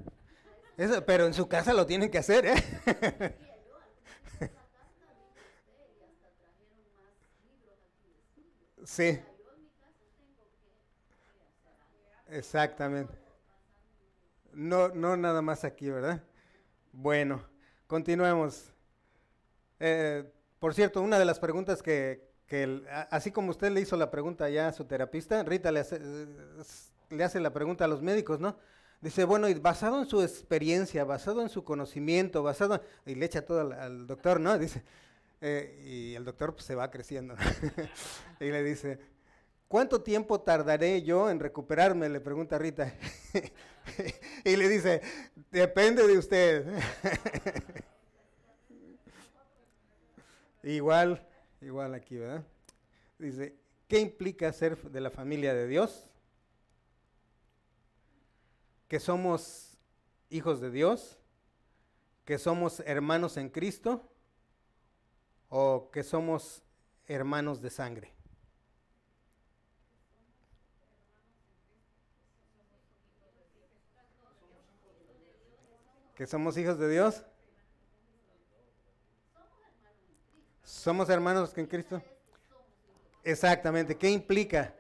Pero 1.06 1.28
en 1.28 1.36
su 1.36 1.48
casa 1.48 1.72
lo 1.74 1.86
tienen 1.86 2.10
que 2.10 2.18
hacer, 2.18 2.48
¿eh? 2.48 2.56
Mira, 3.46 3.60
yo 3.60 3.74
algunos 3.78 4.06
de 4.06 4.40
la 4.42 4.50
casa 4.50 5.10
también 5.10 5.56
usted 5.64 5.88
y 5.98 6.04
hasta 6.04 6.30
trajeron 6.36 6.84
más 6.94 7.16
libros 7.42 7.78
aquí 7.88 8.04
de 8.04 8.20
estudio. 8.20 8.54
Sí, 8.76 8.83
O 8.83 8.83
sea, 8.83 8.83
yo 8.83 8.83
en 8.83 8.83
mi 8.83 8.83
casa 8.83 8.83
tengo 8.83 8.83
que, 8.83 8.83
que 8.83 8.83
hacer 8.83 8.83
algo. 9.00 9.34
exactamente. 12.30 13.14
No, 14.54 14.90
no 14.90 15.18
nada 15.18 15.42
más 15.42 15.64
aquí, 15.64 15.90
¿verdad? 15.90 16.24
Bueno, 16.92 17.44
continuemos. 17.88 18.74
Eh, 19.80 20.32
por 20.60 20.74
cierto, 20.74 21.02
una 21.02 21.18
de 21.18 21.26
las 21.26 21.40
preguntas 21.40 21.82
que, 21.82 22.32
que 22.48 22.84
así 23.10 23.32
como 23.32 23.50
usted 23.50 23.72
le 23.72 23.82
hizo 23.82 23.98
la 23.98 24.12
pregunta 24.12 24.50
ya 24.50 24.68
a 24.68 24.74
su 24.74 24.86
terapista, 24.86 25.44
Rita 25.44 25.72
le 25.72 25.80
hace, 25.80 25.98
eh, 26.00 26.28
le 27.10 27.24
hace 27.24 27.40
la 27.40 27.52
pregunta 27.52 27.86
a 27.86 27.88
los 27.88 28.02
médicos, 28.02 28.40
¿no? 28.40 28.58
Dice, 29.02 29.26
bueno, 29.26 29.50
y 29.50 29.56
basado 29.56 30.00
en 30.00 30.08
su 30.08 30.22
experiencia, 30.22 31.04
basado 31.04 31.42
en 31.42 31.50
su 31.50 31.66
conocimiento, 31.66 32.42
basado, 32.42 32.82
y 33.06 33.16
le 33.16 33.26
echa 33.26 33.46
todo 33.46 33.74
al 33.74 34.08
doctor, 34.08 34.40
¿no? 34.40 34.58
Dice, 34.58 34.84
eh, 35.44 35.84
y 35.86 36.16
el 36.16 36.24
doctor 36.24 36.54
pues, 36.54 36.66
se 36.66 36.74
va 36.74 36.90
creciendo, 36.90 37.36
y 38.40 38.46
le 38.46 38.64
dice, 38.64 39.00
¿cuánto 39.68 40.02
tiempo 40.02 40.42
tardaré 40.42 41.04
yo 41.04 41.30
en 41.30 41.40
recuperarme? 41.40 42.08
Le 42.08 42.22
pregunta 42.22 42.58
Rita. 42.58 42.94
y 44.46 44.56
le 44.56 44.70
dice, 44.70 45.02
depende 45.52 46.08
de 46.08 46.18
usted. 46.18 46.66
igual, 50.64 51.28
igual 51.62 51.94
aquí, 51.94 52.16
¿verdad? 52.16 52.44
Dice, 53.20 53.58
¿qué 53.88 54.00
implica 54.00 54.52
ser 54.54 54.82
de 54.90 55.02
la 55.02 55.12
familia 55.12 55.54
de 55.54 55.68
Dios? 55.68 56.10
que 58.94 59.00
somos 59.00 59.76
hijos 60.30 60.62
de 60.62 60.70
Dios, 60.70 61.18
que 62.26 62.38
somos 62.38 62.80
hermanos 62.82 63.38
en 63.38 63.50
Cristo 63.50 64.08
o 65.56 65.92
que 65.92 66.02
somos 66.02 66.64
hermanos 67.06 67.62
de 67.62 67.70
sangre. 67.70 68.12
Que 76.16 76.26
somos 76.26 76.58
hijos 76.58 76.80
de 76.80 76.90
Dios. 76.90 77.24
Somos 80.64 81.08
hermanos 81.10 81.56
en 81.56 81.68
Cristo. 81.68 82.02
Exactamente. 83.24 83.96
¿Qué 83.96 84.10
implica? 84.10 84.74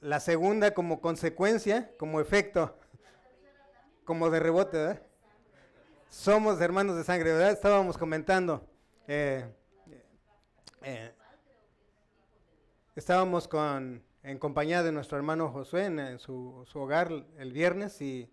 La 0.00 0.18
segunda 0.18 0.72
como 0.72 1.02
consecuencia, 1.02 1.94
como 1.98 2.22
efecto, 2.22 2.74
como 4.06 4.30
de 4.30 4.40
rebote, 4.40 4.78
¿verdad? 4.78 5.13
Somos 6.16 6.60
hermanos 6.60 6.96
de 6.96 7.02
sangre, 7.02 7.32
¿verdad? 7.32 7.50
Estábamos 7.50 7.98
comentando. 7.98 8.64
eh, 9.08 9.44
eh, 10.82 11.12
estábamos 12.94 13.48
con, 13.48 14.00
en 14.22 14.38
compañía 14.38 14.84
de 14.84 14.92
nuestro 14.92 15.18
hermano 15.18 15.50
Josué 15.50 15.86
en, 15.86 16.18
su, 16.20 16.64
su 16.66 16.78
hogar 16.78 17.10
el 17.36 17.52
viernes 17.52 18.00
y, 18.00 18.30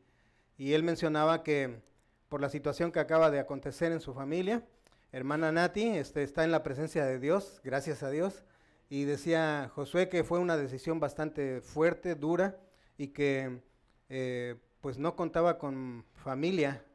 y 0.60 0.74
él 0.74 0.84
mencionaba 0.84 1.42
que 1.42 1.82
por 2.30 2.40
la 2.40 2.50
situación 2.50 2.92
que 2.92 3.00
acaba 3.00 3.32
de 3.32 3.40
acontecer 3.40 3.92
en 3.92 4.00
su 4.00 4.14
familia, 4.14 4.64
hermana 5.12 5.52
Nati 5.52 5.88
este, 5.98 6.22
está 6.22 6.44
en 6.44 6.52
la 6.52 6.62
presencia 6.62 7.04
de 7.04 7.18
Dios, 7.18 7.62
gracias 7.64 8.04
a 8.04 8.12
Dios, 8.12 8.44
y 8.90 9.06
decía 9.06 9.72
Josué 9.74 10.08
que 10.08 10.24
fue 10.24 10.38
una 10.38 10.56
decisión 10.56 11.00
bastante 11.00 11.62
fuerte, 11.62 12.14
dura, 12.14 12.58
y 12.96 13.08
que 13.08 13.60
eh, 14.08 14.56
pues 14.82 15.00
no 15.00 15.16
contaba 15.16 15.58
con 15.58 16.06
familia. 16.14 16.86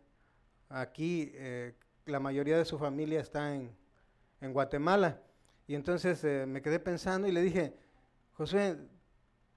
Aquí 0.69 1.31
eh, 1.35 1.75
la 2.07 2.21
mayoría 2.21 2.59
de 2.59 2.65
su 2.65 2.79
familia 2.79 3.21
está 3.21 3.55
en, 3.55 3.71
en 4.41 4.53
Guatemala. 4.53 5.21
Y 5.67 5.75
entonces 5.75 6.23
eh, 6.25 6.47
me 6.47 6.63
quedé 6.63 6.79
pensando 6.79 7.27
y 7.27 7.33
le 7.33 7.43
dije, 7.43 7.75
Josué, 8.35 8.77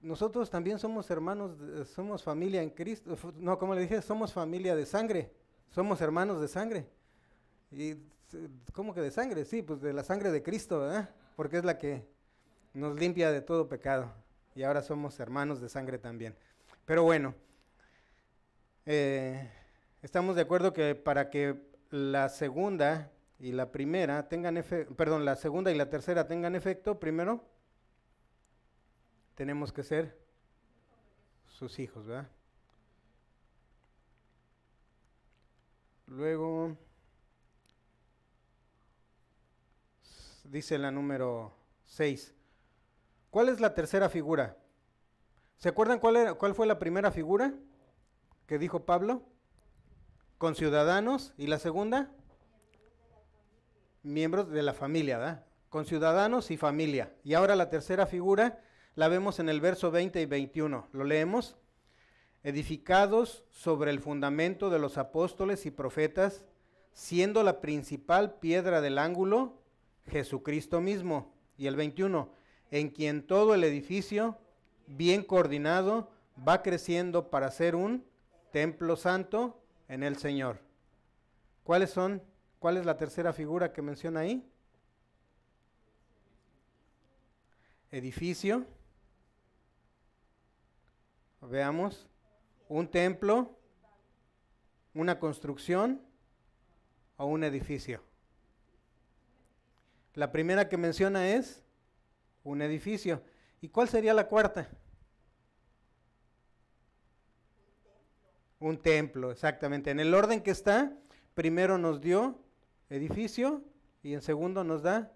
nosotros 0.00 0.50
también 0.50 0.78
somos 0.78 1.10
hermanos, 1.10 1.52
somos 1.88 2.22
familia 2.22 2.62
en 2.62 2.70
Cristo. 2.70 3.16
No, 3.36 3.58
como 3.58 3.74
le 3.74 3.82
dije, 3.82 4.00
somos 4.02 4.32
familia 4.32 4.74
de 4.74 4.86
sangre, 4.86 5.30
somos 5.70 6.00
hermanos 6.00 6.40
de 6.40 6.48
sangre. 6.48 6.86
¿Y 7.70 7.96
cómo 8.72 8.94
que 8.94 9.00
de 9.00 9.10
sangre? 9.10 9.44
Sí, 9.44 9.62
pues 9.62 9.80
de 9.80 9.92
la 9.92 10.02
sangre 10.02 10.30
de 10.30 10.42
Cristo. 10.42 10.88
Porque 11.36 11.58
es 11.58 11.64
la 11.64 11.78
que 11.78 12.08
nos 12.74 12.98
limpia 12.98 13.30
de 13.30 13.40
todo 13.40 13.68
pecado. 13.68 14.12
Y 14.54 14.62
ahora 14.62 14.82
somos 14.82 15.20
hermanos 15.20 15.60
de 15.60 15.68
sangre 15.68 15.98
también. 15.98 16.34
Pero 16.84 17.04
bueno, 17.04 17.34
eh, 18.86 19.48
estamos 20.02 20.36
de 20.36 20.42
acuerdo 20.42 20.72
que 20.72 20.94
para 20.94 21.30
que 21.30 21.60
la 21.90 22.28
segunda 22.28 23.10
y 23.38 23.52
la 23.52 23.72
primera 23.72 24.28
tengan 24.28 24.56
efecto, 24.56 24.94
perdón, 24.94 25.24
la 25.24 25.36
segunda 25.36 25.70
y 25.70 25.74
la 25.76 25.90
tercera 25.90 26.26
tengan 26.26 26.54
efecto, 26.54 27.00
primero 27.00 27.44
tenemos 29.34 29.72
que 29.72 29.82
ser 29.82 30.18
sus 31.46 31.78
hijos, 31.78 32.06
¿verdad? 32.06 32.28
Luego 36.06 36.76
dice 40.44 40.76
la 40.78 40.90
número 40.90 41.54
6. 41.86 42.34
¿Cuál 43.30 43.48
es 43.48 43.60
la 43.60 43.74
tercera 43.74 44.08
figura? 44.08 44.56
¿Se 45.56 45.68
acuerdan 45.68 46.00
cuál, 46.00 46.16
era, 46.16 46.34
cuál 46.34 46.54
fue 46.54 46.66
la 46.66 46.78
primera 46.78 47.12
figura 47.12 47.54
que 48.46 48.58
dijo 48.58 48.84
Pablo? 48.84 49.29
Con 50.40 50.54
ciudadanos. 50.54 51.34
¿Y 51.36 51.48
la 51.48 51.58
segunda? 51.58 52.10
Miembros 54.02 54.48
de 54.48 54.62
la 54.62 54.72
familia, 54.72 55.18
¿verdad? 55.18 55.44
Con 55.68 55.84
ciudadanos 55.84 56.50
y 56.50 56.56
familia. 56.56 57.12
Y 57.22 57.34
ahora 57.34 57.56
la 57.56 57.68
tercera 57.68 58.06
figura 58.06 58.64
la 58.94 59.08
vemos 59.08 59.38
en 59.38 59.50
el 59.50 59.60
verso 59.60 59.90
20 59.90 60.18
y 60.18 60.24
21. 60.24 60.88
¿Lo 60.92 61.04
leemos? 61.04 61.58
Edificados 62.42 63.44
sobre 63.50 63.90
el 63.90 64.00
fundamento 64.00 64.70
de 64.70 64.78
los 64.78 64.96
apóstoles 64.96 65.66
y 65.66 65.70
profetas, 65.70 66.46
siendo 66.94 67.42
la 67.42 67.60
principal 67.60 68.38
piedra 68.38 68.80
del 68.80 68.96
ángulo 68.96 69.60
Jesucristo 70.06 70.80
mismo. 70.80 71.34
Y 71.58 71.66
el 71.66 71.76
21, 71.76 72.32
en 72.70 72.88
quien 72.88 73.26
todo 73.26 73.52
el 73.52 73.62
edificio, 73.62 74.38
bien 74.86 75.22
coordinado, 75.22 76.10
va 76.48 76.62
creciendo 76.62 77.28
para 77.28 77.50
ser 77.50 77.76
un 77.76 78.06
templo 78.52 78.96
santo 78.96 79.59
en 79.90 80.04
el 80.04 80.16
Señor. 80.16 80.60
¿Cuáles 81.64 81.90
son? 81.90 82.22
¿Cuál 82.60 82.76
es 82.76 82.86
la 82.86 82.96
tercera 82.96 83.32
figura 83.32 83.72
que 83.72 83.82
menciona 83.82 84.20
ahí? 84.20 84.48
Edificio. 87.90 88.64
Veamos. 91.42 92.08
Un 92.68 92.86
templo, 92.88 93.58
una 94.94 95.18
construcción 95.18 96.00
o 97.16 97.26
un 97.26 97.42
edificio. 97.42 98.00
La 100.14 100.30
primera 100.30 100.68
que 100.68 100.76
menciona 100.76 101.30
es 101.30 101.64
un 102.44 102.62
edificio. 102.62 103.24
¿Y 103.60 103.68
cuál 103.70 103.88
sería 103.88 104.14
la 104.14 104.28
cuarta? 104.28 104.68
Un 108.60 108.78
templo, 108.78 109.30
exactamente. 109.32 109.90
En 109.90 110.00
el 110.00 110.14
orden 110.14 110.42
que 110.42 110.50
está, 110.50 110.96
primero 111.34 111.78
nos 111.78 112.00
dio 112.00 112.38
edificio 112.90 113.64
y 114.02 114.14
en 114.14 114.20
segundo 114.20 114.64
nos 114.64 114.82
da 114.82 115.12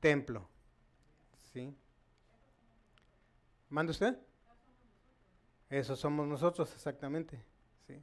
templo. 0.00 0.48
¿Sí? 1.52 1.74
¿Manda 3.68 3.92
usted? 3.92 4.18
Eso 5.68 5.94
somos 5.94 6.26
nosotros, 6.26 6.72
exactamente. 6.74 7.40
¿sí? 7.86 8.02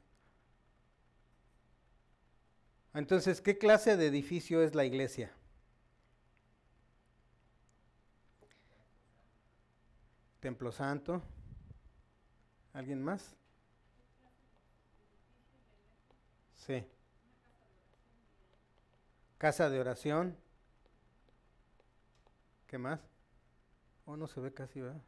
Entonces, 2.94 3.42
¿qué 3.42 3.58
clase 3.58 3.98
de 3.98 4.06
edificio 4.06 4.62
es 4.62 4.74
la 4.74 4.86
iglesia? 4.86 5.30
Templo 10.40 10.72
Santo. 10.72 11.20
¿Alguien 12.72 13.02
más? 13.02 13.36
Sí. 16.68 16.84
Casa 19.38 19.70
de 19.70 19.80
oración. 19.80 20.36
¿Qué 22.68 22.78
más? 22.78 23.00
Oh, 24.06 24.16
no 24.16 24.26
se 24.26 24.40
ve 24.40 24.52
casi, 24.52 24.80
¿verdad? 24.80 25.00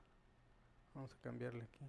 Vamos 0.95 1.15
a 1.15 1.19
cambiarle 1.23 1.65
aquí. 1.65 1.85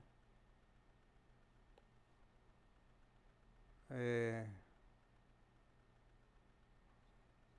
Eh, 3.90 4.46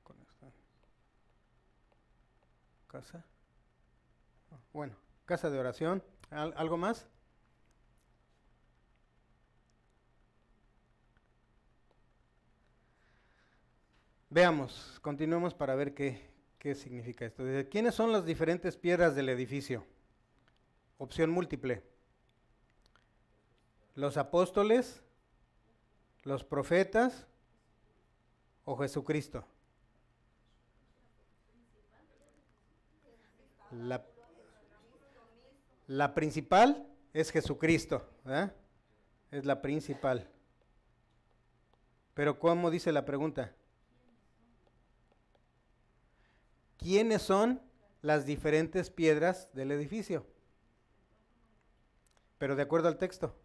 con 0.04 0.16
esta. 0.20 0.52
Casa. 2.86 3.24
Ah, 4.52 4.58
Bueno, 4.72 4.94
casa 5.26 5.50
de 5.50 5.58
oración. 5.58 6.02
¿Al- 6.30 6.54
¿Algo 6.56 6.76
más? 6.76 7.06
Veamos, 14.32 14.98
continuemos 15.02 15.52
para 15.52 15.74
ver 15.74 15.92
qué, 15.92 16.26
qué 16.58 16.74
significa 16.74 17.26
esto. 17.26 17.44
¿Quiénes 17.70 17.94
son 17.94 18.12
las 18.12 18.24
diferentes 18.24 18.78
piedras 18.78 19.14
del 19.14 19.28
edificio? 19.28 19.84
Opción 20.96 21.28
múltiple. 21.28 21.82
Los 23.94 24.16
apóstoles, 24.16 25.04
los 26.22 26.44
profetas 26.44 27.26
o 28.64 28.74
Jesucristo. 28.78 29.44
La, 33.70 34.02
la 35.88 36.14
principal 36.14 36.86
es 37.12 37.30
Jesucristo. 37.30 38.08
Es 39.30 39.44
la 39.44 39.60
principal. 39.60 40.26
Pero 42.14 42.38
¿cómo 42.38 42.70
dice 42.70 42.92
la 42.92 43.04
pregunta? 43.04 43.54
¿Quiénes 46.82 47.22
son 47.22 47.60
las 48.00 48.26
diferentes 48.26 48.90
piedras 48.90 49.48
del 49.52 49.70
edificio? 49.70 50.26
Pero 52.38 52.56
de 52.56 52.62
acuerdo 52.62 52.88
al 52.88 52.98
texto. 52.98 53.36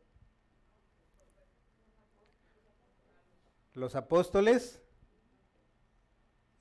Los 3.73 3.95
apóstoles 3.95 4.81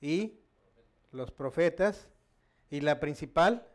y 0.01 0.39
los 1.11 1.31
profetas 1.31 2.07
y 2.69 2.81
la 2.81 2.99
principal, 2.99 3.67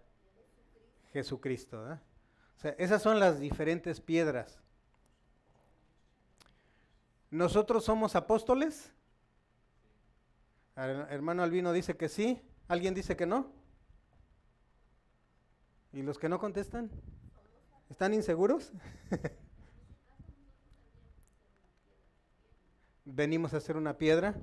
Jesucristo. 1.13 1.83
O 2.57 2.61
sea, 2.61 2.77
esas 2.79 3.03
son 3.03 3.19
las 3.19 3.41
diferentes 3.41 4.01
piedras. 4.01 4.61
¿Nosotros 7.31 7.85
somos 7.85 8.15
apóstoles? 8.15 8.93
Her- 10.77 11.09
Hermano 11.11 11.43
Albino 11.43 11.73
dice 11.73 11.97
que 11.97 12.09
sí. 12.09 12.41
¿Alguien 12.73 12.95
dice 12.95 13.19
que 13.19 13.27
no? 13.27 13.53
¿Y 15.93 16.01
los 16.01 16.19
que 16.19 16.31
no 16.31 16.39
contestan? 16.39 16.91
¿Están 17.91 18.15
inseguros? 18.15 18.73
Venimos 23.05 23.53
a 23.53 23.59
hacer 23.59 23.77
una 23.77 23.99
piedra. 23.99 24.37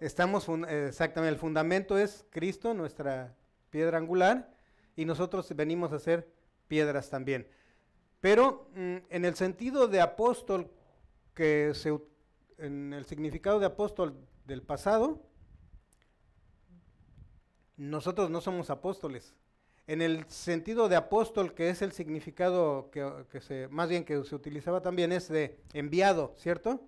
Estamos, 0.00 0.46
exactamente, 0.68 1.32
el 1.32 1.40
fundamento 1.40 1.96
es 1.96 2.26
Cristo, 2.28 2.74
nuestra 2.74 3.34
piedra 3.70 3.96
angular, 3.96 4.54
y 4.96 5.06
nosotros 5.06 5.50
venimos 5.56 5.94
a 5.94 5.98
ser 5.98 6.30
piedras 6.68 7.08
también. 7.08 7.48
Pero 8.20 8.68
mm, 8.74 8.96
en 9.08 9.24
el 9.24 9.34
sentido 9.34 9.88
de 9.88 10.02
apóstol, 10.02 10.75
que 11.36 11.72
se, 11.74 11.96
en 12.58 12.94
el 12.94 13.04
significado 13.04 13.60
de 13.60 13.66
apóstol 13.66 14.16
del 14.46 14.62
pasado, 14.62 15.22
nosotros 17.76 18.30
no 18.30 18.40
somos 18.40 18.70
apóstoles. 18.70 19.34
En 19.86 20.00
el 20.00 20.26
sentido 20.28 20.88
de 20.88 20.96
apóstol, 20.96 21.54
que 21.54 21.68
es 21.68 21.82
el 21.82 21.92
significado 21.92 22.90
que, 22.90 23.26
que 23.30 23.40
se, 23.40 23.68
más 23.68 23.88
bien 23.90 24.04
que 24.04 24.24
se 24.24 24.34
utilizaba 24.34 24.80
también, 24.80 25.12
es 25.12 25.28
de 25.28 25.60
enviado, 25.74 26.32
¿cierto? 26.38 26.80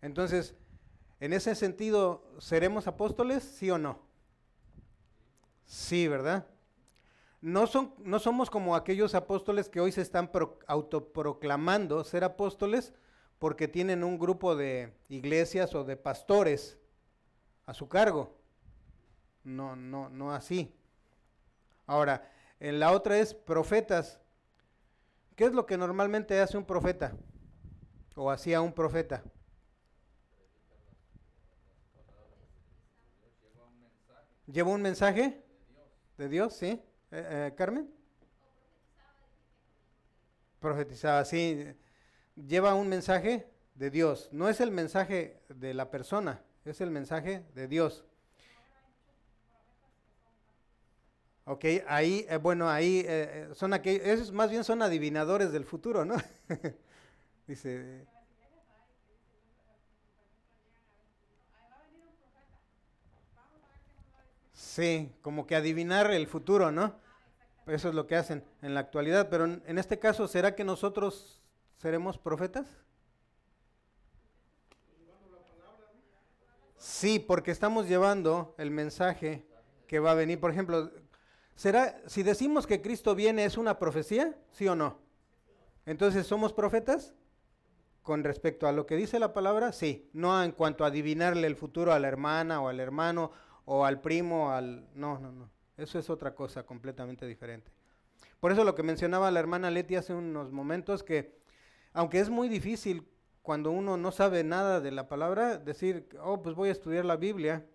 Entonces, 0.00 0.56
en 1.20 1.34
ese 1.34 1.54
sentido, 1.54 2.24
¿seremos 2.38 2.86
apóstoles, 2.86 3.44
sí 3.44 3.70
o 3.70 3.76
no? 3.76 4.00
Sí, 5.66 6.08
¿verdad? 6.08 6.46
No, 7.42 7.66
son, 7.66 7.94
no 7.98 8.18
somos 8.18 8.48
como 8.48 8.74
aquellos 8.74 9.14
apóstoles 9.14 9.68
que 9.68 9.80
hoy 9.80 9.92
se 9.92 10.00
están 10.00 10.32
pro- 10.32 10.58
autoproclamando 10.66 12.02
ser 12.04 12.24
apóstoles 12.24 12.94
porque 13.40 13.68
tienen 13.68 14.04
un 14.04 14.18
grupo 14.18 14.54
de 14.54 14.92
iglesias 15.08 15.74
o 15.74 15.82
de 15.82 15.96
pastores 15.96 16.78
a 17.64 17.72
su 17.72 17.88
cargo. 17.88 18.36
No, 19.42 19.74
no, 19.74 20.10
no 20.10 20.30
así. 20.32 20.76
Ahora, 21.86 22.30
en 22.60 22.78
la 22.78 22.92
otra 22.92 23.18
es 23.18 23.32
profetas. 23.32 24.20
¿Qué 25.36 25.44
es 25.46 25.52
lo 25.52 25.64
que 25.64 25.78
normalmente 25.78 26.38
hace 26.38 26.58
un 26.58 26.66
profeta? 26.66 27.16
O 28.14 28.30
hacía 28.30 28.60
un 28.60 28.74
profeta. 28.74 29.24
¿Lleva 34.46 34.70
un 34.70 34.82
mensaje? 34.82 35.42
¿De 36.18 36.28
Dios? 36.28 36.52
sí. 36.52 36.66
Eh, 36.66 36.82
eh, 37.12 37.54
¿Carmen? 37.56 37.90
Profetizaba, 40.60 41.24
sí. 41.24 41.74
Lleva 42.46 42.74
un 42.74 42.88
mensaje 42.88 43.46
de 43.74 43.90
Dios. 43.90 44.28
No 44.32 44.48
es 44.48 44.60
el 44.60 44.70
mensaje 44.70 45.40
de 45.48 45.74
la 45.74 45.90
persona, 45.90 46.42
es 46.64 46.80
el 46.80 46.90
mensaje 46.90 47.44
de 47.54 47.66
Dios. 47.68 48.04
Ok, 51.44 51.64
ahí, 51.88 52.26
eh, 52.28 52.36
bueno, 52.36 52.68
ahí 52.68 53.00
eh, 53.00 53.04
eh, 53.08 53.48
son 53.54 53.72
aquellos, 53.72 54.06
esos 54.06 54.32
más 54.32 54.50
bien 54.50 54.62
son 54.62 54.82
adivinadores 54.82 55.50
del 55.50 55.64
futuro, 55.64 56.04
¿no? 56.04 56.14
Dice, 57.48 58.06
sí, 64.52 65.10
como 65.22 65.46
que 65.46 65.56
adivinar 65.56 66.12
el 66.12 66.28
futuro, 66.28 66.70
¿no? 66.70 66.94
Eso 67.66 67.88
es 67.88 67.94
lo 67.94 68.06
que 68.06 68.14
hacen 68.16 68.44
en 68.62 68.74
la 68.74 68.80
actualidad, 68.80 69.28
pero 69.28 69.46
en, 69.46 69.62
en 69.66 69.78
este 69.78 69.98
caso, 69.98 70.28
¿será 70.28 70.54
que 70.54 70.62
nosotros 70.62 71.40
seremos 71.80 72.18
profetas? 72.18 72.66
Sí, 76.76 77.18
porque 77.18 77.50
estamos 77.50 77.88
llevando 77.88 78.54
el 78.58 78.70
mensaje 78.70 79.46
que 79.86 79.98
va 79.98 80.12
a 80.12 80.14
venir. 80.14 80.40
Por 80.40 80.50
ejemplo, 80.50 80.90
¿será 81.54 81.98
si 82.06 82.22
decimos 82.22 82.66
que 82.66 82.82
Cristo 82.82 83.14
viene 83.14 83.44
es 83.44 83.56
una 83.56 83.78
profecía? 83.78 84.36
¿Sí 84.50 84.68
o 84.68 84.76
no? 84.76 84.98
Entonces, 85.86 86.26
¿somos 86.26 86.52
profetas? 86.52 87.14
Con 88.02 88.24
respecto 88.24 88.66
a 88.66 88.72
lo 88.72 88.86
que 88.86 88.96
dice 88.96 89.18
la 89.18 89.32
palabra, 89.32 89.72
sí. 89.72 90.10
No 90.12 90.42
en 90.42 90.52
cuanto 90.52 90.84
a 90.84 90.88
adivinarle 90.88 91.46
el 91.46 91.56
futuro 91.56 91.92
a 91.92 91.98
la 91.98 92.08
hermana 92.08 92.60
o 92.60 92.68
al 92.68 92.80
hermano 92.80 93.30
o 93.64 93.86
al 93.86 94.00
primo, 94.00 94.50
al 94.50 94.86
no, 94.94 95.18
no, 95.18 95.32
no. 95.32 95.50
Eso 95.78 95.98
es 95.98 96.10
otra 96.10 96.34
cosa 96.34 96.64
completamente 96.64 97.26
diferente. 97.26 97.72
Por 98.38 98.52
eso 98.52 98.64
lo 98.64 98.74
que 98.74 98.82
mencionaba 98.82 99.30
la 99.30 99.40
hermana 99.40 99.70
Leti 99.70 99.96
hace 99.96 100.14
unos 100.14 100.50
momentos 100.50 101.02
que 101.02 101.39
aunque 101.92 102.20
es 102.20 102.30
muy 102.30 102.48
difícil 102.48 103.06
cuando 103.42 103.70
uno 103.70 103.96
no 103.96 104.12
sabe 104.12 104.44
nada 104.44 104.80
de 104.80 104.90
la 104.90 105.08
palabra, 105.08 105.58
decir, 105.58 106.08
oh, 106.22 106.42
pues 106.42 106.54
voy 106.54 106.68
a 106.68 106.72
estudiar 106.72 107.04
la 107.04 107.16
Biblia, 107.16 107.66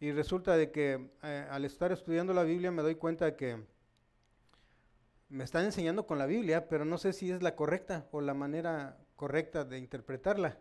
y 0.00 0.12
resulta 0.12 0.56
de 0.56 0.70
que 0.70 1.10
eh, 1.22 1.46
al 1.50 1.64
estar 1.64 1.90
estudiando 1.90 2.32
la 2.32 2.44
Biblia 2.44 2.70
me 2.70 2.82
doy 2.82 2.94
cuenta 2.94 3.36
que 3.36 3.60
me 5.28 5.44
están 5.44 5.64
enseñando 5.64 6.06
con 6.06 6.18
la 6.18 6.26
Biblia, 6.26 6.68
pero 6.68 6.84
no 6.84 6.98
sé 6.98 7.12
si 7.12 7.30
es 7.30 7.42
la 7.42 7.56
correcta 7.56 8.06
o 8.12 8.20
la 8.20 8.34
manera 8.34 8.96
correcta 9.16 9.64
de 9.64 9.78
interpretarla. 9.78 10.56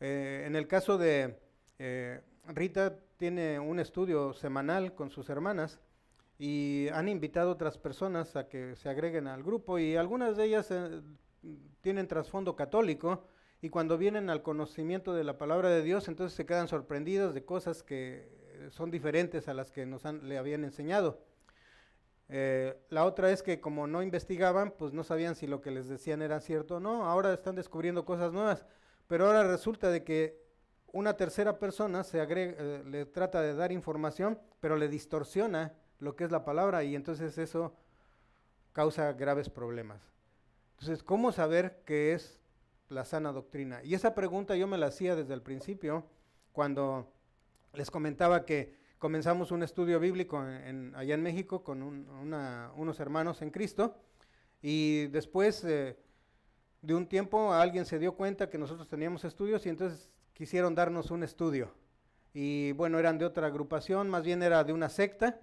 Eh, 0.00 0.44
en 0.46 0.56
el 0.56 0.66
caso 0.66 0.98
de 0.98 1.38
eh, 1.78 2.20
Rita, 2.48 2.98
tiene 3.16 3.60
un 3.60 3.78
estudio 3.78 4.32
semanal 4.32 4.94
con 4.94 5.10
sus 5.10 5.30
hermanas 5.30 5.78
y 6.42 6.88
han 6.94 7.06
invitado 7.06 7.50
otras 7.50 7.76
personas 7.76 8.34
a 8.34 8.48
que 8.48 8.74
se 8.74 8.88
agreguen 8.88 9.26
al 9.26 9.42
grupo 9.42 9.78
y 9.78 9.96
algunas 9.96 10.38
de 10.38 10.44
ellas 10.46 10.70
eh, 10.70 11.02
tienen 11.82 12.08
trasfondo 12.08 12.56
católico 12.56 13.26
y 13.60 13.68
cuando 13.68 13.98
vienen 13.98 14.30
al 14.30 14.42
conocimiento 14.42 15.12
de 15.12 15.22
la 15.22 15.36
palabra 15.36 15.68
de 15.68 15.82
Dios, 15.82 16.08
entonces 16.08 16.34
se 16.34 16.46
quedan 16.46 16.66
sorprendidos 16.66 17.34
de 17.34 17.44
cosas 17.44 17.82
que 17.82 18.26
son 18.70 18.90
diferentes 18.90 19.48
a 19.48 19.54
las 19.54 19.70
que 19.70 19.84
nos 19.84 20.02
le 20.04 20.38
habían 20.38 20.64
enseñado. 20.64 21.22
Eh, 22.30 22.74
la 22.88 23.04
otra 23.04 23.30
es 23.30 23.42
que 23.42 23.60
como 23.60 23.86
no 23.86 24.02
investigaban, 24.02 24.70
pues 24.78 24.94
no 24.94 25.04
sabían 25.04 25.34
si 25.34 25.46
lo 25.46 25.60
que 25.60 25.70
les 25.70 25.88
decían 25.88 26.22
era 26.22 26.40
cierto 26.40 26.76
o 26.76 26.80
no. 26.80 27.04
Ahora 27.04 27.34
están 27.34 27.54
descubriendo 27.54 28.06
cosas 28.06 28.32
nuevas, 28.32 28.64
pero 29.08 29.26
ahora 29.26 29.42
resulta 29.44 29.90
de 29.90 30.04
que 30.04 30.40
una 30.90 31.18
tercera 31.18 31.58
persona 31.58 32.02
se 32.02 32.18
eh, 32.22 32.82
le 32.86 33.04
trata 33.04 33.42
de 33.42 33.54
dar 33.54 33.72
información, 33.72 34.38
pero 34.58 34.76
le 34.76 34.88
distorsiona 34.88 35.74
lo 36.00 36.16
que 36.16 36.24
es 36.24 36.30
la 36.30 36.44
palabra 36.44 36.82
y 36.82 36.96
entonces 36.96 37.38
eso 37.38 37.74
causa 38.72 39.12
graves 39.12 39.48
problemas. 39.48 40.00
Entonces, 40.72 41.02
¿cómo 41.02 41.30
saber 41.30 41.82
qué 41.84 42.14
es 42.14 42.40
la 42.88 43.04
sana 43.04 43.32
doctrina? 43.32 43.82
Y 43.84 43.94
esa 43.94 44.14
pregunta 44.14 44.56
yo 44.56 44.66
me 44.66 44.78
la 44.78 44.86
hacía 44.86 45.14
desde 45.14 45.34
el 45.34 45.42
principio, 45.42 46.06
cuando 46.52 47.12
les 47.74 47.90
comentaba 47.90 48.44
que 48.44 48.74
comenzamos 48.98 49.50
un 49.50 49.62
estudio 49.62 50.00
bíblico 50.00 50.38
allá 50.38 51.14
en 51.14 51.22
México 51.22 51.62
con 51.62 51.82
unos 51.82 53.00
hermanos 53.00 53.42
en 53.42 53.50
Cristo, 53.50 53.96
y 54.62 55.06
después 55.08 55.64
eh, 55.64 55.96
de 56.82 56.94
un 56.94 57.06
tiempo 57.06 57.52
alguien 57.52 57.86
se 57.86 57.98
dio 57.98 58.14
cuenta 58.14 58.50
que 58.50 58.58
nosotros 58.58 58.88
teníamos 58.88 59.24
estudios 59.24 59.64
y 59.66 59.68
entonces 59.68 60.12
quisieron 60.32 60.74
darnos 60.74 61.10
un 61.10 61.22
estudio. 61.22 61.72
Y 62.32 62.72
bueno, 62.72 62.98
eran 62.98 63.18
de 63.18 63.24
otra 63.24 63.48
agrupación, 63.48 64.08
más 64.08 64.22
bien 64.22 64.42
era 64.42 64.62
de 64.64 64.72
una 64.72 64.88
secta, 64.88 65.40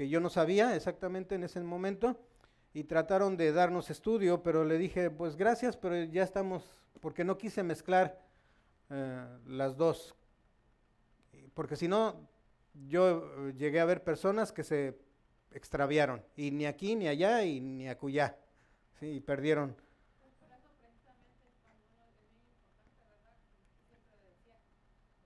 que 0.00 0.08
yo 0.08 0.18
no 0.18 0.30
sabía 0.30 0.74
exactamente 0.74 1.34
en 1.34 1.44
ese 1.44 1.60
momento, 1.60 2.16
y 2.72 2.84
trataron 2.84 3.36
de 3.36 3.52
darnos 3.52 3.90
estudio, 3.90 4.42
pero 4.42 4.64
le 4.64 4.78
dije, 4.78 5.10
pues 5.10 5.36
gracias, 5.36 5.76
pero 5.76 6.04
ya 6.04 6.22
estamos, 6.22 6.64
porque 7.02 7.22
no 7.22 7.36
quise 7.36 7.62
mezclar 7.62 8.18
eh, 8.88 9.26
las 9.46 9.76
dos, 9.76 10.14
porque 11.52 11.76
si 11.76 11.86
no, 11.86 12.26
yo 12.88 13.50
llegué 13.50 13.78
a 13.78 13.84
ver 13.84 14.02
personas 14.02 14.52
que 14.52 14.64
se 14.64 14.96
extraviaron, 15.52 16.24
y 16.34 16.50
ni 16.50 16.64
aquí, 16.64 16.96
ni 16.96 17.06
allá, 17.06 17.44
y 17.44 17.60
ni 17.60 17.86
acullá, 17.86 18.38
y 19.02 19.20
perdieron. 19.20 19.76
Por 19.76 20.48
eso 20.48 20.72
precisamente 20.80 21.52
cuando 21.60 21.84
uno 21.92 22.00
es 22.08 22.16
bien 22.16 22.40
importante, 22.40 23.04
¿verdad? 23.04 23.36
Siempre 23.84 24.16
decía, 24.32 24.56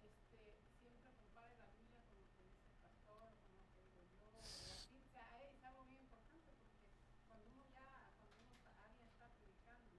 este, 0.03 0.59
siempre 0.83 1.15
compare 1.15 1.55
la 1.63 1.71
Biblia 1.79 2.03
con 2.11 2.19
lo 2.19 2.27
que 2.27 2.43
dice 2.43 2.67
el 2.67 2.75
pastor, 2.83 3.23
o 3.23 3.39
con 3.47 3.55
lo 3.63 3.71
que 3.71 3.87
digo 3.87 4.03
yo, 4.19 4.27
o 4.35 4.43
así, 4.43 4.99
o 4.99 5.09
sea, 5.15 5.31
es 5.47 5.63
algo 5.63 5.85
bien 5.87 6.03
importante 6.03 6.53
porque 6.59 6.89
cuando 7.29 7.45
uno 7.55 7.65
ya, 7.71 7.87
cuando 8.19 8.35
uno 8.41 8.53
está, 8.57 8.73
alguien 8.89 9.09
está 9.13 9.27
predicando 9.37 9.95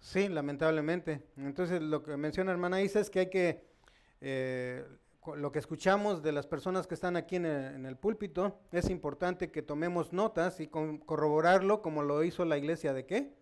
Sí, 0.00 0.28
lamentablemente. 0.28 1.22
Entonces, 1.36 1.82
lo 1.82 2.02
que 2.02 2.16
menciona 2.16 2.50
hermana 2.52 2.80
Isa 2.82 3.00
es 3.00 3.10
que 3.10 3.20
hay 3.20 3.30
que, 3.30 3.64
eh, 4.20 4.84
lo 5.36 5.52
que 5.52 5.58
escuchamos 5.58 6.22
de 6.22 6.32
las 6.32 6.46
personas 6.46 6.86
que 6.86 6.94
están 6.94 7.16
aquí 7.16 7.36
en 7.36 7.44
el, 7.46 7.74
en 7.74 7.86
el 7.86 7.96
púlpito, 7.96 8.58
es 8.72 8.88
importante 8.88 9.50
que 9.50 9.62
tomemos 9.62 10.12
notas 10.12 10.60
y 10.60 10.68
con- 10.68 10.98
corroborarlo 10.98 11.82
como 11.82 12.02
lo 12.02 12.24
hizo 12.24 12.44
la 12.44 12.56
iglesia 12.56 12.92
de 12.94 13.04
qué? 13.06 13.34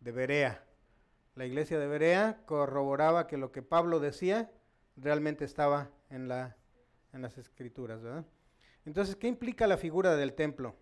De 0.00 0.12
Berea. 0.12 0.67
La 1.38 1.46
iglesia 1.46 1.78
de 1.78 1.86
Berea 1.86 2.42
corroboraba 2.46 3.28
que 3.28 3.36
lo 3.36 3.52
que 3.52 3.62
Pablo 3.62 4.00
decía 4.00 4.50
realmente 4.96 5.44
estaba 5.44 5.88
en, 6.10 6.26
la, 6.26 6.56
en 7.12 7.22
las 7.22 7.38
escrituras, 7.38 8.02
¿verdad? 8.02 8.26
Entonces, 8.84 9.14
¿qué 9.14 9.28
implica 9.28 9.68
la 9.68 9.76
figura 9.76 10.16
del 10.16 10.34
templo? 10.34 10.74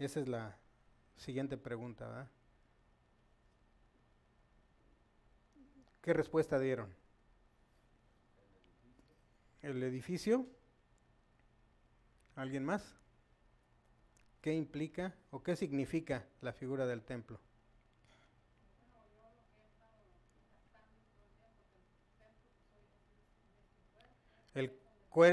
Esa 0.00 0.20
es 0.20 0.26
la 0.26 0.56
siguiente 1.16 1.58
pregunta, 1.58 2.08
¿verdad? 2.08 2.30
¿Qué 6.00 6.14
respuesta 6.14 6.58
dieron? 6.58 6.96
¿El 9.60 9.82
edificio? 9.82 10.46
¿Alguien 12.36 12.64
más? 12.64 13.03
¿Qué 14.44 14.52
implica 14.52 15.14
o 15.30 15.42
qué 15.42 15.56
significa 15.56 16.22
la 16.42 16.52
figura 16.52 16.84
del 16.84 17.00
templo? 17.02 17.40
El, 24.52 24.70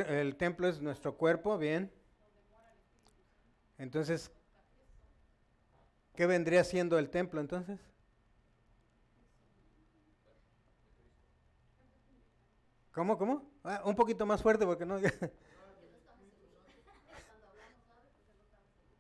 el 0.08 0.38
templo 0.38 0.70
es 0.70 0.82
nuestro 0.82 1.18
cuerpo, 1.18 1.58
bien. 1.58 1.92
Entonces, 3.78 4.32
¿qué 6.16 6.26
vendría 6.26 6.64
siendo 6.64 6.98
el 6.98 7.10
templo 7.10 7.42
entonces? 7.42 7.82
¿Cómo, 12.94 13.18
cómo? 13.18 13.44
Ah, 13.66 13.82
un 13.84 13.96
poquito 13.98 14.26
más 14.26 14.42
fuerte 14.42 14.66
porque 14.66 14.86
no... 14.86 15.02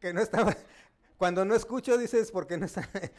que 0.01 0.13
no 0.13 0.21
estaba... 0.21 0.53
Cuando 1.17 1.45
no 1.45 1.55
escucho 1.55 1.97
dices 1.97 2.31
porque 2.31 2.57
no 2.57 2.65
está... 2.65 2.89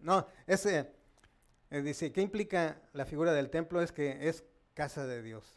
No, 0.00 0.26
es, 0.46 0.66
eh, 0.66 0.90
eh, 1.70 1.82
dice, 1.82 2.10
¿qué 2.12 2.20
implica 2.20 2.80
la 2.92 3.04
figura 3.04 3.32
del 3.32 3.50
templo? 3.50 3.80
Es 3.80 3.92
que 3.92 4.28
es 4.28 4.44
casa 4.74 5.06
de 5.06 5.22
Dios, 5.22 5.56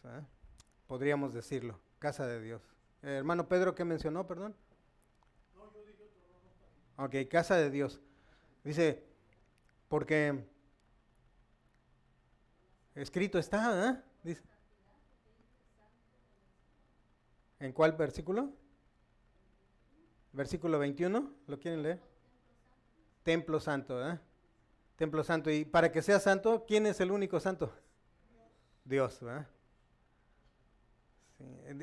podríamos 0.85 1.33
decirlo, 1.33 1.79
casa 1.97 2.27
de 2.27 2.39
Dios. 2.41 2.61
Eh, 3.01 3.17
hermano 3.17 3.47
Pedro, 3.47 3.73
¿qué 3.73 3.83
mencionó, 3.83 4.27
perdón? 4.27 4.55
Ok, 6.97 7.15
casa 7.29 7.55
de 7.55 7.71
Dios. 7.71 7.99
Dice, 8.63 9.03
porque 9.87 10.45
escrito 12.93 13.39
está. 13.39 14.03
Dice. 14.23 14.50
¿En 17.61 17.73
cuál 17.73 17.91
versículo? 17.91 18.49
Versículo 20.33 20.79
21, 20.79 21.31
¿lo 21.45 21.59
quieren 21.59 21.83
leer? 21.83 22.01
Templo 23.21 23.59
santo, 23.59 23.97
¿verdad? 23.97 24.19
Templo 24.95 25.23
santo. 25.23 25.51
Y 25.51 25.63
para 25.63 25.91
que 25.91 26.01
sea 26.01 26.19
santo, 26.19 26.65
¿quién 26.67 26.87
es 26.87 26.99
el 27.01 27.11
único 27.11 27.39
santo? 27.39 27.71
Dios, 28.83 29.19
¿verdad? 29.21 29.47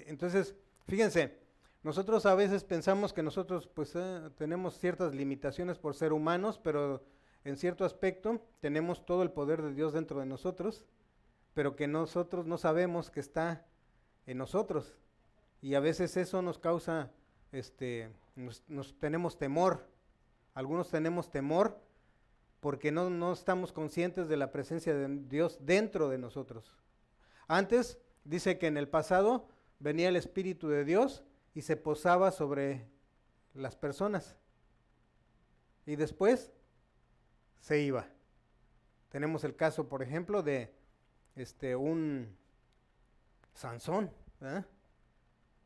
Entonces, 0.07 0.57
fíjense, 0.89 1.39
nosotros 1.85 2.26
a 2.26 2.35
veces 2.35 2.64
pensamos 2.64 3.12
que 3.12 3.22
nosotros 3.22 3.68
pues 3.68 3.95
eh, 3.95 4.31
tenemos 4.37 4.76
ciertas 4.79 5.14
limitaciones 5.14 5.79
por 5.79 5.95
ser 5.95 6.12
humanos, 6.12 6.59
pero 6.59 7.05
en 7.45 7.57
cierto 7.57 7.85
aspecto 7.85 8.45
tenemos 8.59 9.07
todo 9.07 9.22
el 9.22 9.31
poder 9.31 9.62
de 9.62 9.74
Dios 9.74 9.93
dentro 9.93 10.18
de 10.18 10.26
nosotros, 10.26 10.87
pero 11.55 11.76
que 11.76 11.87
nosotros 11.87 12.47
no 12.47 12.59
sabemos 12.59 13.12
que 13.12 13.20
está 13.20 13.64
en 14.26 14.39
nosotros. 14.39 14.97
Y 15.61 15.74
a 15.74 15.80
veces 15.80 16.16
eso 16.16 16.42
nos 16.42 16.59
causa, 16.59 17.11
este, 17.52 18.11
nos, 18.36 18.94
tenemos 18.98 19.38
temor. 19.38 19.86
Algunos 20.54 20.90
tenemos 20.90 21.30
temor 21.30 21.80
porque 22.61 22.90
no, 22.90 23.11
no 23.11 23.32
estamos 23.32 23.72
conscientes 23.72 24.28
de 24.28 24.36
la 24.36 24.52
presencia 24.52 24.94
de 24.94 25.09
Dios 25.28 25.59
dentro 25.61 26.09
de 26.09 26.18
nosotros. 26.18 26.74
Antes 27.46 27.98
dice 28.24 28.59
que 28.59 28.66
en 28.66 28.76
el 28.76 28.88
pasado 28.88 29.48
venía 29.78 30.09
el 30.09 30.16
Espíritu 30.16 30.68
de 30.68 30.84
Dios 30.84 31.24
y 31.54 31.62
se 31.62 31.76
posaba 31.76 32.30
sobre 32.30 32.86
las 33.54 33.76
personas. 33.76 34.36
Y 35.86 35.96
después 35.96 36.52
se 37.61 37.80
iba. 37.80 38.09
Tenemos 39.09 39.44
el 39.44 39.56
caso, 39.56 39.88
por 39.88 40.02
ejemplo, 40.02 40.42
de 40.42 40.74
este 41.34 41.74
un 41.76 42.36
Sansón, 43.54 44.12
¿verdad? 44.40 44.66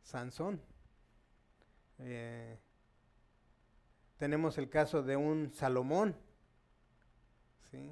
Sansón. 0.03 0.61
Eh, 1.99 2.59
tenemos 4.19 4.59
el 4.59 4.69
caso 4.69 5.03
de 5.03 5.17
un 5.17 5.53
Salomón. 5.53 6.17
¿sí? 7.71 7.91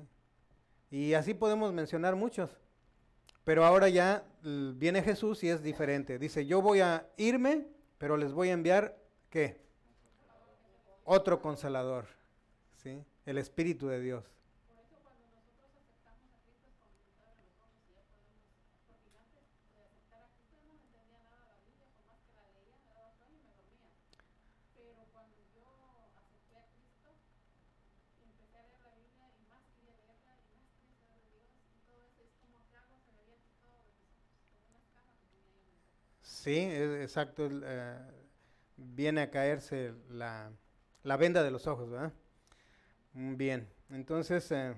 Y 0.90 1.14
así 1.14 1.34
podemos 1.34 1.72
mencionar 1.72 2.16
muchos. 2.16 2.50
Pero 3.44 3.64
ahora 3.64 3.88
ya 3.88 4.24
l- 4.44 4.72
viene 4.74 5.02
Jesús 5.02 5.42
y 5.44 5.48
es 5.48 5.62
diferente. 5.62 6.18
Dice, 6.18 6.46
yo 6.46 6.60
voy 6.62 6.80
a 6.80 7.08
irme, 7.16 7.66
pero 7.98 8.16
les 8.16 8.32
voy 8.32 8.50
a 8.50 8.52
enviar, 8.52 8.96
¿qué? 9.30 9.60
Otro 11.04 11.40
consolador. 11.40 12.06
¿sí? 12.76 13.02
El 13.26 13.38
Espíritu 13.38 13.88
de 13.88 14.00
Dios. 14.00 14.24
Por 14.68 14.78
eso 14.78 14.96
cuando 15.02 15.26
nosotros 15.34 15.70
aceptamos 15.74 16.30
a 16.30 16.38
Cristo 16.44 16.68
es 16.70 16.76
como 16.78 16.94
nos 17.02 17.10
abre 17.18 17.42
los 17.42 17.58
ojos 17.58 17.82
y 17.82 17.90
ya 17.90 18.02
podemos, 18.06 18.38
porque 18.86 19.10
yo 19.10 19.18
antes 19.18 19.74
de 19.74 19.80
aceptar 19.82 20.22
a 20.22 20.28
Cristo 20.30 20.54
yo 20.54 20.60
no 20.68 20.72
me 20.78 20.84
entendía 20.86 21.18
nada 21.20 21.42
de 21.42 21.50
la 21.50 21.58
Biblia, 21.66 21.86
por 21.90 22.04
más 22.06 22.20
que 22.22 22.30
la 22.36 22.44
leía 22.54 22.76
me 22.84 22.90
daba 22.94 23.10
sueño 23.18 23.40
y 23.40 23.44
me 23.44 23.52
dormía. 23.58 23.90
Pero 24.76 25.00
cuando 25.10 25.36
yo 25.50 25.66
acepté 26.14 26.54
a 26.60 26.64
Cristo, 26.70 27.10
empecé 28.22 28.54
a 28.54 28.62
leer 28.70 28.80
la 28.86 28.94
Biblia 29.00 29.26
y 29.34 29.42
más 29.50 29.62
quería 29.74 29.96
leerla 29.98 30.38
y 30.46 30.54
más 30.54 30.70
quería 30.78 31.00
saber 31.02 31.26
de 31.26 31.40
Dios 31.50 31.66
y 31.74 31.80
todo 31.90 31.98
eso, 32.06 32.20
es 32.22 32.32
como 32.38 32.56
que 32.70 32.74
algo 32.78 32.96
se 33.02 33.10
me 33.10 33.20
había 33.26 33.40
quitado 33.42 33.82
de 33.82 33.92
mis 33.98 34.08
ojos, 34.14 34.38
como 34.46 34.62
una 34.70 34.78
escama 34.80 35.12
que 35.18 35.26
tenía 35.26 35.50
yo 35.58 35.66
en 35.66 35.74
mis 35.74 35.90
ojos. 35.90 36.29
Sí, 36.42 36.56
es- 36.58 37.02
exacto. 37.02 37.48
eh, 37.50 37.98
viene 38.76 39.22
a 39.22 39.30
caerse 39.30 39.94
la, 40.10 40.50
la 41.02 41.16
venda 41.16 41.42
de 41.42 41.50
los 41.50 41.66
ojos, 41.66 41.90
¿verdad? 41.90 42.12
Mm, 43.14 43.36
Bien, 43.36 43.68
entonces 43.90 44.50
eh, 44.52 44.74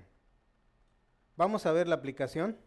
vamos 1.35 1.65
a 1.67 1.71
ver 1.71 1.87
la 1.87 1.95
aplicación. 1.95 2.57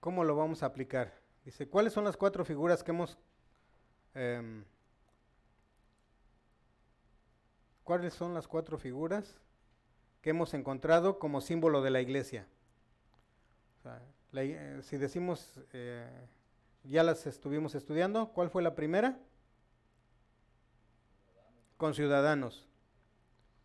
¿Cómo 0.00 0.22
lo 0.24 0.36
vamos 0.36 0.62
a 0.62 0.66
aplicar? 0.66 1.14
Dice, 1.44 1.68
¿cuáles 1.68 1.92
son 1.92 2.04
las 2.04 2.16
cuatro 2.16 2.44
figuras 2.44 2.82
que 2.84 2.90
hemos... 2.92 3.18
em, 4.14 4.64
¿Cuáles 7.84 8.14
son 8.14 8.34
las 8.34 8.48
cuatro 8.48 8.78
figuras 8.78 9.40
que 10.22 10.30
hemos 10.30 10.54
encontrado 10.54 11.18
como 11.18 11.40
símbolo 11.40 11.82
de 11.82 11.90
la 11.90 12.00
iglesia? 12.02 12.46
Eh, 14.32 14.80
si 14.82 14.96
decimos, 14.96 15.60
eh, 15.72 16.08
ya 16.84 17.02
las 17.02 17.26
estuvimos 17.26 17.74
estudiando, 17.74 18.30
¿cuál 18.32 18.50
fue 18.50 18.62
la 18.62 18.74
primera? 18.74 19.18
Con 21.76 21.94
ciudadanos. 21.94 22.68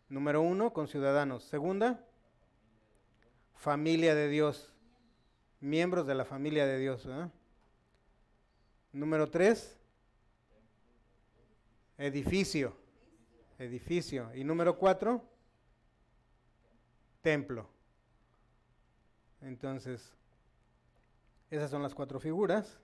Número 0.08 0.42
uno, 0.42 0.72
con 0.72 0.88
ciudadanos. 0.88 1.44
Segunda, 1.44 2.04
familia 3.54 4.14
de 4.14 4.28
Dios. 4.28 4.72
Miembros 5.60 6.06
de 6.06 6.14
la 6.14 6.24
familia 6.24 6.66
de 6.66 6.78
Dios. 6.78 7.06
Número 8.92 9.30
tres, 9.30 9.78
edificio. 11.98 12.74
Edificio. 13.58 14.34
Y 14.34 14.42
número 14.42 14.78
cuatro, 14.78 15.22
templo. 17.20 17.68
Entonces, 19.42 20.12
esas 21.50 21.70
son 21.70 21.82
las 21.82 21.94
cuatro 21.94 22.18
figuras. 22.18 22.80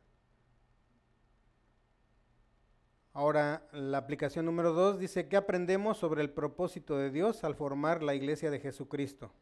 Ahora, 3.16 3.66
la 3.72 3.96
aplicación 3.96 4.44
número 4.44 4.74
dos 4.74 4.98
dice, 4.98 5.26
¿qué 5.26 5.38
aprendemos 5.38 5.96
sobre 5.96 6.20
el 6.20 6.28
propósito 6.28 6.98
de 6.98 7.10
Dios 7.10 7.44
al 7.44 7.54
formar 7.54 8.02
la 8.02 8.14
iglesia 8.14 8.50
de 8.50 8.60
Jesucristo? 8.60 9.32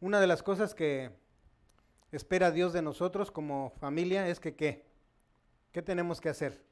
Una 0.00 0.22
de 0.22 0.26
las 0.26 0.42
cosas 0.42 0.74
que 0.74 1.10
espera 2.12 2.50
Dios 2.50 2.72
de 2.72 2.80
nosotros 2.80 3.30
como 3.30 3.74
familia 3.78 4.26
es 4.26 4.40
que 4.40 4.56
¿qué? 4.56 4.86
¿Qué 5.70 5.82
tenemos 5.82 6.18
que 6.18 6.30
hacer? 6.30 6.64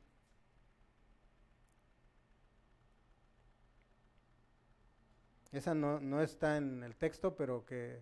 Esa 5.52 5.74
no, 5.74 6.00
no 6.00 6.22
está 6.22 6.56
en 6.56 6.82
el 6.82 6.96
texto, 6.96 7.36
pero 7.36 7.66
que 7.66 8.00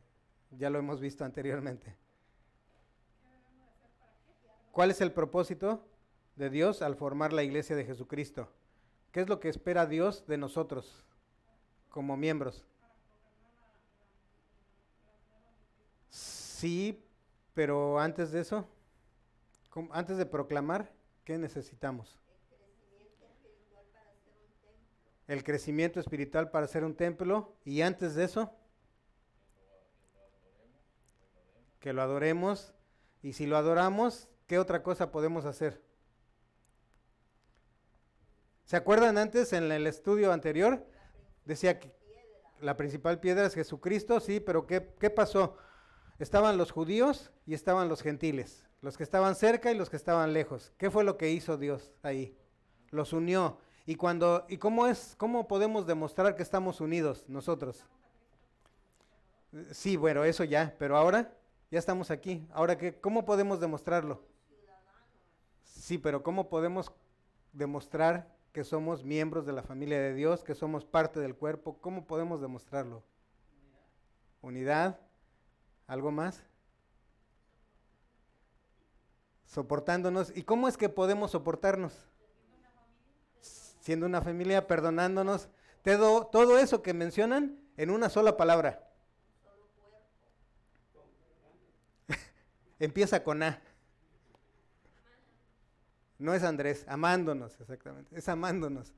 ya 0.52 0.70
lo 0.70 0.78
hemos 0.78 1.00
visto 1.00 1.24
anteriormente. 1.24 1.96
¿Qué 3.20 3.28
debemos 3.28 3.66
de 3.66 3.72
hacer 3.72 3.90
para 3.98 4.12
qué? 4.18 4.63
¿Cuál 4.74 4.90
es 4.90 5.00
el 5.00 5.12
propósito 5.12 5.86
de 6.34 6.50
Dios 6.50 6.82
al 6.82 6.96
formar 6.96 7.32
la 7.32 7.44
iglesia 7.44 7.76
de 7.76 7.84
Jesucristo? 7.84 8.48
¿Qué 9.12 9.20
es 9.20 9.28
lo 9.28 9.38
que 9.38 9.48
espera 9.48 9.86
Dios 9.86 10.26
de 10.26 10.36
nosotros 10.36 11.04
como 11.88 12.16
miembros? 12.16 12.66
Sí, 16.08 17.06
pero 17.54 18.00
antes 18.00 18.32
de 18.32 18.40
eso, 18.40 18.66
¿cómo- 19.70 19.94
antes 19.94 20.16
de 20.16 20.26
proclamar, 20.26 20.92
¿qué 21.24 21.38
necesitamos? 21.38 22.18
El 25.28 25.44
crecimiento 25.44 26.00
espiritual 26.00 26.50
para 26.50 26.66
ser 26.66 26.82
un 26.82 26.96
templo 26.96 27.54
y 27.64 27.82
antes 27.82 28.16
de 28.16 28.24
eso, 28.24 28.52
que 31.78 31.92
lo 31.92 32.02
adoremos 32.02 32.74
y 33.22 33.34
si 33.34 33.46
lo 33.46 33.56
adoramos, 33.56 34.28
¿qué 34.46 34.58
otra 34.58 34.82
cosa 34.82 35.10
podemos 35.10 35.44
hacer? 35.44 35.82
¿Se 38.64 38.76
acuerdan 38.76 39.18
antes 39.18 39.52
en 39.52 39.70
el 39.70 39.86
estudio 39.86 40.32
anterior? 40.32 40.86
Decía 41.44 41.78
que 41.78 41.94
la 42.60 42.76
principal 42.76 43.20
piedra 43.20 43.46
es 43.46 43.54
Jesucristo, 43.54 44.20
sí, 44.20 44.40
pero 44.40 44.66
¿qué, 44.66 44.94
qué 44.98 45.10
pasó? 45.10 45.56
Estaban 46.18 46.56
los 46.56 46.70
judíos 46.70 47.30
y 47.44 47.54
estaban 47.54 47.88
los 47.88 48.00
gentiles, 48.00 48.66
los 48.80 48.96
que 48.96 49.02
estaban 49.02 49.34
cerca 49.34 49.70
y 49.70 49.76
los 49.76 49.90
que 49.90 49.96
estaban 49.96 50.32
lejos. 50.32 50.72
¿Qué 50.78 50.90
fue 50.90 51.04
lo 51.04 51.18
que 51.18 51.30
hizo 51.30 51.58
Dios 51.58 51.92
ahí? 52.02 52.38
Los 52.90 53.12
unió. 53.12 53.58
Y 53.84 53.96
cuando 53.96 54.46
y 54.48 54.56
cómo 54.56 54.86
es 54.86 55.14
cómo 55.18 55.46
podemos 55.46 55.86
demostrar 55.86 56.36
que 56.36 56.42
estamos 56.42 56.80
unidos 56.80 57.24
nosotros? 57.28 57.84
Sí, 59.72 59.96
bueno, 59.96 60.24
eso 60.24 60.44
ya, 60.44 60.74
pero 60.78 60.96
ahora 60.96 61.36
ya 61.70 61.78
estamos 61.78 62.10
aquí. 62.10 62.46
Ahora 62.52 62.78
qué 62.78 62.98
cómo 62.98 63.24
podemos 63.24 63.60
demostrarlo? 63.60 64.22
Sí, 65.84 65.98
pero 65.98 66.22
¿cómo 66.22 66.48
podemos 66.48 66.90
demostrar 67.52 68.34
que 68.54 68.64
somos 68.64 69.04
miembros 69.04 69.44
de 69.44 69.52
la 69.52 69.62
familia 69.62 70.00
de 70.00 70.14
Dios, 70.14 70.42
que 70.42 70.54
somos 70.54 70.86
parte 70.86 71.20
del 71.20 71.34
cuerpo? 71.34 71.76
¿Cómo 71.82 72.06
podemos 72.06 72.40
demostrarlo? 72.40 73.02
Unidad. 74.40 74.98
¿Algo 75.86 76.10
más? 76.10 76.42
Soportándonos. 79.44 80.34
¿Y 80.34 80.44
cómo 80.44 80.68
es 80.68 80.78
que 80.78 80.88
podemos 80.88 81.32
soportarnos? 81.32 81.92
Siendo 83.80 84.06
una 84.06 84.22
familia, 84.22 84.66
perdonándonos. 84.66 85.50
Todo, 85.82 86.28
todo 86.28 86.58
eso 86.58 86.80
que 86.80 86.94
mencionan 86.94 87.60
en 87.76 87.90
una 87.90 88.08
sola 88.08 88.38
palabra. 88.38 88.88
Empieza 92.78 93.22
con 93.22 93.42
A. 93.42 93.60
No 96.24 96.32
es 96.32 96.42
Andrés, 96.42 96.86
amándonos, 96.88 97.60
exactamente. 97.60 98.18
Es 98.18 98.30
amándonos. 98.30 98.94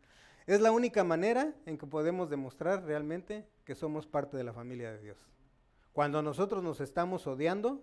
Es 0.46 0.60
la 0.60 0.70
única 0.70 1.02
manera 1.02 1.52
en 1.66 1.76
que 1.76 1.84
podemos 1.84 2.30
demostrar 2.30 2.84
realmente 2.84 3.44
que 3.64 3.74
somos 3.74 4.06
parte 4.06 4.36
de 4.36 4.44
la 4.44 4.52
familia 4.52 4.92
de 4.92 5.00
Dios. 5.00 5.26
Cuando 5.92 6.22
nosotros 6.22 6.62
nos 6.62 6.80
estamos 6.80 7.26
odiando, 7.26 7.82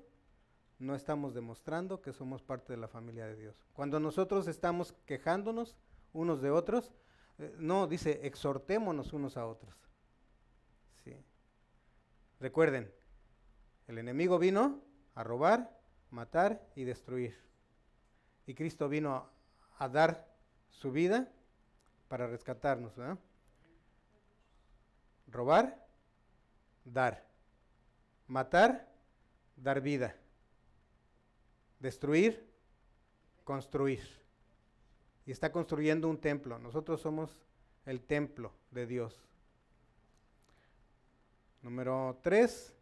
no 0.79 0.95
estamos 0.95 1.33
demostrando 1.33 2.01
que 2.01 2.13
somos 2.13 2.41
parte 2.41 2.71
de 2.71 2.77
la 2.77 2.87
familia 2.87 3.27
de 3.27 3.35
Dios. 3.35 3.67
Cuando 3.73 3.99
nosotros 3.99 4.47
estamos 4.47 4.93
quejándonos 5.05 5.75
unos 6.13 6.41
de 6.41 6.49
otros, 6.49 6.93
eh, 7.37 7.53
no, 7.57 7.85
dice, 7.87 8.21
exhortémonos 8.25 9.11
unos 9.11 9.35
a 9.35 9.45
otros. 9.45 9.75
Sí. 11.03 11.17
Recuerden, 12.39 12.89
el 13.89 13.97
enemigo 13.97 14.39
vino 14.39 14.79
a 15.15 15.23
robar, 15.25 15.77
matar 16.11 16.65
y 16.77 16.85
destruir. 16.85 17.35
Y 18.45 18.53
Cristo 18.55 18.87
vino 18.87 19.32
a 19.77 19.89
dar 19.89 20.27
su 20.69 20.91
vida 20.91 21.31
para 22.07 22.27
rescatarnos. 22.27 22.95
¿verdad? 22.95 23.17
Robar, 25.27 25.87
dar. 26.85 27.25
Matar, 28.27 28.87
dar 29.55 29.81
vida. 29.81 30.15
Destruir, 31.79 32.47
construir. 33.43 34.01
Y 35.25 35.31
está 35.31 35.51
construyendo 35.51 36.09
un 36.09 36.19
templo. 36.19 36.59
Nosotros 36.59 37.01
somos 37.01 37.41
el 37.85 38.01
templo 38.01 38.51
de 38.71 38.85
Dios. 38.85 39.19
Número 41.61 42.19
tres. 42.21 42.73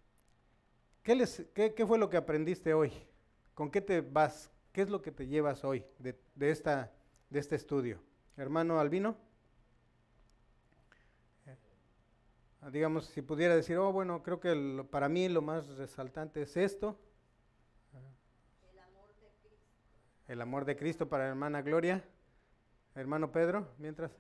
¿Qué, 1.03 1.15
les, 1.15 1.43
qué, 1.53 1.73
qué 1.73 1.85
fue 1.85 1.97
lo 1.97 2.09
que 2.09 2.17
aprendiste 2.17 2.73
hoy? 2.73 2.91
¿Con 3.53 3.71
qué 3.71 3.81
te 3.81 4.01
vas? 4.01 4.51
¿Qué 4.71 4.81
es 4.81 4.89
lo 4.89 5.01
que 5.01 5.11
te 5.11 5.27
llevas 5.27 5.63
hoy 5.63 5.85
de, 5.99 6.17
de 6.35 6.51
esta, 6.51 6.91
de 7.29 7.39
este 7.39 7.55
estudio? 7.55 7.99
Hermano 8.37 8.79
Albino. 8.79 9.17
Ah, 12.61 12.69
digamos, 12.69 13.05
si 13.07 13.21
pudiera 13.23 13.55
decir, 13.55 13.77
oh, 13.77 13.91
bueno, 13.91 14.21
creo 14.21 14.39
que 14.39 14.53
lo- 14.53 14.85
para 14.87 15.09
mí 15.09 15.27
lo 15.27 15.41
más 15.41 15.67
resaltante 15.77 16.43
es 16.43 16.55
esto. 16.57 16.97
El 20.27 20.41
amor 20.41 20.63
de 20.65 20.77
Cristo 20.77 21.09
para 21.09 21.23
la 21.25 21.29
hermana 21.31 21.61
Gloria. 21.61 22.03
Hermano 22.95 23.31
Pedro, 23.31 23.67
mientras. 23.77 24.11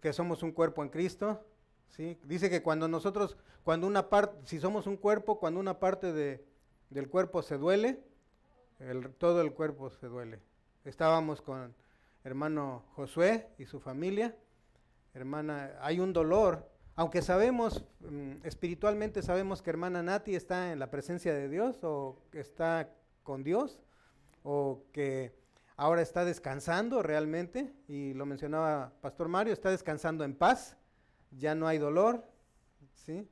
Que 0.00 0.12
somos 0.12 0.42
un 0.42 0.52
cuerpo 0.52 0.82
en 0.82 0.88
Cristo. 0.88 1.44
¿sí? 1.90 2.18
Dice 2.24 2.48
que 2.48 2.62
cuando 2.62 2.88
nosotros, 2.88 3.36
cuando 3.62 3.86
una 3.86 4.08
parte, 4.08 4.38
si 4.46 4.58
somos 4.58 4.86
un 4.86 4.96
cuerpo, 4.96 5.38
cuando 5.38 5.60
una 5.60 5.78
parte 5.78 6.12
de, 6.12 6.44
del 6.88 7.08
cuerpo 7.08 7.42
se 7.42 7.58
duele, 7.58 8.02
el- 8.80 9.14
todo 9.14 9.40
el 9.40 9.52
cuerpo 9.52 9.90
se 9.90 10.06
duele. 10.08 10.40
Estábamos 10.84 11.40
con 11.42 11.74
hermano 12.24 12.84
Josué 12.94 13.48
y 13.58 13.66
su 13.66 13.80
familia. 13.80 14.36
Hermana, 15.14 15.72
hay 15.80 16.00
un 16.00 16.12
dolor, 16.12 16.68
aunque 16.96 17.22
sabemos, 17.22 17.84
mm, 18.00 18.44
espiritualmente 18.44 19.22
sabemos 19.22 19.62
que 19.62 19.70
hermana 19.70 20.02
Nati 20.02 20.34
está 20.34 20.72
en 20.72 20.78
la 20.78 20.90
presencia 20.90 21.34
de 21.34 21.48
Dios 21.48 21.82
o 21.82 22.18
está 22.32 22.90
con 23.22 23.42
Dios 23.42 23.80
o 24.42 24.84
que 24.92 25.34
ahora 25.76 26.02
está 26.02 26.24
descansando 26.24 27.02
realmente, 27.02 27.72
y 27.88 28.14
lo 28.14 28.26
mencionaba 28.26 28.92
Pastor 29.00 29.28
Mario, 29.28 29.52
está 29.52 29.70
descansando 29.70 30.24
en 30.24 30.34
paz, 30.34 30.76
ya 31.30 31.54
no 31.54 31.66
hay 31.66 31.78
dolor, 31.78 32.24
¿sí? 32.94 33.28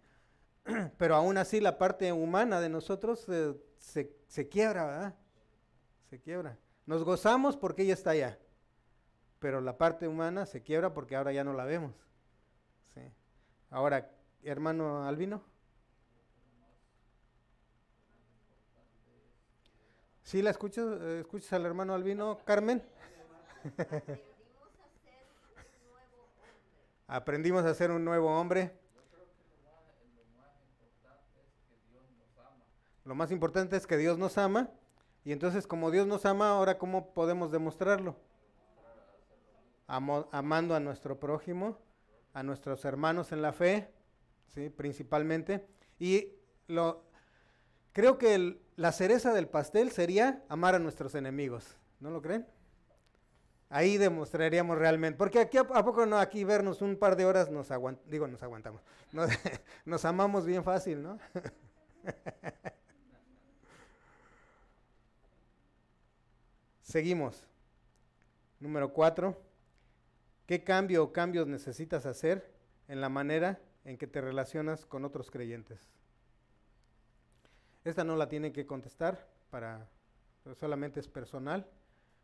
Pero 0.98 1.14
aún 1.14 1.36
así 1.38 1.60
la 1.60 1.78
parte 1.78 2.12
humana 2.12 2.60
de 2.60 2.68
nosotros 2.68 3.26
eh, 3.28 3.54
se, 3.78 4.16
se 4.28 4.48
quiebra, 4.48 4.86
¿verdad? 4.86 5.14
Se 6.10 6.18
quiebra. 6.20 6.56
Nos 6.86 7.04
gozamos 7.04 7.56
porque 7.56 7.82
ella 7.82 7.94
está 7.94 8.10
allá, 8.10 8.38
pero 9.38 9.60
la 9.60 9.76
parte 9.76 10.08
humana 10.08 10.46
se 10.46 10.62
quiebra 10.62 10.94
porque 10.94 11.16
ahora 11.16 11.32
ya 11.32 11.44
no 11.44 11.52
la 11.52 11.64
vemos. 11.64 11.94
¿sí? 12.94 13.00
Ahora, 13.70 14.10
hermano 14.42 15.04
Albino. 15.06 15.42
¿Sí 20.22 20.42
la 20.42 20.50
escuchas? 20.50 20.86
eh, 21.00 21.20
¿Escuchas 21.20 21.52
al 21.54 21.66
hermano 21.66 21.94
Albino, 21.94 22.38
Carmen? 22.44 22.82
Aprendimos 27.06 27.64
a 27.64 27.72
ser 27.74 27.90
un 27.90 28.04
nuevo 28.04 28.28
hombre. 28.38 28.72
Lo 33.04 33.14
más 33.14 33.30
importante 33.30 33.76
es 33.76 33.86
que 33.86 33.96
Dios 33.96 34.18
nos 34.18 34.36
ama. 34.36 34.68
Y 35.28 35.32
entonces, 35.32 35.66
como 35.66 35.90
Dios 35.90 36.06
nos 36.06 36.24
ama, 36.24 36.48
ahora 36.48 36.78
¿cómo 36.78 37.12
podemos 37.12 37.52
demostrarlo? 37.52 38.16
Amando 39.86 40.74
a 40.74 40.80
nuestro 40.80 41.20
prójimo, 41.20 41.76
a 42.32 42.42
nuestros 42.42 42.82
hermanos 42.86 43.30
en 43.32 43.42
la 43.42 43.52
fe, 43.52 43.92
¿sí? 44.46 44.70
principalmente. 44.70 45.68
Y 45.98 46.32
lo, 46.66 47.04
creo 47.92 48.16
que 48.16 48.58
la 48.76 48.90
cereza 48.90 49.34
del 49.34 49.48
pastel 49.48 49.90
sería 49.90 50.42
amar 50.48 50.74
a 50.74 50.78
nuestros 50.78 51.14
enemigos. 51.14 51.76
¿No 52.00 52.10
lo 52.10 52.22
creen? 52.22 52.46
Ahí 53.68 53.98
demostraríamos 53.98 54.78
realmente. 54.78 55.18
Porque 55.18 55.40
aquí, 55.40 55.58
¿a, 55.58 55.64
poco 55.66 56.06
no? 56.06 56.16
Aquí 56.16 56.42
vernos 56.44 56.80
un 56.80 56.96
par 56.96 57.16
de 57.16 57.26
horas 57.26 57.50
nos 57.50 57.70
aguant 57.70 58.00
digo, 58.06 58.26
nos 58.26 58.42
aguantamos. 58.42 58.80
Nos, 59.12 59.28
nos 59.84 60.04
amamos 60.06 60.46
bien 60.46 60.64
fácil, 60.64 61.02
¿no? 61.02 61.18
Seguimos. 66.88 67.46
Número 68.60 68.94
cuatro. 68.94 69.38
¿Qué 70.46 70.64
cambio 70.64 71.04
o 71.04 71.12
cambios 71.12 71.46
necesitas 71.46 72.06
hacer 72.06 72.50
en 72.88 73.02
la 73.02 73.10
manera 73.10 73.60
en 73.84 73.98
que 73.98 74.06
te 74.06 74.22
relacionas 74.22 74.86
con 74.86 75.04
otros 75.04 75.30
creyentes? 75.30 75.86
Esta 77.84 78.04
no 78.04 78.16
la 78.16 78.30
tienen 78.30 78.54
que 78.54 78.64
contestar, 78.64 79.28
para, 79.50 79.86
solamente 80.54 80.98
es 80.98 81.08
personal. 81.08 81.68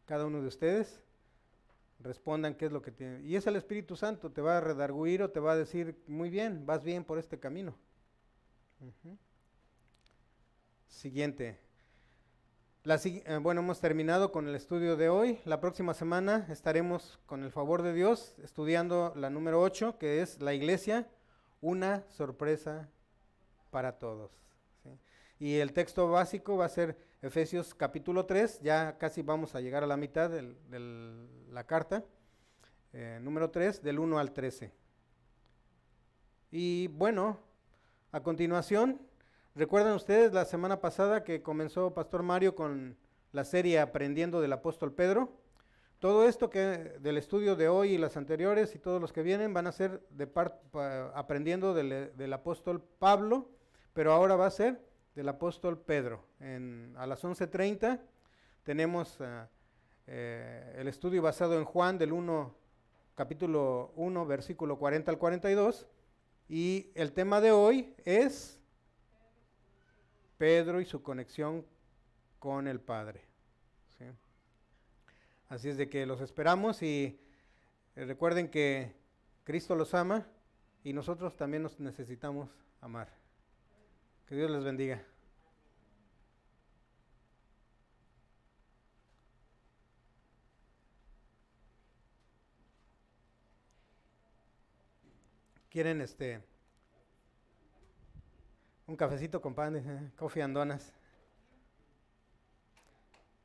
Cada 0.06 0.24
uno 0.24 0.40
de 0.40 0.48
ustedes 0.48 1.02
respondan 2.00 2.54
qué 2.54 2.64
es 2.64 2.72
lo 2.72 2.80
que 2.80 2.90
tiene. 2.90 3.20
Y 3.20 3.36
es 3.36 3.46
el 3.46 3.56
Espíritu 3.56 3.96
Santo, 3.96 4.32
te 4.32 4.40
va 4.40 4.56
a 4.56 4.60
redarguir 4.62 5.22
o 5.22 5.30
te 5.30 5.40
va 5.40 5.52
a 5.52 5.56
decir, 5.56 6.02
muy 6.06 6.30
bien, 6.30 6.64
vas 6.64 6.82
bien 6.82 7.04
por 7.04 7.18
este 7.18 7.38
camino. 7.38 7.76
Siguiente. 10.88 11.63
Eh, 12.86 13.38
bueno, 13.40 13.62
hemos 13.62 13.80
terminado 13.80 14.30
con 14.30 14.46
el 14.46 14.54
estudio 14.54 14.94
de 14.96 15.08
hoy. 15.08 15.40
La 15.46 15.58
próxima 15.58 15.94
semana 15.94 16.46
estaremos, 16.50 17.18
con 17.24 17.42
el 17.42 17.50
favor 17.50 17.80
de 17.80 17.94
Dios, 17.94 18.34
estudiando 18.42 19.14
la 19.16 19.30
número 19.30 19.62
8, 19.62 19.96
que 19.98 20.20
es 20.20 20.42
la 20.42 20.52
iglesia, 20.52 21.08
una 21.62 22.04
sorpresa 22.10 22.90
para 23.70 23.92
todos. 23.92 24.32
Y 25.38 25.54
el 25.54 25.72
texto 25.72 26.10
básico 26.10 26.58
va 26.58 26.66
a 26.66 26.68
ser 26.68 26.98
Efesios 27.22 27.74
capítulo 27.74 28.26
3, 28.26 28.60
ya 28.60 28.98
casi 28.98 29.22
vamos 29.22 29.54
a 29.54 29.62
llegar 29.62 29.82
a 29.82 29.86
la 29.86 29.96
mitad 29.96 30.28
de 30.28 30.54
la 31.50 31.64
carta, 31.64 32.04
eh, 32.92 33.18
número 33.22 33.50
3, 33.50 33.82
del 33.82 33.98
1 33.98 34.18
al 34.18 34.34
13. 34.34 34.70
Y 36.50 36.88
bueno, 36.88 37.40
a 38.12 38.22
continuación, 38.22 39.00
¿recuerdan 39.54 39.94
ustedes 39.94 40.32
la 40.32 40.44
semana 40.44 40.80
pasada 40.80 41.24
que 41.24 41.42
comenzó 41.42 41.94
Pastor 41.94 42.22
Mario 42.22 42.54
con 42.54 42.96
la 43.32 43.44
serie 43.44 43.78
Aprendiendo 43.80 44.40
del 44.40 44.52
apóstol 44.52 44.92
Pedro? 44.92 45.32
Todo 45.98 46.28
esto 46.28 46.50
que 46.50 46.60
del 47.00 47.16
estudio 47.16 47.56
de 47.56 47.68
hoy 47.68 47.92
y 47.94 47.98
las 47.98 48.16
anteriores 48.16 48.74
y 48.74 48.78
todos 48.78 49.00
los 49.00 49.12
que 49.12 49.22
vienen 49.22 49.54
van 49.54 49.66
a 49.66 49.72
ser 49.72 50.02
de 50.10 50.26
par- 50.26 50.60
pa- 50.70 51.08
aprendiendo 51.14 51.72
del, 51.72 52.32
apóstol 52.32 52.82
Pablo, 52.98 53.48
pero 53.94 54.12
ahora 54.12 54.36
va 54.36 54.46
a 54.46 54.50
ser 54.50 54.80
del 55.14 55.28
apóstol 55.28 55.78
Pedro. 55.78 56.24
A 56.96 57.06
las 57.06 57.24
11.30 57.24 58.00
tenemos 58.64 59.18
ah, 59.20 59.48
eh, 60.06 60.74
el 60.78 60.88
estudio 60.88 61.22
basado 61.22 61.56
en 61.56 61.64
Juan 61.64 61.96
del 61.96 62.12
1, 62.12 62.54
capítulo 63.14 63.92
1, 63.96 64.26
versículo 64.26 64.78
40 64.78 65.10
al 65.10 65.18
42. 65.18 65.86
Y 66.48 66.90
el 66.94 67.12
tema 67.12 67.40
de 67.40 67.52
hoy 67.52 67.94
es 68.04 68.60
Pedro 70.44 70.78
y 70.82 70.84
su 70.84 71.02
conexión 71.02 71.64
con 72.38 72.68
el 72.68 72.78
Padre. 72.78 73.22
¿sí? 73.96 74.04
Así 75.48 75.70
es 75.70 75.78
de 75.78 75.88
que 75.88 76.04
los 76.04 76.20
esperamos 76.20 76.82
y 76.82 77.18
eh, 77.96 78.04
recuerden 78.04 78.50
que 78.50 78.94
Cristo 79.44 79.74
los 79.74 79.94
ama 79.94 80.26
y 80.82 80.92
nosotros 80.92 81.34
también 81.38 81.62
nos 81.62 81.80
necesitamos 81.80 82.50
amar. 82.82 83.08
Que 84.26 84.34
Dios 84.34 84.50
les 84.50 84.62
bendiga. 84.62 85.02
¿Quieren 95.70 96.02
este 96.02 96.42
un 98.86 98.96
cafecito 98.96 99.40
con 99.40 99.54
pan, 99.54 100.12
coffee 100.16 100.42
and 100.42 100.54
donuts? 100.54 100.92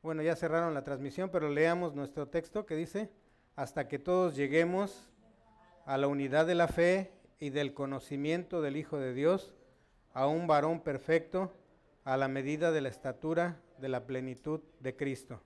Bueno, 0.02 0.22
ya 0.22 0.36
cerraron 0.36 0.74
la 0.74 0.84
transmisión, 0.84 1.30
pero 1.30 1.50
leamos 1.50 1.94
nuestro 1.94 2.28
texto 2.28 2.66
que 2.66 2.76
dice, 2.76 3.10
hasta 3.56 3.88
que 3.88 4.00
todos 4.00 4.36
lleguemos 4.36 5.10
a 5.86 5.98
la 5.98 6.08
unidad 6.08 6.46
de 6.46 6.56
la 6.56 6.68
fe 6.68 7.12
y 7.40 7.50
del 7.50 7.74
conocimiento 7.74 8.62
del 8.62 8.78
Hijo 8.78 8.98
de 8.98 9.14
Dios, 9.14 9.54
a 10.14 10.28
un 10.28 10.48
varón 10.48 10.82
perfecto, 10.82 11.54
a 12.04 12.18
la 12.18 12.28
medida 12.28 12.72
de 12.72 12.82
la 12.82 12.90
estatura 12.90 13.60
de 13.78 13.90
la 13.90 14.06
plenitud 14.06 14.62
de 14.80 14.96
Cristo. 14.96 15.42